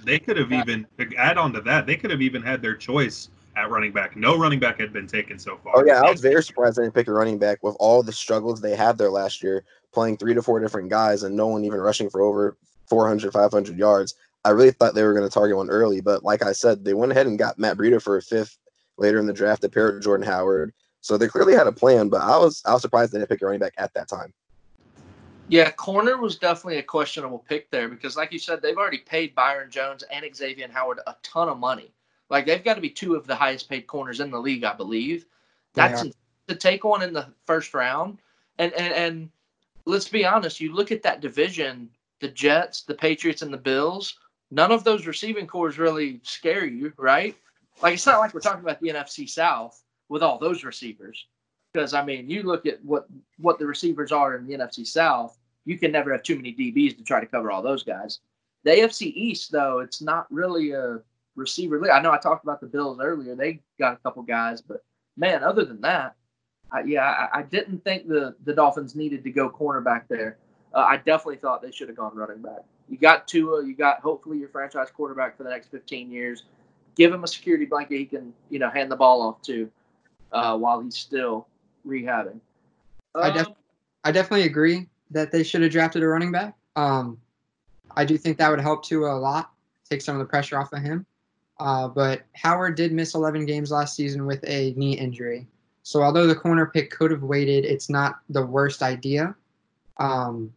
They 0.03 0.19
could 0.19 0.35
have 0.35 0.51
even 0.51 0.85
add 1.17 1.37
on 1.37 1.53
to 1.53 1.61
that. 1.61 1.87
They 1.87 1.95
could 1.95 2.11
have 2.11 2.21
even 2.21 2.41
had 2.41 2.61
their 2.61 2.75
choice 2.75 3.29
at 3.55 3.69
running 3.69 3.93
back. 3.93 4.17
No 4.17 4.37
running 4.37 4.59
back 4.59 4.77
had 4.77 4.91
been 4.91 5.07
taken 5.07 5.39
so 5.39 5.55
far. 5.63 5.71
Oh 5.77 5.85
yeah, 5.85 6.01
I 6.01 6.11
was 6.11 6.19
very 6.19 6.43
surprised 6.43 6.77
they 6.77 6.83
didn't 6.83 6.95
pick 6.95 7.07
a 7.07 7.13
running 7.13 7.39
back 7.39 7.63
with 7.63 7.77
all 7.79 8.03
the 8.03 8.11
struggles 8.11 8.59
they 8.59 8.75
had 8.75 8.97
there 8.97 9.09
last 9.09 9.41
year, 9.41 9.63
playing 9.93 10.17
three 10.17 10.33
to 10.33 10.41
four 10.41 10.59
different 10.59 10.89
guys 10.89 11.23
and 11.23 11.33
no 11.33 11.47
one 11.47 11.63
even 11.63 11.79
rushing 11.79 12.09
for 12.09 12.19
over 12.19 12.57
400, 12.89 13.31
500 13.31 13.77
yards. 13.77 14.15
I 14.43 14.49
really 14.49 14.71
thought 14.71 14.95
they 14.95 15.03
were 15.03 15.13
going 15.13 15.27
to 15.27 15.33
target 15.33 15.55
one 15.55 15.69
early, 15.69 16.01
but 16.01 16.25
like 16.25 16.43
I 16.43 16.51
said, 16.51 16.83
they 16.83 16.93
went 16.93 17.13
ahead 17.13 17.27
and 17.27 17.39
got 17.39 17.57
Matt 17.57 17.77
Breida 17.77 18.01
for 18.01 18.17
a 18.17 18.21
fifth 18.21 18.57
later 18.97 19.17
in 19.17 19.27
the 19.27 19.33
draft 19.33 19.61
to 19.61 19.69
pair 19.69 19.93
with 19.93 20.03
Jordan 20.03 20.27
Howard. 20.27 20.73
So 21.05 21.19
they 21.19 21.27
clearly 21.27 21.53
had 21.53 21.67
a 21.67 21.71
plan, 21.71 22.09
but 22.09 22.21
I 22.21 22.35
was 22.35 22.63
I 22.65 22.73
was 22.73 22.81
surprised 22.81 23.11
they 23.11 23.19
didn't 23.19 23.29
pick 23.29 23.43
a 23.43 23.45
running 23.45 23.59
back 23.59 23.75
at 23.77 23.93
that 23.93 24.07
time. 24.07 24.33
Yeah, 25.49 25.69
corner 25.69 26.17
was 26.17 26.35
definitely 26.35 26.77
a 26.77 26.83
questionable 26.83 27.45
pick 27.47 27.69
there 27.69 27.87
because, 27.87 28.17
like 28.17 28.31
you 28.31 28.39
said, 28.39 28.59
they've 28.59 28.75
already 28.75 28.97
paid 28.97 29.35
Byron 29.35 29.69
Jones 29.69 30.03
and 30.11 30.25
Xavier 30.35 30.67
Howard 30.67 31.01
a 31.05 31.15
ton 31.21 31.47
of 31.47 31.59
money. 31.59 31.93
Like 32.31 32.47
they've 32.47 32.63
got 32.63 32.73
to 32.73 32.81
be 32.81 32.89
two 32.89 33.13
of 33.13 33.27
the 33.27 33.35
highest 33.35 33.69
paid 33.69 33.85
corners 33.85 34.19
in 34.19 34.31
the 34.31 34.39
league, 34.39 34.63
I 34.63 34.73
believe. 34.73 35.27
That's 35.75 36.05
to 36.47 36.55
take 36.55 36.83
one 36.83 37.03
in 37.03 37.13
the 37.13 37.27
first 37.45 37.75
round. 37.75 38.17
And, 38.57 38.73
and 38.73 38.91
and 38.95 39.29
let's 39.85 40.09
be 40.09 40.25
honest, 40.25 40.59
you 40.59 40.73
look 40.73 40.91
at 40.91 41.03
that 41.03 41.21
division, 41.21 41.87
the 42.19 42.29
Jets, 42.29 42.81
the 42.81 42.95
Patriots, 42.95 43.43
and 43.43 43.53
the 43.53 43.57
Bills. 43.57 44.17
None 44.49 44.71
of 44.71 44.83
those 44.83 45.05
receiving 45.05 45.45
corps 45.45 45.77
really 45.77 46.19
scare 46.23 46.65
you, 46.65 46.93
right? 46.97 47.35
Like 47.83 47.93
it's 47.93 48.07
not 48.07 48.17
like 48.17 48.33
we're 48.33 48.39
talking 48.39 48.63
about 48.63 48.81
the 48.81 48.89
NFC 48.89 49.29
South 49.29 49.83
with 50.09 50.23
all 50.23 50.37
those 50.39 50.63
receivers. 50.63 51.27
Because 51.73 51.93
I 51.93 52.03
mean, 52.03 52.29
you 52.29 52.43
look 52.43 52.65
at 52.65 52.83
what 52.83 53.07
what 53.37 53.59
the 53.59 53.65
receivers 53.65 54.11
are 54.11 54.35
in 54.35 54.47
the 54.47 54.53
NFC 54.53 54.85
South, 54.87 55.37
you 55.65 55.77
can 55.77 55.91
never 55.91 56.11
have 56.11 56.23
too 56.23 56.35
many 56.35 56.53
DBs 56.53 56.97
to 56.97 57.03
try 57.03 57.19
to 57.19 57.25
cover 57.25 57.51
all 57.51 57.61
those 57.61 57.83
guys. 57.83 58.19
The 58.63 58.71
AFC 58.71 59.13
East, 59.13 59.51
though, 59.51 59.79
it's 59.79 60.01
not 60.01 60.31
really 60.31 60.71
a 60.71 60.99
receiver. 61.35 61.91
I 61.91 62.01
know 62.01 62.11
I 62.11 62.17
talked 62.17 62.43
about 62.43 62.61
the 62.61 62.67
Bills 62.67 62.99
earlier; 63.01 63.35
they 63.35 63.59
got 63.77 63.93
a 63.93 63.97
couple 63.97 64.23
guys, 64.23 64.61
but 64.61 64.83
man, 65.17 65.43
other 65.43 65.65
than 65.65 65.81
that, 65.81 66.15
I, 66.71 66.81
yeah, 66.81 67.03
I, 67.03 67.39
I, 67.39 67.43
didn't 67.43 67.83
think 67.83 68.07
the 68.07 68.35
the 68.45 68.53
Dolphins 68.53 68.95
needed 68.95 69.23
to 69.23 69.31
go 69.31 69.49
cornerback 69.49 70.07
there. 70.09 70.37
Uh, 70.73 70.79
I 70.79 70.97
definitely 70.97 71.37
thought 71.37 71.61
they 71.61 71.71
should 71.71 71.87
have 71.89 71.97
gone 71.97 72.15
running 72.15 72.41
back. 72.41 72.59
You 72.89 72.97
got 72.97 73.27
Tua, 73.27 73.65
you 73.65 73.75
got 73.75 73.99
hopefully 73.99 74.37
your 74.37 74.49
franchise 74.49 74.89
quarterback 74.91 75.37
for 75.37 75.43
the 75.43 75.49
next 75.49 75.69
15 75.69 76.11
years. 76.11 76.43
Give 76.95 77.13
him 77.13 77.23
a 77.23 77.27
security 77.27 77.65
blanket 77.65 77.97
he 77.97 78.05
can, 78.05 78.33
you 78.49 78.59
know, 78.59 78.69
hand 78.69 78.91
the 78.91 78.95
ball 78.95 79.21
off 79.21 79.41
to 79.43 79.69
uh, 80.35 80.57
while 80.57 80.81
he's 80.81 80.95
still 80.95 81.47
rehabbing. 81.87 82.39
Um, 83.15 83.23
I, 83.23 83.31
def- 83.31 83.47
I 84.03 84.11
definitely 84.11 84.45
agree 84.45 84.87
that 85.11 85.31
they 85.31 85.43
should 85.43 85.61
have 85.61 85.71
drafted 85.71 86.03
a 86.03 86.07
running 86.07 86.31
back. 86.31 86.55
Um, 86.75 87.17
I 87.95 88.03
do 88.03 88.17
think 88.17 88.37
that 88.37 88.49
would 88.49 88.59
help 88.59 88.83
Tua 88.83 89.15
a 89.15 89.17
lot, 89.17 89.51
take 89.89 90.01
some 90.01 90.15
of 90.15 90.19
the 90.19 90.25
pressure 90.25 90.59
off 90.59 90.73
of 90.73 90.81
him. 90.81 91.05
Uh, 91.59 91.87
but 91.87 92.23
Howard 92.33 92.75
did 92.75 92.91
miss 92.91 93.15
11 93.15 93.45
games 93.45 93.71
last 93.71 93.95
season 93.95 94.25
with 94.25 94.43
a 94.45 94.73
knee 94.75 94.97
injury. 94.97 95.47
So 95.83 96.01
although 96.01 96.27
the 96.27 96.35
corner 96.35 96.65
pick 96.65 96.91
could 96.91 97.11
have 97.11 97.23
waited, 97.23 97.63
it's 97.63 97.89
not 97.89 98.19
the 98.29 98.45
worst 98.45 98.81
idea. 98.81 99.33
Um, 99.97 100.53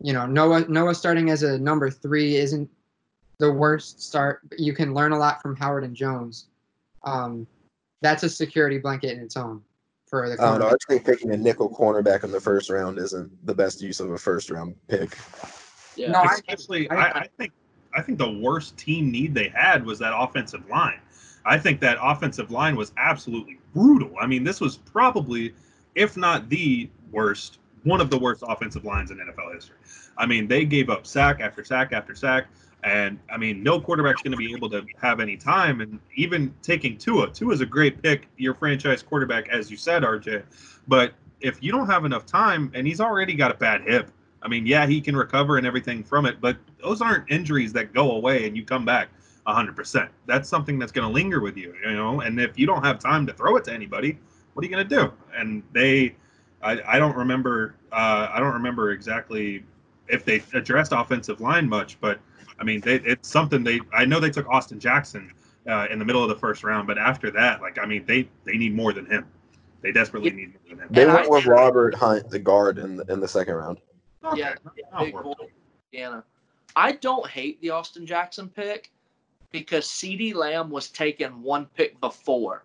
you 0.00 0.12
know, 0.12 0.26
Noah 0.26 0.68
Noah 0.68 0.94
starting 0.94 1.30
as 1.30 1.42
a 1.42 1.58
number 1.58 1.90
three 1.90 2.36
isn't 2.36 2.68
the 3.38 3.50
worst 3.50 4.02
start. 4.02 4.40
You 4.58 4.74
can 4.74 4.92
learn 4.92 5.12
a 5.12 5.18
lot 5.18 5.40
from 5.40 5.56
Howard 5.56 5.84
and 5.84 5.96
Jones. 5.96 6.46
Um, 7.04 7.46
that's 8.00 8.22
a 8.22 8.28
security 8.28 8.78
blanket 8.78 9.16
in 9.16 9.20
its 9.20 9.36
own 9.36 9.62
for 10.06 10.28
the. 10.28 10.40
I 10.42 10.50
don't 10.50 10.60
know. 10.60 10.68
I 10.68 10.76
think 10.88 11.04
picking 11.04 11.32
a 11.32 11.36
nickel 11.36 11.70
cornerback 11.70 12.24
in 12.24 12.30
the 12.30 12.40
first 12.40 12.70
round 12.70 12.98
isn't 12.98 13.46
the 13.46 13.54
best 13.54 13.80
use 13.80 14.00
of 14.00 14.10
a 14.10 14.18
first 14.18 14.50
round 14.50 14.74
pick. 14.88 15.16
Yeah, 15.96 16.12
no, 16.12 16.22
especially 16.22 16.88
I, 16.90 16.96
I, 16.96 17.18
I 17.20 17.28
think 17.38 17.52
I 17.94 18.02
think 18.02 18.18
the 18.18 18.30
worst 18.30 18.76
team 18.76 19.10
need 19.10 19.34
they 19.34 19.48
had 19.48 19.84
was 19.84 19.98
that 19.98 20.12
offensive 20.16 20.68
line. 20.68 21.00
I 21.44 21.58
think 21.58 21.80
that 21.80 21.98
offensive 22.00 22.50
line 22.50 22.76
was 22.76 22.92
absolutely 22.96 23.58
brutal. 23.74 24.12
I 24.20 24.26
mean, 24.26 24.44
this 24.44 24.60
was 24.60 24.76
probably, 24.76 25.54
if 25.94 26.16
not 26.16 26.48
the 26.48 26.90
worst, 27.10 27.58
one 27.84 28.00
of 28.00 28.10
the 28.10 28.18
worst 28.18 28.44
offensive 28.46 28.84
lines 28.84 29.10
in 29.10 29.18
NFL 29.18 29.54
history. 29.54 29.76
I 30.18 30.26
mean, 30.26 30.46
they 30.46 30.64
gave 30.64 30.90
up 30.90 31.06
sack 31.06 31.40
after 31.40 31.64
sack 31.64 31.92
after 31.92 32.14
sack. 32.14 32.46
And 32.84 33.18
I 33.30 33.36
mean, 33.36 33.62
no 33.62 33.80
quarterback's 33.80 34.22
going 34.22 34.32
to 34.32 34.38
be 34.38 34.52
able 34.52 34.70
to 34.70 34.86
have 35.00 35.20
any 35.20 35.36
time. 35.36 35.80
And 35.80 35.98
even 36.14 36.54
taking 36.62 36.96
Tua, 36.96 37.30
Tua 37.30 37.52
is 37.52 37.60
a 37.60 37.66
great 37.66 38.02
pick, 38.02 38.28
your 38.36 38.54
franchise 38.54 39.02
quarterback, 39.02 39.48
as 39.48 39.70
you 39.70 39.76
said, 39.76 40.02
RJ. 40.02 40.44
But 40.86 41.12
if 41.40 41.62
you 41.62 41.72
don't 41.72 41.86
have 41.86 42.04
enough 42.04 42.24
time, 42.24 42.70
and 42.74 42.86
he's 42.86 43.00
already 43.00 43.34
got 43.34 43.50
a 43.50 43.54
bad 43.54 43.82
hip, 43.82 44.10
I 44.42 44.48
mean, 44.48 44.66
yeah, 44.66 44.86
he 44.86 45.00
can 45.00 45.16
recover 45.16 45.56
and 45.58 45.66
everything 45.66 46.04
from 46.04 46.26
it, 46.26 46.40
but 46.40 46.56
those 46.80 47.02
aren't 47.02 47.30
injuries 47.30 47.72
that 47.72 47.92
go 47.92 48.12
away 48.12 48.46
and 48.46 48.56
you 48.56 48.64
come 48.64 48.84
back 48.84 49.08
100%. 49.46 50.08
That's 50.26 50.48
something 50.48 50.78
that's 50.78 50.92
going 50.92 51.06
to 51.06 51.12
linger 51.12 51.40
with 51.40 51.56
you, 51.56 51.74
you 51.84 51.92
know. 51.94 52.20
And 52.20 52.40
if 52.40 52.58
you 52.58 52.66
don't 52.66 52.84
have 52.84 52.98
time 52.98 53.26
to 53.26 53.32
throw 53.32 53.56
it 53.56 53.64
to 53.64 53.72
anybody, 53.72 54.18
what 54.52 54.62
are 54.64 54.68
you 54.68 54.74
going 54.74 54.88
to 54.88 54.96
do? 54.96 55.12
And 55.34 55.62
they, 55.72 56.14
I, 56.62 56.80
I 56.86 56.98
don't 56.98 57.16
remember, 57.16 57.74
uh, 57.90 58.28
I 58.32 58.38
don't 58.38 58.52
remember 58.52 58.92
exactly 58.92 59.64
if 60.08 60.24
they 60.24 60.42
addressed 60.54 60.92
offensive 60.92 61.40
line 61.40 61.68
much, 61.68 62.00
but 62.00 62.20
I 62.60 62.64
mean, 62.64 62.80
they, 62.80 62.96
it's 62.96 63.28
something 63.28 63.62
they. 63.62 63.80
I 63.92 64.04
know 64.04 64.20
they 64.20 64.30
took 64.30 64.48
Austin 64.48 64.80
Jackson 64.80 65.32
uh, 65.68 65.86
in 65.90 65.98
the 65.98 66.04
middle 66.04 66.22
of 66.22 66.28
the 66.28 66.36
first 66.36 66.64
round, 66.64 66.86
but 66.86 66.98
after 66.98 67.30
that, 67.32 67.60
like 67.60 67.78
I 67.78 67.86
mean, 67.86 68.04
they 68.06 68.28
they 68.44 68.56
need 68.56 68.74
more 68.74 68.92
than 68.92 69.06
him. 69.06 69.26
They 69.80 69.92
desperately 69.92 70.30
need 70.30 70.54
more 70.54 70.76
than 70.76 70.78
him. 70.80 70.88
They 70.90 71.06
went 71.06 71.30
with 71.30 71.46
Robert 71.46 71.94
Hunt, 71.94 72.28
the 72.30 72.38
guard, 72.38 72.78
in 72.78 72.96
the, 72.96 73.04
in 73.12 73.20
the 73.20 73.28
second 73.28 73.54
round. 73.54 73.78
Okay. 74.24 74.40
Yeah, 74.40 74.54
big 74.98 75.12
boy, 75.12 75.34
Indiana. 75.92 76.24
I 76.74 76.92
don't 76.92 77.28
hate 77.28 77.60
the 77.60 77.70
Austin 77.70 78.06
Jackson 78.06 78.48
pick 78.48 78.90
because 79.50 79.86
CeeDee 79.86 80.34
Lamb 80.34 80.70
was 80.70 80.90
taken 80.90 81.42
one 81.42 81.66
pick 81.74 82.00
before. 82.00 82.64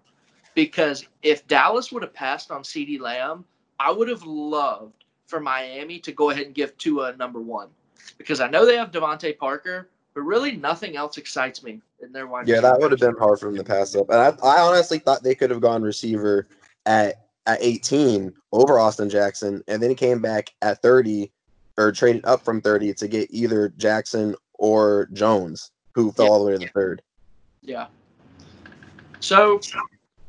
Because 0.56 1.08
if 1.24 1.48
Dallas 1.48 1.92
would 1.92 2.04
have 2.04 2.14
passed 2.14 2.52
on 2.52 2.62
CeeDee 2.62 3.00
Lamb, 3.00 3.46
I 3.80 3.92
would 3.92 4.08
have 4.08 4.24
loved 4.24 5.06
for 5.26 5.40
Miami 5.40 6.00
to 6.00 6.12
go 6.12 6.30
ahead 6.30 6.46
and 6.46 6.54
give 6.54 6.78
Tua 6.78 7.16
number 7.16 7.42
one 7.42 7.70
because 8.18 8.40
I 8.40 8.50
know 8.50 8.66
they 8.66 8.78
have 8.78 8.92
DeVante 8.92 9.38
Parker, 9.38 9.90
but 10.14 10.22
really 10.22 10.56
nothing 10.56 10.96
else 10.96 11.18
excites 11.18 11.64
me 11.64 11.82
in 12.02 12.12
their 12.12 12.28
wide. 12.28 12.48
Yeah, 12.48 12.62
that 12.62 12.80
would 12.80 12.92
have 12.92 13.00
been 13.00 13.18
hard 13.18 13.40
for 13.40 13.48
them 13.48 13.58
to 13.58 13.64
pass 13.64 13.96
up. 13.96 14.10
And 14.10 14.20
I, 14.20 14.28
I 14.46 14.62
honestly 14.62 15.00
thought 15.00 15.24
they 15.24 15.36
could 15.36 15.50
have 15.50 15.62
gone 15.62 15.82
receiver 15.82 16.48
at 16.86 17.24
at 17.46 17.58
18 17.62 18.34
over 18.54 18.80
Austin 18.80 19.10
Jackson, 19.10 19.64
and 19.68 19.82
then 19.82 19.90
he 19.90 19.96
came 19.96 20.22
back 20.22 20.54
at 20.62 20.82
30 20.82 21.32
or 21.78 21.92
traded 21.92 22.24
up 22.26 22.44
from 22.44 22.62
30 22.62 22.94
to 22.94 23.08
get 23.08 23.28
either 23.32 23.74
Jackson 23.78 24.36
or 24.54 25.10
Jones, 25.12 25.72
who 25.94 26.12
fell 26.12 26.26
yeah. 26.26 26.32
all 26.32 26.40
the 26.40 26.46
way 26.46 26.52
to 26.54 26.60
the 26.60 26.68
third. 26.68 27.02
Yeah. 27.62 27.88
So, 29.20 29.60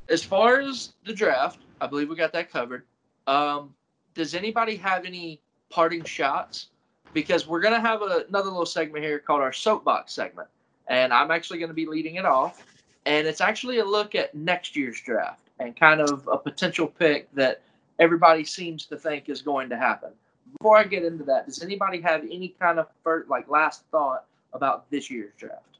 as 0.09 0.23
far 0.25 0.61
as 0.61 0.95
the 1.05 1.13
draft, 1.13 1.61
I 1.81 1.87
believe 1.87 2.09
we 2.09 2.17
got 2.17 2.33
that 2.33 2.51
covered. 2.51 2.85
Um, 3.27 3.75
does 4.15 4.35
anybody 4.35 4.77
have 4.77 5.05
any 5.05 5.41
parting 5.71 6.05
shots 6.05 6.69
because 7.15 7.47
we're 7.47 7.61
going 7.61 7.75
to 7.75 7.81
have 7.81 8.03
a, 8.03 8.25
another 8.29 8.51
little 8.51 8.67
segment 8.67 9.05
here 9.05 9.19
called 9.19 9.41
our 9.41 9.53
soapbox 9.53 10.13
segment. 10.13 10.49
And 10.89 11.13
I'm 11.13 11.31
actually 11.31 11.61
going 11.61 11.71
to 11.71 11.75
be 11.75 11.87
leading 11.87 12.17
it 12.17 12.27
off. 12.27 12.63
And 13.07 13.27
it's 13.27 13.41
actually 13.41 13.79
a 13.79 13.85
look 13.85 14.15
at 14.15 14.35
next 14.35 14.77
year's 14.77 15.01
draft 15.01 15.41
and 15.59 15.75
kind 15.75 16.01
of 16.01 16.29
a 16.31 16.37
potential 16.37 16.87
pick 16.87 17.33
that 17.35 17.63
everybody 17.99 18.45
seems 18.45 18.87
to 18.87 18.97
think 18.97 19.29
is 19.29 19.41
going 19.41 19.69
to 19.71 19.77
happen. 19.77 20.11
Before 20.59 20.77
I 20.77 20.85
get 20.85 21.05
into 21.05 21.25
that, 21.25 21.47
does 21.47 21.63
anybody 21.63 22.01
have 22.01 22.23
any 22.23 22.55
kind 22.61 22.79
of 22.79 22.89
first, 23.03 23.31
like 23.31 23.49
last 23.49 23.85
thought 23.91 24.25
about 24.53 24.91
this 24.91 25.11
year's 25.11 25.33
draft? 25.39 25.79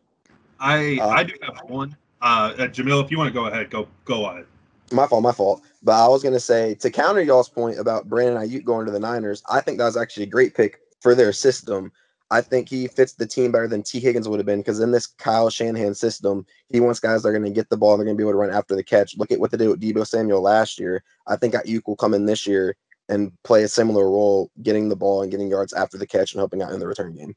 I 0.61 0.99
Uh, 1.01 1.09
I 1.09 1.25
do 1.25 1.35
have 1.43 1.59
one. 1.69 1.97
Uh, 2.23 2.55
uh, 2.59 2.69
Jamil, 2.69 3.05
if 3.05 3.11
you 3.11 3.19
want 3.19 3.29
to 3.29 3.35
go 3.35 3.47
ahead, 3.47 3.71
go 3.71 3.87
go 4.05 4.25
on 4.25 4.39
it. 4.39 4.47
My 4.93 5.07
fault, 5.07 5.23
my 5.23 5.33
fault. 5.33 5.63
But 5.83 6.05
I 6.05 6.09
was 6.09 6.23
gonna 6.23 6.41
say 6.41 6.75
to 6.77 6.91
counter 6.91 7.23
y'all's 7.23 7.49
point 7.49 7.79
about 7.79 8.09
Brandon 8.09 8.43
Aiyuk 8.43 8.65
going 8.65 8.87
to 8.87 8.93
the 8.93 9.01
Niners, 9.01 9.43
I 9.51 9.61
think 9.61 9.79
that 9.79 9.85
was 9.85 9.97
actually 9.97 10.25
a 10.25 10.29
great 10.29 10.55
pick 10.55 10.81
for 11.05 11.15
their 11.15 11.33
system. 11.33 11.93
I 12.31 12.41
think 12.41 12.69
he 12.69 12.89
fits 12.89 13.13
the 13.13 13.27
team 13.27 13.53
better 13.53 13.69
than 13.69 13.83
Tee 13.83 14.01
Higgins 14.01 14.27
would 14.27 14.41
have 14.41 14.47
been 14.47 14.61
because 14.61 14.81
in 14.81 14.91
this 14.91 15.07
Kyle 15.07 15.51
Shanahan 15.51 15.95
system, 15.95 16.47
he 16.71 16.81
wants 16.81 16.99
guys 16.99 17.23
that 17.23 17.29
are 17.29 17.33
going 17.33 17.45
to 17.45 17.51
get 17.51 17.69
the 17.69 17.77
ball, 17.77 17.97
they're 17.97 18.07
going 18.07 18.17
to 18.17 18.21
be 18.21 18.25
able 18.25 18.33
to 18.33 18.39
run 18.39 18.51
after 18.51 18.75
the 18.75 18.83
catch. 18.83 19.17
Look 19.19 19.31
at 19.31 19.39
what 19.39 19.51
they 19.51 19.59
did 19.59 19.69
with 19.69 19.83
Deebo 19.83 20.07
Samuel 20.07 20.41
last 20.41 20.81
year. 20.81 21.05
I 21.27 21.37
think 21.37 21.53
Aiyuk 21.55 21.83
will 21.87 21.95
come 21.95 22.15
in 22.15 22.25
this 22.25 22.47
year 22.47 22.75
and 23.11 23.31
play 23.45 23.65
a 23.65 23.69
similar 23.69 24.05
role, 24.05 24.51
getting 24.63 24.89
the 24.89 24.97
ball 24.97 25.21
and 25.21 25.31
getting 25.31 25.49
yards 25.49 25.75
after 25.75 25.99
the 25.99 26.07
catch 26.07 26.33
and 26.33 26.41
helping 26.41 26.63
out 26.63 26.73
in 26.73 26.81
the 26.81 26.89
return 26.89 27.15
game. 27.15 27.37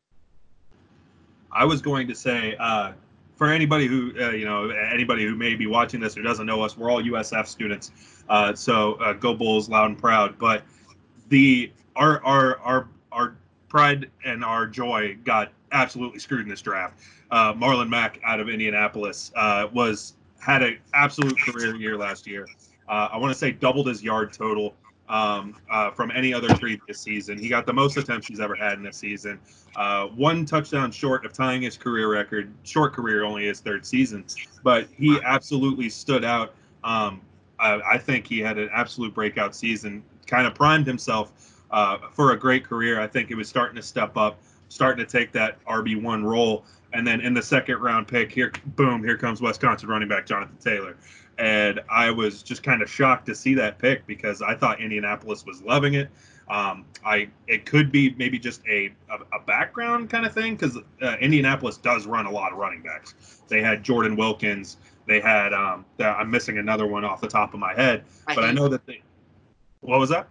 I 1.51 1.65
was 1.65 1.81
going 1.81 2.07
to 2.07 2.15
say 2.15 2.55
uh, 2.57 2.93
for 3.35 3.51
anybody 3.51 3.85
who 3.85 4.13
uh, 4.17 4.31
you 4.31 4.45
know 4.45 4.69
anybody 4.69 5.25
who 5.25 5.35
may 5.35 5.55
be 5.55 5.67
watching 5.67 5.99
this 5.99 6.15
who 6.15 6.21
doesn't 6.21 6.45
know 6.45 6.61
us, 6.61 6.77
we're 6.77 6.89
all 6.89 7.03
USF 7.03 7.47
students. 7.47 7.91
Uh, 8.29 8.55
so 8.55 8.93
uh, 8.93 9.11
go 9.11 9.33
Bulls, 9.33 9.67
loud 9.67 9.89
and 9.89 9.99
proud. 9.99 10.39
But 10.39 10.63
the 11.27 11.71
our 11.97 12.23
our 12.23 12.59
our 12.59 12.87
our 13.11 13.35
pride 13.69 14.09
and 14.25 14.43
our 14.43 14.67
joy 14.67 15.17
got 15.23 15.51
absolutely 15.71 16.19
screwed 16.19 16.41
in 16.41 16.49
this 16.49 16.61
draft. 16.61 16.99
Uh, 17.31 17.53
Marlon 17.53 17.89
Mack 17.89 18.19
out 18.23 18.39
of 18.39 18.49
Indianapolis 18.49 19.31
uh, 19.35 19.67
was 19.73 20.13
had 20.39 20.63
an 20.63 20.77
absolute 20.93 21.37
career 21.39 21.75
year 21.75 21.97
last 21.97 22.25
year. 22.25 22.47
Uh, 22.87 23.09
I 23.11 23.17
want 23.17 23.33
to 23.33 23.37
say 23.37 23.51
doubled 23.51 23.87
his 23.87 24.01
yard 24.01 24.31
total 24.31 24.73
um, 25.09 25.55
uh, 25.69 25.91
from 25.91 26.11
any 26.11 26.33
other 26.33 26.55
previous 26.55 26.99
season. 26.99 27.37
He 27.37 27.49
got 27.49 27.65
the 27.65 27.73
most 27.73 27.97
attempts 27.97 28.27
he's 28.27 28.39
ever 28.39 28.55
had 28.55 28.73
in 28.73 28.83
this 28.83 28.97
season. 28.97 29.39
Uh, 29.75 30.07
one 30.07 30.45
touchdown 30.45 30.91
short 30.91 31.25
of 31.25 31.33
tying 31.33 31.61
his 31.61 31.77
career 31.77 32.11
record. 32.11 32.53
Short 32.63 32.93
career, 32.93 33.23
only 33.23 33.45
his 33.45 33.59
third 33.59 33.85
season, 33.85 34.25
but 34.63 34.87
he 34.97 35.19
absolutely 35.23 35.89
stood 35.89 36.23
out. 36.23 36.53
Um, 36.83 37.21
I, 37.59 37.81
I 37.81 37.97
think 37.97 38.27
he 38.27 38.39
had 38.39 38.57
an 38.57 38.69
absolute 38.73 39.13
breakout 39.13 39.55
season. 39.55 40.03
Kind 40.27 40.47
of 40.47 40.55
primed 40.55 40.87
himself 40.87 41.56
uh, 41.71 41.97
for 42.11 42.31
a 42.31 42.39
great 42.39 42.63
career. 42.63 42.99
I 42.99 43.07
think 43.07 43.27
he 43.27 43.35
was 43.35 43.49
starting 43.49 43.75
to 43.75 43.81
step 43.81 44.17
up, 44.17 44.39
starting 44.69 45.05
to 45.05 45.11
take 45.11 45.31
that 45.33 45.63
RB 45.65 46.01
one 46.01 46.23
role. 46.23 46.65
And 46.93 47.05
then 47.05 47.21
in 47.21 47.33
the 47.33 47.41
second 47.41 47.79
round 47.79 48.07
pick, 48.07 48.31
here, 48.31 48.51
boom, 48.75 49.03
here 49.03 49.17
comes 49.17 49.41
Wisconsin 49.41 49.89
running 49.89 50.07
back 50.07 50.25
Jonathan 50.25 50.57
Taylor. 50.59 50.95
And 51.37 51.81
I 51.89 52.09
was 52.09 52.41
just 52.41 52.63
kind 52.63 52.81
of 52.81 52.89
shocked 52.89 53.27
to 53.27 53.35
see 53.35 53.53
that 53.55 53.77
pick 53.77 54.07
because 54.07 54.41
I 54.41 54.55
thought 54.55 54.81
Indianapolis 54.81 55.45
was 55.45 55.61
loving 55.61 55.93
it. 55.93 56.09
Um, 56.49 56.85
I 57.05 57.27
it 57.47 57.65
could 57.65 57.91
be 57.91 58.15
maybe 58.17 58.39
just 58.39 58.61
a 58.67 58.93
a, 59.09 59.35
a 59.35 59.39
background 59.45 60.09
kind 60.09 60.25
of 60.25 60.33
thing 60.33 60.55
because 60.55 60.77
uh, 61.01 61.17
Indianapolis 61.19 61.75
does 61.75 62.07
run 62.07 62.25
a 62.25 62.31
lot 62.31 62.53
of 62.53 62.57
running 62.57 62.81
backs. 62.81 63.41
They 63.49 63.61
had 63.61 63.83
Jordan 63.83 64.15
Wilkins. 64.15 64.77
They 65.07 65.19
had 65.19 65.53
um, 65.53 65.85
I'm 65.99 66.31
missing 66.31 66.57
another 66.57 66.87
one 66.87 67.03
off 67.03 67.19
the 67.19 67.27
top 67.27 67.53
of 67.53 67.59
my 67.59 67.73
head, 67.73 68.05
but 68.25 68.45
I 68.45 68.51
know 68.51 68.69
that 68.69 68.85
they. 68.85 69.01
What 69.81 69.99
was 69.99 70.09
that? 70.09 70.29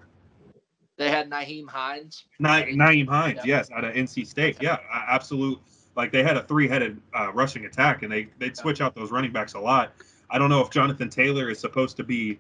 They 0.97 1.11
had 1.11 1.29
Nyheim 1.31 1.69
Hines. 1.69 2.25
Na- 2.39 2.63
Nyheim 2.63 3.07
Hines, 3.09 3.37
Yeah. 3.45 3.59
yes, 3.59 3.71
out 3.71 3.85
of 3.85 3.95
NC 3.95 4.25
State. 4.27 4.57
Yeah, 4.61 4.79
absolute. 4.91 5.59
Like 5.95 6.13
they 6.13 6.23
had 6.23 6.37
a 6.37 6.43
three-headed 6.43 7.01
uh, 7.19 7.33
rushing 7.33 7.65
attack, 7.67 8.03
and 8.03 8.13
they 8.13 8.29
they'd 8.39 8.57
switch 8.57 8.81
out 8.81 8.95
those 8.95 9.11
running 9.11 9.33
backs 9.33 9.55
a 9.55 9.61
lot. 9.61 9.93
I 10.31 10.39
don't 10.39 10.51
know 10.51 10.61
if 10.61 10.71
Jonathan 10.71 11.09
Taylor 11.09 11.49
is 11.51 11.59
supposed 11.59 11.97
to 11.99 12.05
be 12.05 12.39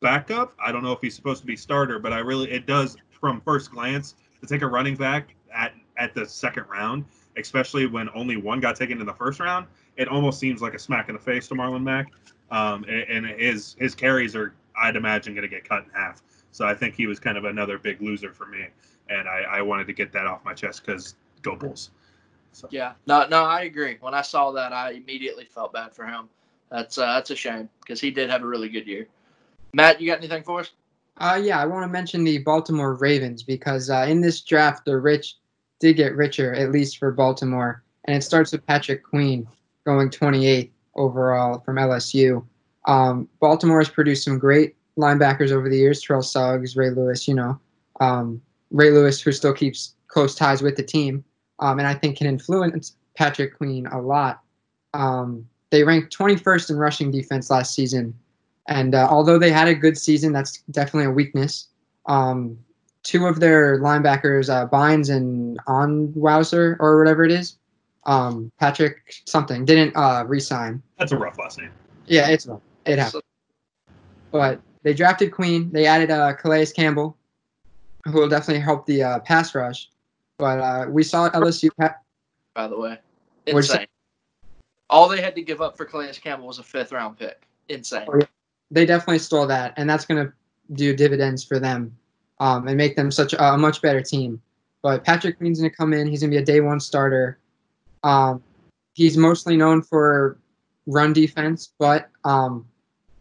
backup. 0.00 0.54
I 0.64 0.72
don't 0.72 0.82
know 0.82 0.92
if 0.92 1.00
he's 1.00 1.14
supposed 1.14 1.40
to 1.40 1.46
be 1.46 1.56
starter, 1.56 1.98
but 1.98 2.12
I 2.12 2.18
really 2.18 2.50
it 2.50 2.66
does 2.66 2.96
from 3.10 3.40
first 3.40 3.70
glance 3.70 4.14
to 4.40 4.46
take 4.46 4.62
a 4.62 4.66
running 4.66 4.94
back 4.96 5.34
at 5.54 5.72
at 5.96 6.14
the 6.14 6.26
second 6.26 6.64
round, 6.68 7.04
especially 7.36 7.86
when 7.86 8.08
only 8.14 8.36
one 8.36 8.60
got 8.60 8.76
taken 8.76 9.00
in 9.00 9.06
the 9.06 9.12
first 9.14 9.40
round. 9.40 9.66
It 9.96 10.08
almost 10.08 10.38
seems 10.38 10.62
like 10.62 10.74
a 10.74 10.78
smack 10.78 11.08
in 11.08 11.14
the 11.14 11.20
face 11.20 11.48
to 11.48 11.54
Marlon 11.54 11.82
Mack, 11.82 12.12
um, 12.50 12.84
and, 12.84 13.26
and 13.26 13.40
his 13.40 13.76
his 13.78 13.94
carries 13.94 14.36
are 14.36 14.54
I'd 14.80 14.96
imagine 14.96 15.34
going 15.34 15.42
to 15.42 15.54
get 15.54 15.68
cut 15.68 15.84
in 15.84 15.90
half. 15.90 16.22
So 16.58 16.66
I 16.66 16.74
think 16.74 16.96
he 16.96 17.06
was 17.06 17.20
kind 17.20 17.38
of 17.38 17.44
another 17.44 17.78
big 17.78 18.02
loser 18.02 18.32
for 18.32 18.44
me, 18.44 18.66
and 19.08 19.28
I, 19.28 19.42
I 19.42 19.62
wanted 19.62 19.86
to 19.86 19.92
get 19.92 20.10
that 20.10 20.26
off 20.26 20.44
my 20.44 20.54
chest 20.54 20.84
because 20.84 21.14
go 21.42 21.54
Bulls. 21.54 21.90
So. 22.50 22.66
Yeah, 22.72 22.94
no, 23.06 23.28
no, 23.28 23.44
I 23.44 23.62
agree. 23.62 23.96
When 24.00 24.12
I 24.12 24.22
saw 24.22 24.50
that, 24.50 24.72
I 24.72 24.90
immediately 24.90 25.44
felt 25.44 25.72
bad 25.72 25.94
for 25.94 26.04
him. 26.04 26.28
That's 26.68 26.98
uh, 26.98 27.14
that's 27.14 27.30
a 27.30 27.36
shame 27.36 27.68
because 27.78 28.00
he 28.00 28.10
did 28.10 28.28
have 28.28 28.42
a 28.42 28.46
really 28.48 28.68
good 28.68 28.88
year. 28.88 29.06
Matt, 29.72 30.00
you 30.00 30.08
got 30.08 30.18
anything 30.18 30.42
for 30.42 30.58
us? 30.58 30.72
Uh, 31.18 31.40
yeah, 31.40 31.62
I 31.62 31.64
want 31.64 31.84
to 31.84 31.88
mention 31.88 32.24
the 32.24 32.38
Baltimore 32.38 32.94
Ravens 32.94 33.44
because 33.44 33.88
uh, 33.88 34.06
in 34.08 34.20
this 34.20 34.40
draft, 34.40 34.84
the 34.84 34.96
rich 34.96 35.36
did 35.78 35.94
get 35.94 36.16
richer, 36.16 36.54
at 36.54 36.72
least 36.72 36.98
for 36.98 37.12
Baltimore. 37.12 37.84
And 38.06 38.16
it 38.16 38.22
starts 38.22 38.50
with 38.50 38.66
Patrick 38.66 39.04
Queen 39.04 39.46
going 39.84 40.10
28th 40.10 40.70
overall 40.96 41.60
from 41.60 41.76
LSU. 41.76 42.44
Um, 42.86 43.28
Baltimore 43.38 43.78
has 43.78 43.88
produced 43.88 44.24
some 44.24 44.40
great 44.40 44.74
linebackers 44.98 45.50
over 45.52 45.68
the 45.68 45.76
years 45.76 46.02
Terrell 46.02 46.22
Suggs, 46.22 46.76
Ray 46.76 46.90
Lewis, 46.90 47.26
you 47.26 47.34
know. 47.34 47.58
Um, 48.00 48.42
Ray 48.70 48.90
Lewis, 48.90 49.20
who 49.20 49.32
still 49.32 49.54
keeps 49.54 49.94
close 50.08 50.34
ties 50.34 50.60
with 50.60 50.76
the 50.76 50.82
team, 50.82 51.24
um, 51.60 51.78
and 51.78 51.88
I 51.88 51.94
think 51.94 52.18
can 52.18 52.26
influence 52.26 52.96
Patrick 53.16 53.56
Queen 53.56 53.86
a 53.86 54.00
lot. 54.00 54.40
Um, 54.94 55.48
they 55.70 55.84
ranked 55.84 56.16
21st 56.16 56.70
in 56.70 56.76
rushing 56.76 57.10
defense 57.10 57.50
last 57.50 57.74
season. 57.74 58.14
And 58.68 58.94
uh, 58.94 59.08
although 59.10 59.38
they 59.38 59.50
had 59.50 59.68
a 59.68 59.74
good 59.74 59.96
season, 59.96 60.32
that's 60.32 60.58
definitely 60.70 61.06
a 61.06 61.10
weakness. 61.10 61.68
Um, 62.06 62.58
two 63.02 63.26
of 63.26 63.40
their 63.40 63.80
linebackers, 63.80 64.50
uh, 64.50 64.68
Bynes 64.68 65.14
and 65.14 65.58
Onwuasor, 65.66 66.76
or 66.78 66.98
whatever 66.98 67.24
it 67.24 67.32
is, 67.32 67.56
um, 68.04 68.52
Patrick 68.58 69.14
something, 69.26 69.64
didn't 69.64 69.96
uh, 69.96 70.24
resign. 70.26 70.82
That's 70.98 71.12
a 71.12 71.16
rough 71.16 71.38
last 71.38 71.58
name. 71.58 71.70
Yeah, 72.06 72.28
it's 72.28 72.46
it 72.86 72.98
happened. 72.98 73.22
But 74.30 74.60
they 74.88 74.94
drafted 74.94 75.32
Queen. 75.32 75.70
They 75.70 75.84
added 75.84 76.10
uh, 76.10 76.32
Calais 76.32 76.64
Campbell, 76.66 77.14
who 78.06 78.12
will 78.12 78.28
definitely 78.28 78.62
help 78.62 78.86
the 78.86 79.02
uh, 79.02 79.18
pass 79.18 79.54
rush. 79.54 79.90
But 80.38 80.60
uh, 80.60 80.86
we 80.88 81.02
saw 81.02 81.28
LSU. 81.28 81.68
By 82.54 82.68
the 82.68 82.78
way, 82.78 82.98
insane. 83.46 83.86
All 84.88 85.06
they 85.06 85.20
had 85.20 85.34
to 85.34 85.42
give 85.42 85.60
up 85.60 85.76
for 85.76 85.84
Calais 85.84 86.12
Campbell 86.14 86.46
was 86.46 86.58
a 86.58 86.62
fifth 86.62 86.92
round 86.92 87.18
pick. 87.18 87.42
Insane. 87.68 88.06
Oh, 88.10 88.18
they 88.70 88.86
definitely 88.86 89.18
stole 89.18 89.46
that, 89.48 89.74
and 89.76 89.90
that's 89.90 90.06
going 90.06 90.26
to 90.26 90.32
do 90.72 90.96
dividends 90.96 91.44
for 91.44 91.58
them 91.58 91.94
um, 92.40 92.66
and 92.66 92.78
make 92.78 92.96
them 92.96 93.10
such 93.10 93.34
a, 93.34 93.52
a 93.52 93.58
much 93.58 93.82
better 93.82 94.00
team. 94.00 94.40
But 94.80 95.04
Patrick 95.04 95.36
Queen's 95.36 95.60
going 95.60 95.70
to 95.70 95.76
come 95.76 95.92
in. 95.92 96.06
He's 96.06 96.20
going 96.20 96.30
to 96.30 96.34
be 96.34 96.42
a 96.42 96.46
day 96.46 96.60
one 96.60 96.80
starter. 96.80 97.38
Um, 98.04 98.42
he's 98.94 99.18
mostly 99.18 99.54
known 99.54 99.82
for 99.82 100.38
run 100.86 101.12
defense, 101.12 101.74
but 101.78 102.08
um, 102.24 102.66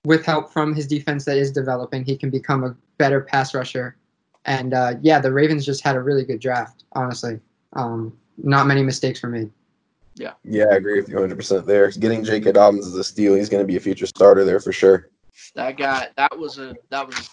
with 0.06 0.26
help 0.26 0.52
from 0.52 0.74
his 0.74 0.88
defense 0.88 1.26
that 1.26 1.38
is 1.38 1.52
developing, 1.52 2.04
he 2.04 2.18
can 2.18 2.30
become 2.30 2.64
a 2.64 2.76
better 2.98 3.22
pass 3.22 3.54
rusher. 3.54 3.98
And 4.46 4.74
uh, 4.74 4.96
yeah, 5.02 5.20
the 5.20 5.32
Ravens 5.32 5.66
just 5.66 5.84
had 5.84 5.96
a 5.96 6.02
really 6.02 6.24
good 6.24 6.40
draft, 6.40 6.86
honestly. 6.94 7.40
Um, 7.74 8.18
not 8.38 8.68
many 8.68 8.84
mistakes 8.84 9.20
for 9.20 9.28
me. 9.28 9.50
Yeah, 10.16 10.34
Yeah, 10.44 10.66
I 10.72 10.76
agree 10.76 11.00
with 11.00 11.10
you 11.10 11.16
100% 11.16 11.66
there. 11.66 11.92
Getting 11.92 12.24
J.K. 12.24 12.54
Dobbins 12.54 12.88
is 12.88 12.96
a 12.96 13.04
steal. 13.04 13.36
He's 13.36 13.50
going 13.50 13.62
to 13.62 13.68
be 13.68 13.76
a 13.76 13.80
future 13.80 14.08
starter 14.08 14.44
there 14.44 14.60
for 14.60 14.72
sure. 14.72 15.10
That 15.54 15.78
guy. 15.78 16.10
That 16.18 16.38
was 16.38 16.58
a. 16.58 16.76
That 16.90 17.06
was. 17.06 17.30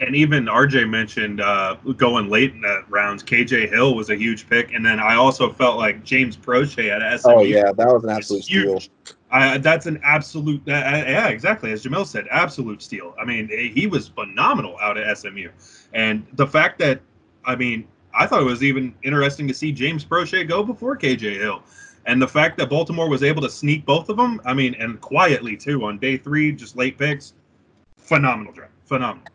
And 0.00 0.16
even 0.16 0.46
RJ 0.46 0.88
mentioned 0.90 1.40
uh, 1.40 1.76
going 1.96 2.28
late 2.28 2.52
in 2.52 2.62
the 2.62 2.84
rounds. 2.88 3.22
KJ 3.22 3.70
Hill 3.70 3.94
was 3.94 4.10
a 4.10 4.16
huge 4.16 4.48
pick, 4.48 4.72
and 4.72 4.84
then 4.84 4.98
I 4.98 5.14
also 5.14 5.52
felt 5.52 5.78
like 5.78 6.02
James 6.02 6.36
Proche 6.36 6.90
at 6.90 7.20
SMU. 7.20 7.32
Oh, 7.32 7.42
yeah, 7.42 7.70
that 7.72 7.86
was 7.86 8.02
an 8.02 8.10
absolute 8.10 8.42
steal. 8.42 8.80
I, 9.30 9.58
that's 9.58 9.86
an 9.86 10.00
absolute. 10.02 10.62
Uh, 10.66 10.72
yeah, 10.72 11.28
exactly. 11.28 11.70
As 11.70 11.84
Jamil 11.84 12.06
said, 12.06 12.26
absolute 12.32 12.82
steal. 12.82 13.14
I 13.20 13.24
mean, 13.24 13.48
he 13.48 13.86
was 13.86 14.08
phenomenal 14.08 14.76
out 14.80 14.98
at 14.98 15.16
SMU, 15.16 15.50
and 15.92 16.26
the 16.32 16.46
fact 16.46 16.80
that, 16.80 17.00
I 17.44 17.54
mean, 17.54 17.86
I 18.14 18.26
thought 18.26 18.42
it 18.42 18.46
was 18.46 18.64
even 18.64 18.94
interesting 19.04 19.46
to 19.48 19.54
see 19.54 19.70
James 19.70 20.04
Proche 20.04 20.46
go 20.48 20.64
before 20.64 20.96
KJ 20.96 21.36
Hill. 21.36 21.62
And 22.06 22.20
the 22.20 22.28
fact 22.28 22.58
that 22.58 22.68
Baltimore 22.68 23.08
was 23.08 23.22
able 23.22 23.42
to 23.42 23.50
sneak 23.50 23.86
both 23.86 24.08
of 24.08 24.16
them, 24.16 24.40
I 24.44 24.54
mean, 24.54 24.74
and 24.74 25.00
quietly 25.00 25.56
too 25.56 25.84
on 25.84 25.98
day 25.98 26.16
three, 26.16 26.52
just 26.52 26.76
late 26.76 26.98
picks, 26.98 27.34
phenomenal 27.96 28.52
draft, 28.52 28.72
phenomenal. 28.84 29.26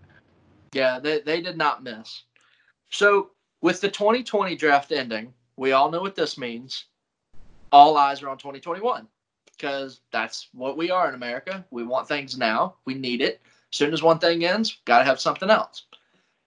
Yeah, 0.74 1.00
they 1.00 1.22
they 1.22 1.42
did 1.42 1.58
not 1.58 1.84
miss. 1.84 2.24
So 2.90 3.32
with 3.62 3.82
the 3.82 3.90
2020 3.90 4.56
draft 4.56 4.92
ending, 4.92 5.34
we 5.58 5.72
all 5.72 5.92
know 5.92 6.02
what 6.02 6.16
this 6.16 6.38
means. 6.38 6.86
All 7.72 7.98
eyes 7.98 8.24
are 8.24 8.30
on 8.30 8.38
2021 8.38 9.08
because 9.52 10.02
that's 10.12 10.48
what 10.54 10.78
we 10.78 10.90
are 10.90 11.10
in 11.10 11.16
America. 11.16 11.66
We 11.70 11.84
want 11.84 12.08
things 12.08 12.38
now. 12.38 12.76
We 12.86 12.94
need 12.94 13.22
it. 13.22 13.42
As 13.72 13.78
soon 13.78 13.94
as 13.94 14.02
one 14.02 14.18
thing 14.18 14.46
ends, 14.46 14.80
got 14.86 15.00
to 15.00 15.06
have 15.06 15.20
something 15.20 15.50
else. 15.50 15.84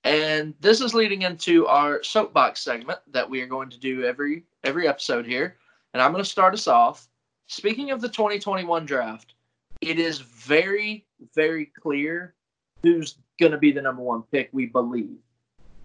And 0.04 0.54
this 0.60 0.80
is 0.80 0.94
leading 0.94 1.22
into 1.22 1.66
our 1.66 2.02
soapbox 2.02 2.60
segment 2.60 2.98
that 3.12 3.28
we 3.28 3.40
are 3.40 3.46
going 3.46 3.70
to 3.70 3.78
do 3.78 4.04
every 4.04 4.44
every 4.64 4.88
episode 4.88 5.26
here. 5.26 5.56
And 5.94 6.02
I'm 6.02 6.12
going 6.12 6.24
to 6.24 6.28
start 6.28 6.54
us 6.54 6.66
off. 6.66 7.08
Speaking 7.46 7.90
of 7.90 8.00
the 8.00 8.08
2021 8.08 8.86
draft, 8.86 9.34
it 9.80 9.98
is 9.98 10.20
very, 10.20 11.04
very 11.34 11.66
clear 11.66 12.34
who's 12.82 13.16
going 13.42 13.52
to 13.52 13.58
be 13.58 13.72
the 13.72 13.82
number 13.82 14.02
one 14.02 14.22
pick, 14.30 14.48
we 14.52 14.66
believe. 14.66 15.18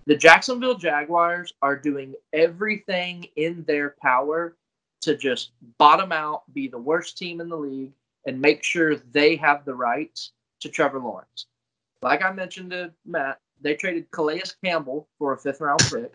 The 0.05 0.16
Jacksonville 0.16 0.78
Jaguars 0.78 1.53
are 1.62 1.76
doing 1.76 2.14
everything 2.32 3.28
in 3.36 3.64
their 3.68 3.95
power 4.01 4.55
to 5.01 5.18
just 5.18 5.51
bottom 5.80 6.12
out, 6.12 6.43
be 6.53 6.68
the 6.68 6.78
worst 6.78 7.18
team 7.18 7.41
in 7.41 7.49
the 7.49 7.58
league, 7.58 7.91
and 8.26 8.39
make 8.39 8.64
sure 8.64 8.95
they 9.12 9.36
have 9.36 9.66
the 9.66 9.74
rights 9.74 10.34
to 10.60 10.70
Trevor 10.70 10.99
Lawrence. 10.99 11.47
Like 12.03 12.24
I 12.24 12.32
mentioned 12.32 12.72
to 12.72 12.93
Matt, 13.05 13.39
they 13.60 13.74
traded 13.74 14.12
Calais 14.12 14.43
Campbell 14.64 15.08
for 15.18 15.34
a 15.34 15.38
fifth 15.38 15.62
round 15.62 15.82
pick, 15.91 16.14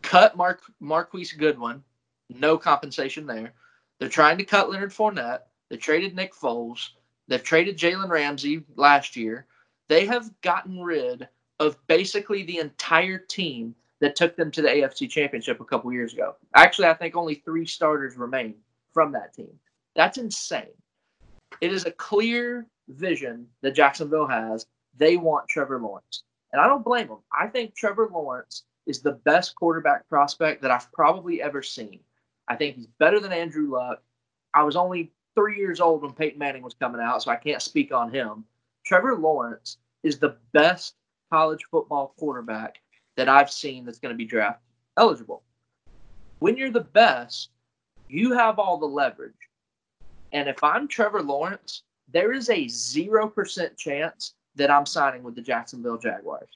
cut 0.00 0.36
Mark 0.36 0.62
Marquise 0.80 1.32
Goodwin, 1.32 1.84
no 2.30 2.56
compensation 2.56 3.26
there. 3.26 3.52
They're 3.98 4.08
trying 4.08 4.38
to 4.38 4.44
cut 4.44 4.70
Leonard 4.70 4.92
Fournette. 4.92 5.42
They 5.68 5.76
traded 5.76 6.16
Nick 6.16 6.34
Foles. 6.34 6.88
They've 7.28 7.42
traded 7.42 7.78
Jalen 7.78 8.08
Ramsey 8.08 8.64
last 8.76 9.14
year. 9.14 9.46
They 9.88 10.06
have 10.06 10.30
gotten 10.40 10.80
rid 10.80 11.28
of 11.60 11.76
basically 11.86 12.42
the 12.42 12.58
entire 12.58 13.18
team 13.18 13.74
that 14.00 14.16
took 14.16 14.36
them 14.36 14.50
to 14.50 14.62
the 14.62 14.68
AFC 14.68 15.08
Championship 15.08 15.60
a 15.60 15.64
couple 15.64 15.92
years 15.92 16.12
ago. 16.12 16.36
Actually, 16.54 16.88
I 16.88 16.94
think 16.94 17.16
only 17.16 17.36
three 17.36 17.66
starters 17.66 18.16
remain 18.16 18.54
from 18.92 19.12
that 19.12 19.34
team. 19.34 19.52
That's 19.94 20.18
insane. 20.18 20.74
It 21.60 21.72
is 21.72 21.86
a 21.86 21.92
clear 21.92 22.66
vision 22.88 23.46
that 23.62 23.74
Jacksonville 23.74 24.26
has. 24.26 24.66
They 24.96 25.16
want 25.16 25.48
Trevor 25.48 25.78
Lawrence. 25.78 26.24
And 26.52 26.60
I 26.60 26.66
don't 26.66 26.84
blame 26.84 27.08
them. 27.08 27.18
I 27.32 27.46
think 27.46 27.74
Trevor 27.74 28.08
Lawrence 28.12 28.64
is 28.86 29.00
the 29.00 29.12
best 29.24 29.54
quarterback 29.56 30.08
prospect 30.08 30.62
that 30.62 30.70
I've 30.70 30.90
probably 30.92 31.42
ever 31.42 31.62
seen. 31.62 32.00
I 32.48 32.56
think 32.56 32.76
he's 32.76 32.86
better 32.98 33.20
than 33.20 33.32
Andrew 33.32 33.70
Luck. 33.70 34.02
I 34.52 34.62
was 34.62 34.76
only 34.76 35.12
three 35.34 35.56
years 35.56 35.80
old 35.80 36.02
when 36.02 36.12
Peyton 36.12 36.38
Manning 36.38 36.62
was 36.62 36.74
coming 36.74 37.00
out, 37.00 37.22
so 37.22 37.30
I 37.30 37.36
can't 37.36 37.62
speak 37.62 37.92
on 37.92 38.12
him. 38.12 38.44
Trevor 38.84 39.16
Lawrence 39.16 39.78
is 40.02 40.18
the 40.18 40.36
best 40.52 40.94
college 41.32 41.64
football 41.70 42.14
quarterback 42.18 42.76
that 43.16 43.28
I've 43.28 43.50
seen 43.50 43.84
that's 43.84 43.98
going 43.98 44.12
to 44.12 44.18
be 44.18 44.24
draft 44.24 44.60
eligible. 44.96 45.42
When 46.38 46.56
you're 46.56 46.70
the 46.70 46.80
best, 46.80 47.50
you 48.08 48.32
have 48.32 48.58
all 48.58 48.78
the 48.78 48.86
leverage. 48.86 49.32
And 50.32 50.48
if 50.48 50.62
I'm 50.62 50.86
Trevor 50.86 51.22
Lawrence, 51.22 51.82
there 52.12 52.32
is 52.32 52.50
a 52.50 52.66
0% 52.66 53.76
chance 53.76 54.34
that 54.56 54.70
I'm 54.70 54.86
signing 54.86 55.22
with 55.22 55.34
the 55.34 55.42
Jacksonville 55.42 55.98
Jaguars. 55.98 56.50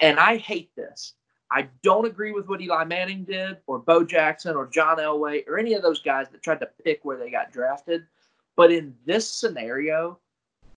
And 0.00 0.18
I 0.18 0.36
hate 0.38 0.74
this. 0.74 1.14
I 1.50 1.68
don't 1.82 2.06
agree 2.06 2.32
with 2.32 2.48
what 2.48 2.60
Eli 2.60 2.84
Manning 2.84 3.24
did, 3.24 3.58
or 3.66 3.78
Bo 3.78 4.04
Jackson, 4.04 4.56
or 4.56 4.66
John 4.66 4.96
Elway, 4.96 5.46
or 5.46 5.58
any 5.58 5.74
of 5.74 5.82
those 5.82 6.00
guys 6.00 6.28
that 6.30 6.42
tried 6.42 6.60
to 6.60 6.68
pick 6.82 7.04
where 7.04 7.18
they 7.18 7.30
got 7.30 7.52
drafted. 7.52 8.06
But 8.56 8.72
in 8.72 8.94
this 9.04 9.28
scenario, 9.28 10.18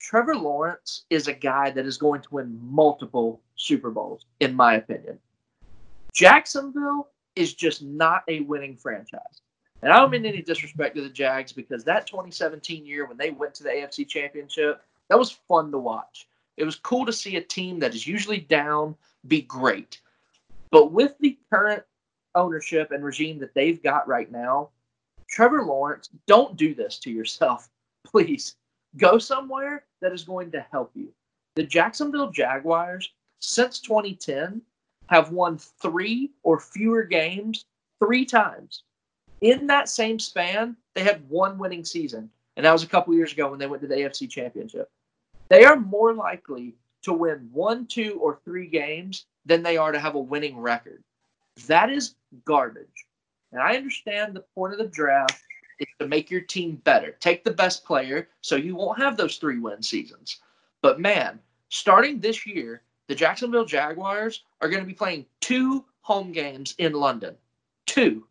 Trevor 0.05 0.35
Lawrence 0.35 1.05
is 1.09 1.27
a 1.27 1.33
guy 1.33 1.71
that 1.71 1.87
is 1.87 1.97
going 1.97 2.21
to 2.21 2.35
win 2.35 2.59
multiple 2.61 3.41
Super 3.55 3.89
Bowls, 3.89 4.27
in 4.39 4.53
my 4.53 4.75
opinion. 4.75 5.17
Jacksonville 6.13 7.09
is 7.35 7.55
just 7.55 7.81
not 7.81 8.21
a 8.27 8.41
winning 8.41 8.77
franchise. 8.77 9.41
And 9.81 9.91
I 9.91 9.97
don't 9.97 10.11
mean 10.11 10.27
any 10.27 10.43
disrespect 10.43 10.95
to 10.95 11.01
the 11.01 11.09
Jags 11.09 11.51
because 11.51 11.83
that 11.85 12.05
2017 12.05 12.85
year 12.85 13.07
when 13.07 13.17
they 13.17 13.31
went 13.31 13.55
to 13.55 13.63
the 13.63 13.69
AFC 13.69 14.07
Championship, 14.07 14.79
that 15.09 15.17
was 15.17 15.31
fun 15.31 15.71
to 15.71 15.79
watch. 15.79 16.27
It 16.55 16.65
was 16.65 16.75
cool 16.75 17.07
to 17.07 17.11
see 17.11 17.37
a 17.37 17.41
team 17.41 17.79
that 17.79 17.95
is 17.95 18.05
usually 18.05 18.39
down 18.39 18.95
be 19.27 19.41
great. 19.41 20.01
But 20.69 20.91
with 20.91 21.17
the 21.19 21.39
current 21.51 21.81
ownership 22.35 22.91
and 22.91 23.03
regime 23.03 23.39
that 23.39 23.55
they've 23.55 23.81
got 23.81 24.07
right 24.07 24.31
now, 24.31 24.69
Trevor 25.27 25.63
Lawrence, 25.63 26.11
don't 26.27 26.57
do 26.57 26.75
this 26.75 26.99
to 26.99 27.09
yourself. 27.09 27.69
Please 28.05 28.55
go 28.97 29.17
somewhere 29.17 29.83
that 30.01 30.13
is 30.13 30.23
going 30.23 30.51
to 30.51 30.65
help 30.71 30.91
you. 30.93 31.09
The 31.55 31.63
Jacksonville 31.63 32.31
Jaguars, 32.31 33.11
since 33.39 33.79
2010, 33.79 34.61
have 35.07 35.31
won 35.31 35.57
three 35.57 36.31
or 36.43 36.59
fewer 36.59 37.03
games 37.03 37.65
three 37.99 38.25
times. 38.25 38.83
In 39.41 39.67
that 39.67 39.89
same 39.89 40.19
span, 40.19 40.75
they 40.93 41.03
had 41.03 41.27
one 41.29 41.57
winning 41.57 41.85
season, 41.85 42.29
and 42.55 42.65
that 42.65 42.71
was 42.71 42.83
a 42.83 42.87
couple 42.87 43.13
years 43.13 43.31
ago 43.31 43.49
when 43.49 43.59
they 43.59 43.67
went 43.67 43.81
to 43.81 43.87
the 43.87 43.95
AFC 43.95 44.29
Championship. 44.29 44.89
They 45.49 45.63
are 45.65 45.75
more 45.75 46.13
likely 46.13 46.75
to 47.03 47.13
win 47.13 47.49
one, 47.51 47.85
two, 47.85 48.17
or 48.21 48.39
three 48.43 48.67
games 48.67 49.25
than 49.45 49.61
they 49.61 49.77
are 49.77 49.91
to 49.91 49.99
have 49.99 50.15
a 50.15 50.19
winning 50.19 50.57
record. 50.57 51.03
That 51.67 51.89
is 51.89 52.15
garbage. 52.45 53.05
And 53.51 53.61
I 53.61 53.75
understand 53.75 54.35
the 54.35 54.45
point 54.55 54.73
of 54.73 54.79
the 54.79 54.87
draft 54.87 55.39
is 55.79 55.87
to 55.99 56.07
make 56.07 56.31
your 56.31 56.41
team 56.41 56.81
better. 56.83 57.11
Take 57.19 57.43
the 57.43 57.51
best 57.51 57.85
player 57.85 58.29
so 58.41 58.55
you 58.55 58.75
won't 58.75 58.99
have 58.99 59.17
those 59.17 59.37
three 59.37 59.59
win 59.59 59.81
seasons. 59.81 60.39
But 60.81 60.99
man, 60.99 61.39
starting 61.69 62.19
this 62.19 62.45
year, 62.45 62.81
the 63.07 63.15
Jacksonville 63.15 63.65
Jaguars 63.65 64.43
are 64.61 64.69
going 64.69 64.81
to 64.81 64.87
be 64.87 64.93
playing 64.93 65.25
two 65.41 65.85
home 66.01 66.31
games 66.31 66.75
in 66.77 66.93
London. 66.93 67.35
Two. 67.85 68.27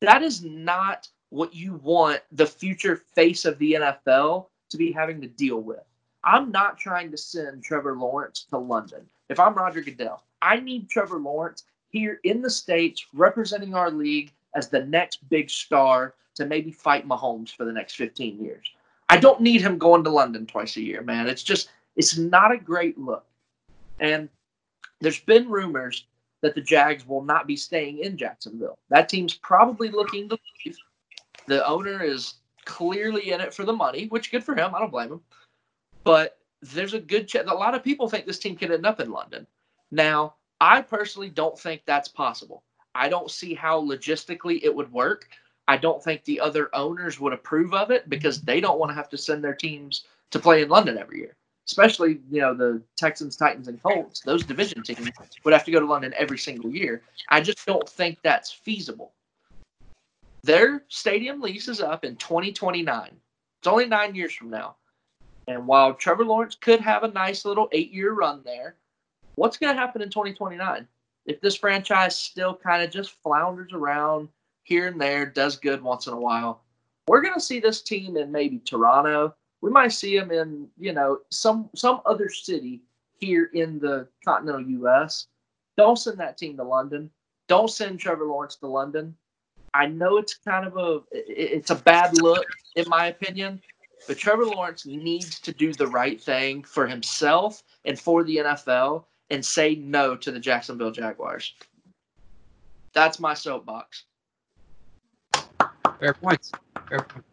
That 0.00 0.22
is 0.22 0.42
not 0.42 1.08
what 1.30 1.54
you 1.54 1.74
want 1.82 2.20
the 2.32 2.46
future 2.46 2.96
face 3.14 3.44
of 3.44 3.58
the 3.58 3.74
NFL 3.74 4.46
to 4.70 4.76
be 4.76 4.92
having 4.92 5.20
to 5.20 5.26
deal 5.26 5.60
with. 5.60 5.82
I'm 6.24 6.50
not 6.50 6.78
trying 6.78 7.10
to 7.12 7.16
send 7.16 7.62
Trevor 7.62 7.96
Lawrence 7.96 8.46
to 8.50 8.58
London. 8.58 9.08
If 9.28 9.38
I'm 9.38 9.54
Roger 9.54 9.80
Goodell, 9.80 10.24
I 10.42 10.60
need 10.60 10.88
Trevor 10.88 11.18
Lawrence 11.18 11.64
here 11.88 12.20
in 12.24 12.42
the 12.42 12.50
States 12.50 13.06
representing 13.14 13.74
our 13.74 13.90
league 13.90 14.32
as 14.56 14.68
the 14.68 14.84
next 14.84 15.28
big 15.28 15.50
star 15.50 16.14
to 16.34 16.46
maybe 16.46 16.72
fight 16.72 17.06
Mahomes 17.06 17.54
for 17.54 17.64
the 17.64 17.72
next 17.72 17.94
15 17.94 18.42
years. 18.42 18.68
I 19.08 19.18
don't 19.18 19.40
need 19.40 19.60
him 19.60 19.78
going 19.78 20.02
to 20.04 20.10
London 20.10 20.46
twice 20.46 20.76
a 20.76 20.82
year, 20.82 21.02
man. 21.02 21.28
It's 21.28 21.42
just, 21.42 21.68
it's 21.94 22.18
not 22.18 22.50
a 22.50 22.58
great 22.58 22.98
look. 22.98 23.24
And 24.00 24.28
there's 25.00 25.20
been 25.20 25.48
rumors 25.48 26.06
that 26.40 26.54
the 26.54 26.60
Jags 26.60 27.06
will 27.06 27.22
not 27.22 27.46
be 27.46 27.56
staying 27.56 27.98
in 27.98 28.16
Jacksonville. 28.16 28.78
That 28.88 29.08
team's 29.08 29.34
probably 29.34 29.90
looking 29.90 30.28
to 30.28 30.38
leave. 30.64 30.76
The 31.46 31.64
owner 31.66 32.02
is 32.02 32.34
clearly 32.64 33.30
in 33.30 33.40
it 33.40 33.54
for 33.54 33.64
the 33.64 33.72
money, 33.72 34.06
which 34.08 34.32
good 34.32 34.42
for 34.42 34.54
him. 34.54 34.74
I 34.74 34.80
don't 34.80 34.90
blame 34.90 35.12
him. 35.12 35.20
But 36.02 36.38
there's 36.62 36.94
a 36.94 37.00
good 37.00 37.28
chance. 37.28 37.48
A 37.50 37.54
lot 37.54 37.74
of 37.74 37.84
people 37.84 38.08
think 38.08 38.26
this 38.26 38.38
team 38.38 38.56
could 38.56 38.72
end 38.72 38.86
up 38.86 39.00
in 39.00 39.10
London. 39.10 39.46
Now, 39.90 40.34
I 40.60 40.82
personally 40.82 41.30
don't 41.30 41.58
think 41.58 41.82
that's 41.84 42.08
possible. 42.08 42.62
I 42.96 43.08
don't 43.08 43.30
see 43.30 43.54
how 43.54 43.80
logistically 43.80 44.60
it 44.62 44.74
would 44.74 44.92
work. 44.92 45.28
I 45.68 45.76
don't 45.76 46.02
think 46.02 46.24
the 46.24 46.40
other 46.40 46.70
owners 46.74 47.20
would 47.20 47.32
approve 47.32 47.74
of 47.74 47.90
it 47.90 48.08
because 48.08 48.40
they 48.40 48.60
don't 48.60 48.78
want 48.78 48.90
to 48.90 48.94
have 48.94 49.08
to 49.10 49.18
send 49.18 49.42
their 49.42 49.54
teams 49.54 50.04
to 50.30 50.38
play 50.38 50.62
in 50.62 50.68
London 50.68 50.98
every 50.98 51.18
year. 51.18 51.36
Especially, 51.66 52.20
you 52.30 52.40
know, 52.40 52.54
the 52.54 52.80
Texans, 52.96 53.36
Titans, 53.36 53.66
and 53.66 53.82
Colts, 53.82 54.20
those 54.20 54.44
division 54.44 54.82
teams 54.82 55.10
would 55.44 55.52
have 55.52 55.64
to 55.64 55.72
go 55.72 55.80
to 55.80 55.86
London 55.86 56.14
every 56.16 56.38
single 56.38 56.70
year. 56.70 57.02
I 57.28 57.40
just 57.40 57.66
don't 57.66 57.88
think 57.88 58.18
that's 58.22 58.52
feasible. 58.52 59.12
Their 60.44 60.84
stadium 60.86 61.40
lease 61.40 61.66
is 61.66 61.80
up 61.80 62.04
in 62.04 62.14
2029. 62.16 63.10
It's 63.58 63.66
only 63.66 63.86
nine 63.86 64.14
years 64.14 64.32
from 64.32 64.50
now. 64.50 64.76
And 65.48 65.66
while 65.66 65.94
Trevor 65.94 66.24
Lawrence 66.24 66.54
could 66.54 66.80
have 66.80 67.02
a 67.02 67.08
nice 67.08 67.44
little 67.44 67.68
eight 67.72 67.92
year 67.92 68.12
run 68.12 68.42
there, 68.44 68.76
what's 69.34 69.58
going 69.58 69.74
to 69.74 69.80
happen 69.80 70.02
in 70.02 70.10
2029? 70.10 70.86
If 71.26 71.40
this 71.40 71.56
franchise 71.56 72.16
still 72.16 72.54
kind 72.54 72.82
of 72.82 72.90
just 72.90 73.20
flounders 73.22 73.72
around, 73.72 74.28
here 74.66 74.88
and 74.88 75.00
there, 75.00 75.26
does 75.26 75.56
good 75.56 75.82
once 75.82 76.06
in 76.06 76.12
a 76.12 76.20
while. 76.20 76.62
We're 77.08 77.22
going 77.22 77.34
to 77.34 77.40
see 77.40 77.60
this 77.60 77.82
team 77.82 78.16
in 78.16 78.32
maybe 78.32 78.58
Toronto. 78.58 79.34
We 79.60 79.70
might 79.70 79.92
see 79.92 80.18
them 80.18 80.32
in, 80.32 80.68
you 80.76 80.92
know, 80.92 81.20
some 81.30 81.70
some 81.74 82.00
other 82.04 82.28
city 82.28 82.82
here 83.18 83.50
in 83.54 83.78
the 83.78 84.08
continental 84.24 84.68
U.S. 84.70 85.28
Don't 85.76 85.96
send 85.96 86.18
that 86.18 86.36
team 86.36 86.56
to 86.56 86.64
London. 86.64 87.10
Don't 87.48 87.70
send 87.70 88.00
Trevor 88.00 88.26
Lawrence 88.26 88.56
to 88.56 88.66
London. 88.66 89.16
I 89.72 89.86
know 89.86 90.16
it's 90.16 90.34
kind 90.34 90.66
of 90.66 90.76
a 90.76 91.00
it's 91.12 91.70
a 91.70 91.76
bad 91.76 92.20
look 92.20 92.46
in 92.74 92.88
my 92.88 93.06
opinion, 93.06 93.60
but 94.08 94.18
Trevor 94.18 94.46
Lawrence 94.46 94.84
needs 94.84 95.38
to 95.40 95.52
do 95.52 95.72
the 95.72 95.86
right 95.86 96.20
thing 96.20 96.64
for 96.64 96.86
himself 96.86 97.62
and 97.84 97.98
for 97.98 98.24
the 98.24 98.38
NFL 98.38 99.04
and 99.30 99.44
say 99.44 99.74
no 99.74 100.16
to 100.16 100.30
the 100.30 100.40
Jacksonville 100.40 100.90
Jaguars. 100.90 101.54
That's 102.94 103.20
my 103.20 103.34
soapbox. 103.34 104.04
Fair 106.00 106.14
points. 106.14 106.52
Fair 106.88 107.00
point. 107.00 107.24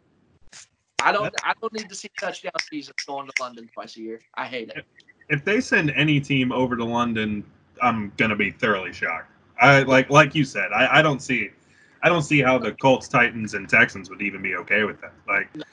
I 1.02 1.12
don't. 1.12 1.34
I 1.44 1.54
don't 1.62 1.74
need 1.74 1.89
to 1.89 1.96
see 1.96 2.10
touchdown 2.18 2.54
seasons 2.70 2.96
going 3.06 3.28
to 3.28 3.34
London 3.41 3.70
twice 3.74 3.98
a 3.98 4.02
year. 4.02 4.22
I 4.36 4.46
hate 4.46 4.70
it. 4.70 4.86
If 5.30 5.44
they 5.44 5.60
send 5.60 5.91
any 5.91 6.20
team 6.20 6.52
over 6.52 6.76
to 6.78 6.86
London, 6.86 7.44
I'm 7.82 8.14
gonna 8.18 8.36
be 8.36 8.52
thoroughly 8.52 8.94
shocked. 8.94 9.30
I 9.60 9.84
like 9.84 10.10
like 10.10 10.34
you 10.34 10.46
said. 10.46 10.72
I, 10.74 11.00
I 11.00 11.02
don't 11.02 11.22
see, 11.22 11.50
I 12.04 12.10
don't 12.10 12.22
see 12.22 12.41
how 12.41 12.58
the 12.58 12.72
Colts, 12.74 13.08
Titans, 13.08 13.54
and 13.54 13.68
Texans 13.68 14.10
would 14.10 14.22
even 14.22 14.41
be 14.41 14.56
okay 14.56 14.84
with 14.84 15.02
that. 15.02 15.14
Like, 15.28 15.50
It- 15.54 15.64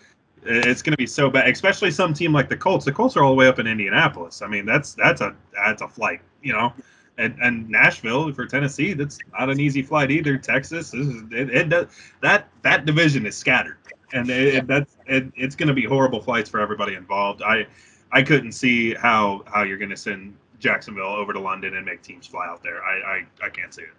It's 0.42 0.82
going 0.82 0.92
to 0.92 0.96
be 0.96 1.06
so 1.06 1.28
bad, 1.28 1.48
especially 1.48 1.90
some 1.90 2.14
team 2.14 2.32
like 2.32 2.48
the 2.48 2.56
Colts. 2.56 2.84
The 2.84 2.92
Colts 2.92 3.16
are 3.16 3.22
all 3.22 3.30
the 3.30 3.36
way 3.36 3.46
up 3.46 3.58
in 3.58 3.66
Indianapolis. 3.66 4.42
I 4.42 4.46
mean, 4.46 4.64
that's 4.64 4.94
that's 4.94 5.20
a 5.20 5.34
that's 5.52 5.82
a 5.82 5.88
flight, 5.88 6.20
you 6.42 6.52
know. 6.52 6.72
And, 7.18 7.36
and 7.42 7.68
Nashville 7.68 8.32
for 8.32 8.46
Tennessee, 8.46 8.94
that's 8.94 9.18
not 9.38 9.50
an 9.50 9.60
easy 9.60 9.82
flight 9.82 10.10
either. 10.10 10.38
Texas, 10.38 10.94
is 10.94 11.22
it, 11.30 11.50
it 11.50 11.68
does 11.68 11.88
that 12.22 12.48
that 12.62 12.86
division 12.86 13.26
is 13.26 13.36
scattered, 13.36 13.76
and 14.14 14.30
it, 14.30 14.66
that's 14.66 14.96
it, 15.06 15.30
it's 15.36 15.54
going 15.54 15.68
to 15.68 15.74
be 15.74 15.84
horrible 15.84 16.22
flights 16.22 16.48
for 16.48 16.60
everybody 16.60 16.94
involved. 16.94 17.42
I 17.42 17.66
I 18.10 18.22
couldn't 18.22 18.52
see 18.52 18.94
how 18.94 19.42
how 19.46 19.64
you're 19.64 19.76
going 19.76 19.90
to 19.90 19.96
send 19.96 20.34
Jacksonville 20.58 21.04
over 21.14 21.34
to 21.34 21.40
London 21.40 21.76
and 21.76 21.84
make 21.84 22.00
teams 22.00 22.26
fly 22.26 22.46
out 22.46 22.62
there. 22.62 22.82
I 22.82 23.18
I, 23.42 23.46
I 23.46 23.50
can't 23.50 23.74
see 23.74 23.82
it. 23.82 23.94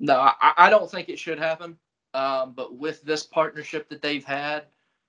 No, 0.00 0.18
I, 0.18 0.52
I 0.56 0.70
don't 0.70 0.90
think 0.90 1.08
it 1.08 1.18
should 1.18 1.38
happen. 1.38 1.78
Um, 2.14 2.54
but 2.56 2.76
with 2.76 3.02
this 3.02 3.22
partnership 3.22 3.88
that 3.90 4.02
they've 4.02 4.24
had, 4.24 4.64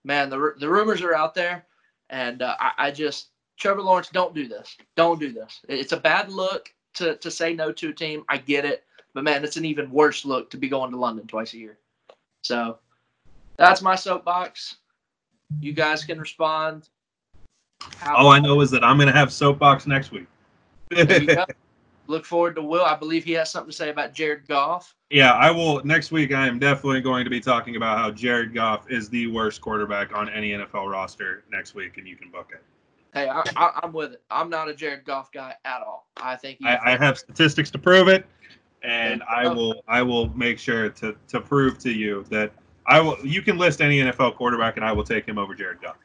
man, 0.07 0.29
the, 0.29 0.53
the 0.59 0.69
rumors 0.69 1.01
are 1.01 1.13
out 1.13 1.35
there, 1.35 1.65
and 2.09 2.41
uh, 2.41 2.55
I, 2.59 2.71
I 2.87 2.91
just 2.91 3.27
Trevor 3.57 3.81
Lawrence, 3.81 4.09
don't 4.09 4.33
do 4.33 4.47
this. 4.47 4.77
Don't 4.95 5.19
do 5.19 5.31
this. 5.31 5.59
It's 5.67 5.91
a 5.91 5.97
bad 5.97 6.31
look 6.31 6.73
to 6.95 7.17
to 7.17 7.29
say 7.29 7.53
no 7.53 7.71
to 7.73 7.89
a 7.89 7.93
team. 7.93 8.23
I 8.29 8.37
get 8.37 8.65
it, 8.65 8.85
but 9.13 9.23
man, 9.23 9.43
it's 9.43 9.57
an 9.57 9.65
even 9.65 9.91
worse 9.91 10.25
look 10.25 10.49
to 10.51 10.57
be 10.57 10.69
going 10.69 10.89
to 10.91 10.97
London 10.97 11.27
twice 11.27 11.53
a 11.53 11.57
year. 11.57 11.77
So 12.41 12.79
that's 13.57 13.81
my 13.81 13.95
soapbox. 13.95 14.77
You 15.59 15.73
guys 15.73 16.03
can 16.03 16.19
respond. 16.19 16.89
How- 17.97 18.15
All 18.15 18.29
I 18.29 18.39
know 18.39 18.61
is 18.61 18.71
that 18.71 18.83
I'm 18.83 18.97
going 18.97 19.07
to 19.07 19.13
have 19.13 19.31
soapbox 19.31 19.85
next 19.85 20.11
week. 20.11 20.27
There 22.07 22.13
you 22.13 22.13
go. 22.13 22.13
Look 22.13 22.25
forward 22.25 22.55
to 22.55 22.61
Will. 22.61 22.83
I 22.83 22.95
believe 22.95 23.23
he 23.23 23.33
has 23.33 23.51
something 23.51 23.71
to 23.71 23.75
say 23.75 23.89
about 23.89 24.13
Jared 24.13 24.47
Goff. 24.47 24.95
Yeah, 25.09 25.33
I 25.33 25.51
will. 25.51 25.83
Next 25.83 26.11
week, 26.11 26.33
I 26.33 26.47
am 26.47 26.59
definitely 26.59 27.01
going 27.01 27.23
to 27.23 27.29
be 27.29 27.39
talking 27.39 27.75
about 27.75 27.97
how 27.97 28.11
Jared 28.11 28.53
Goff 28.53 28.89
is 28.89 29.09
the 29.09 29.27
worst 29.27 29.61
quarterback 29.61 30.15
on 30.15 30.29
any 30.29 30.51
NFL 30.51 30.91
roster 30.91 31.43
next 31.51 31.75
week, 31.75 31.97
and 31.97 32.07
you 32.07 32.15
can 32.15 32.29
book 32.29 32.51
it. 32.53 32.63
Hey, 33.13 33.29
I, 33.29 33.41
I, 33.55 33.79
I'm 33.83 33.93
with 33.93 34.13
it. 34.13 34.21
I'm 34.29 34.49
not 34.49 34.69
a 34.69 34.75
Jared 34.75 35.05
Goff 35.05 35.31
guy 35.31 35.55
at 35.65 35.81
all. 35.81 36.07
I 36.17 36.35
think 36.35 36.59
I, 36.63 36.77
I 36.83 36.97
have 36.97 37.17
statistics 37.17 37.71
to 37.71 37.77
prove 37.77 38.07
it, 38.07 38.25
and 38.83 39.23
I 39.23 39.47
will. 39.47 39.81
I 39.87 40.01
will 40.01 40.29
make 40.35 40.59
sure 40.59 40.89
to 40.89 41.15
to 41.29 41.41
prove 41.41 41.79
to 41.79 41.91
you 41.91 42.25
that 42.29 42.51
I 42.85 42.99
will. 42.99 43.17
You 43.23 43.41
can 43.41 43.57
list 43.57 43.81
any 43.81 43.99
NFL 43.99 44.35
quarterback, 44.35 44.77
and 44.77 44.85
I 44.85 44.91
will 44.91 45.03
take 45.03 45.25
him 45.25 45.37
over 45.37 45.55
Jared 45.55 45.81
Goff. 45.81 45.97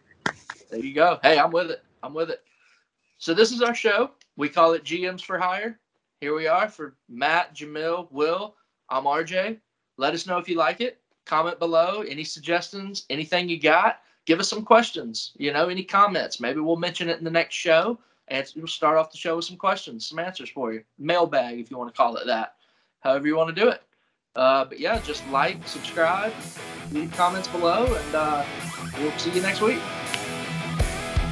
There 0.70 0.80
you 0.80 0.94
go. 0.94 1.18
Hey, 1.22 1.38
I'm 1.38 1.50
with 1.50 1.70
it. 1.70 1.82
I'm 2.02 2.14
with 2.14 2.30
it. 2.30 2.42
So 3.18 3.34
this 3.34 3.52
is 3.52 3.62
our 3.62 3.74
show. 3.74 4.12
We 4.36 4.48
call 4.48 4.72
it 4.72 4.84
GMs 4.84 5.22
for 5.22 5.38
Hire. 5.38 5.78
Here 6.22 6.36
we 6.36 6.46
are 6.46 6.68
for 6.68 6.94
Matt, 7.08 7.52
Jamil, 7.52 8.06
Will. 8.12 8.54
I'm 8.88 9.06
RJ. 9.06 9.58
Let 9.96 10.14
us 10.14 10.24
know 10.24 10.38
if 10.38 10.48
you 10.48 10.54
like 10.56 10.80
it. 10.80 11.00
Comment 11.26 11.58
below. 11.58 12.02
Any 12.02 12.22
suggestions? 12.22 13.06
Anything 13.10 13.48
you 13.48 13.58
got? 13.58 14.02
Give 14.24 14.38
us 14.38 14.48
some 14.48 14.64
questions. 14.64 15.32
You 15.36 15.52
know, 15.52 15.68
any 15.68 15.82
comments? 15.82 16.38
Maybe 16.38 16.60
we'll 16.60 16.76
mention 16.76 17.08
it 17.08 17.18
in 17.18 17.24
the 17.24 17.30
next 17.32 17.56
show. 17.56 17.98
And 18.28 18.46
we'll 18.54 18.68
start 18.68 18.98
off 18.98 19.10
the 19.10 19.18
show 19.18 19.34
with 19.34 19.46
some 19.46 19.56
questions, 19.56 20.06
some 20.06 20.20
answers 20.20 20.48
for 20.48 20.72
you. 20.72 20.84
Mailbag, 20.96 21.58
if 21.58 21.72
you 21.72 21.76
want 21.76 21.92
to 21.92 21.96
call 21.96 22.16
it 22.16 22.26
that. 22.28 22.54
However 23.00 23.26
you 23.26 23.34
want 23.36 23.52
to 23.52 23.60
do 23.60 23.68
it. 23.70 23.82
Uh, 24.36 24.64
but 24.64 24.78
yeah, 24.78 25.00
just 25.00 25.26
like, 25.30 25.66
subscribe, 25.66 26.32
leave 26.92 27.12
comments 27.14 27.48
below, 27.48 27.84
and 27.92 28.14
uh, 28.14 28.44
we'll 28.96 29.10
see 29.18 29.32
you 29.32 29.42
next 29.42 29.60
week. 29.60 29.80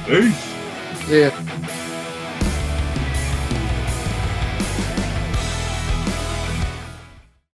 Peace. 0.05 0.53
Yeah. 1.09 1.70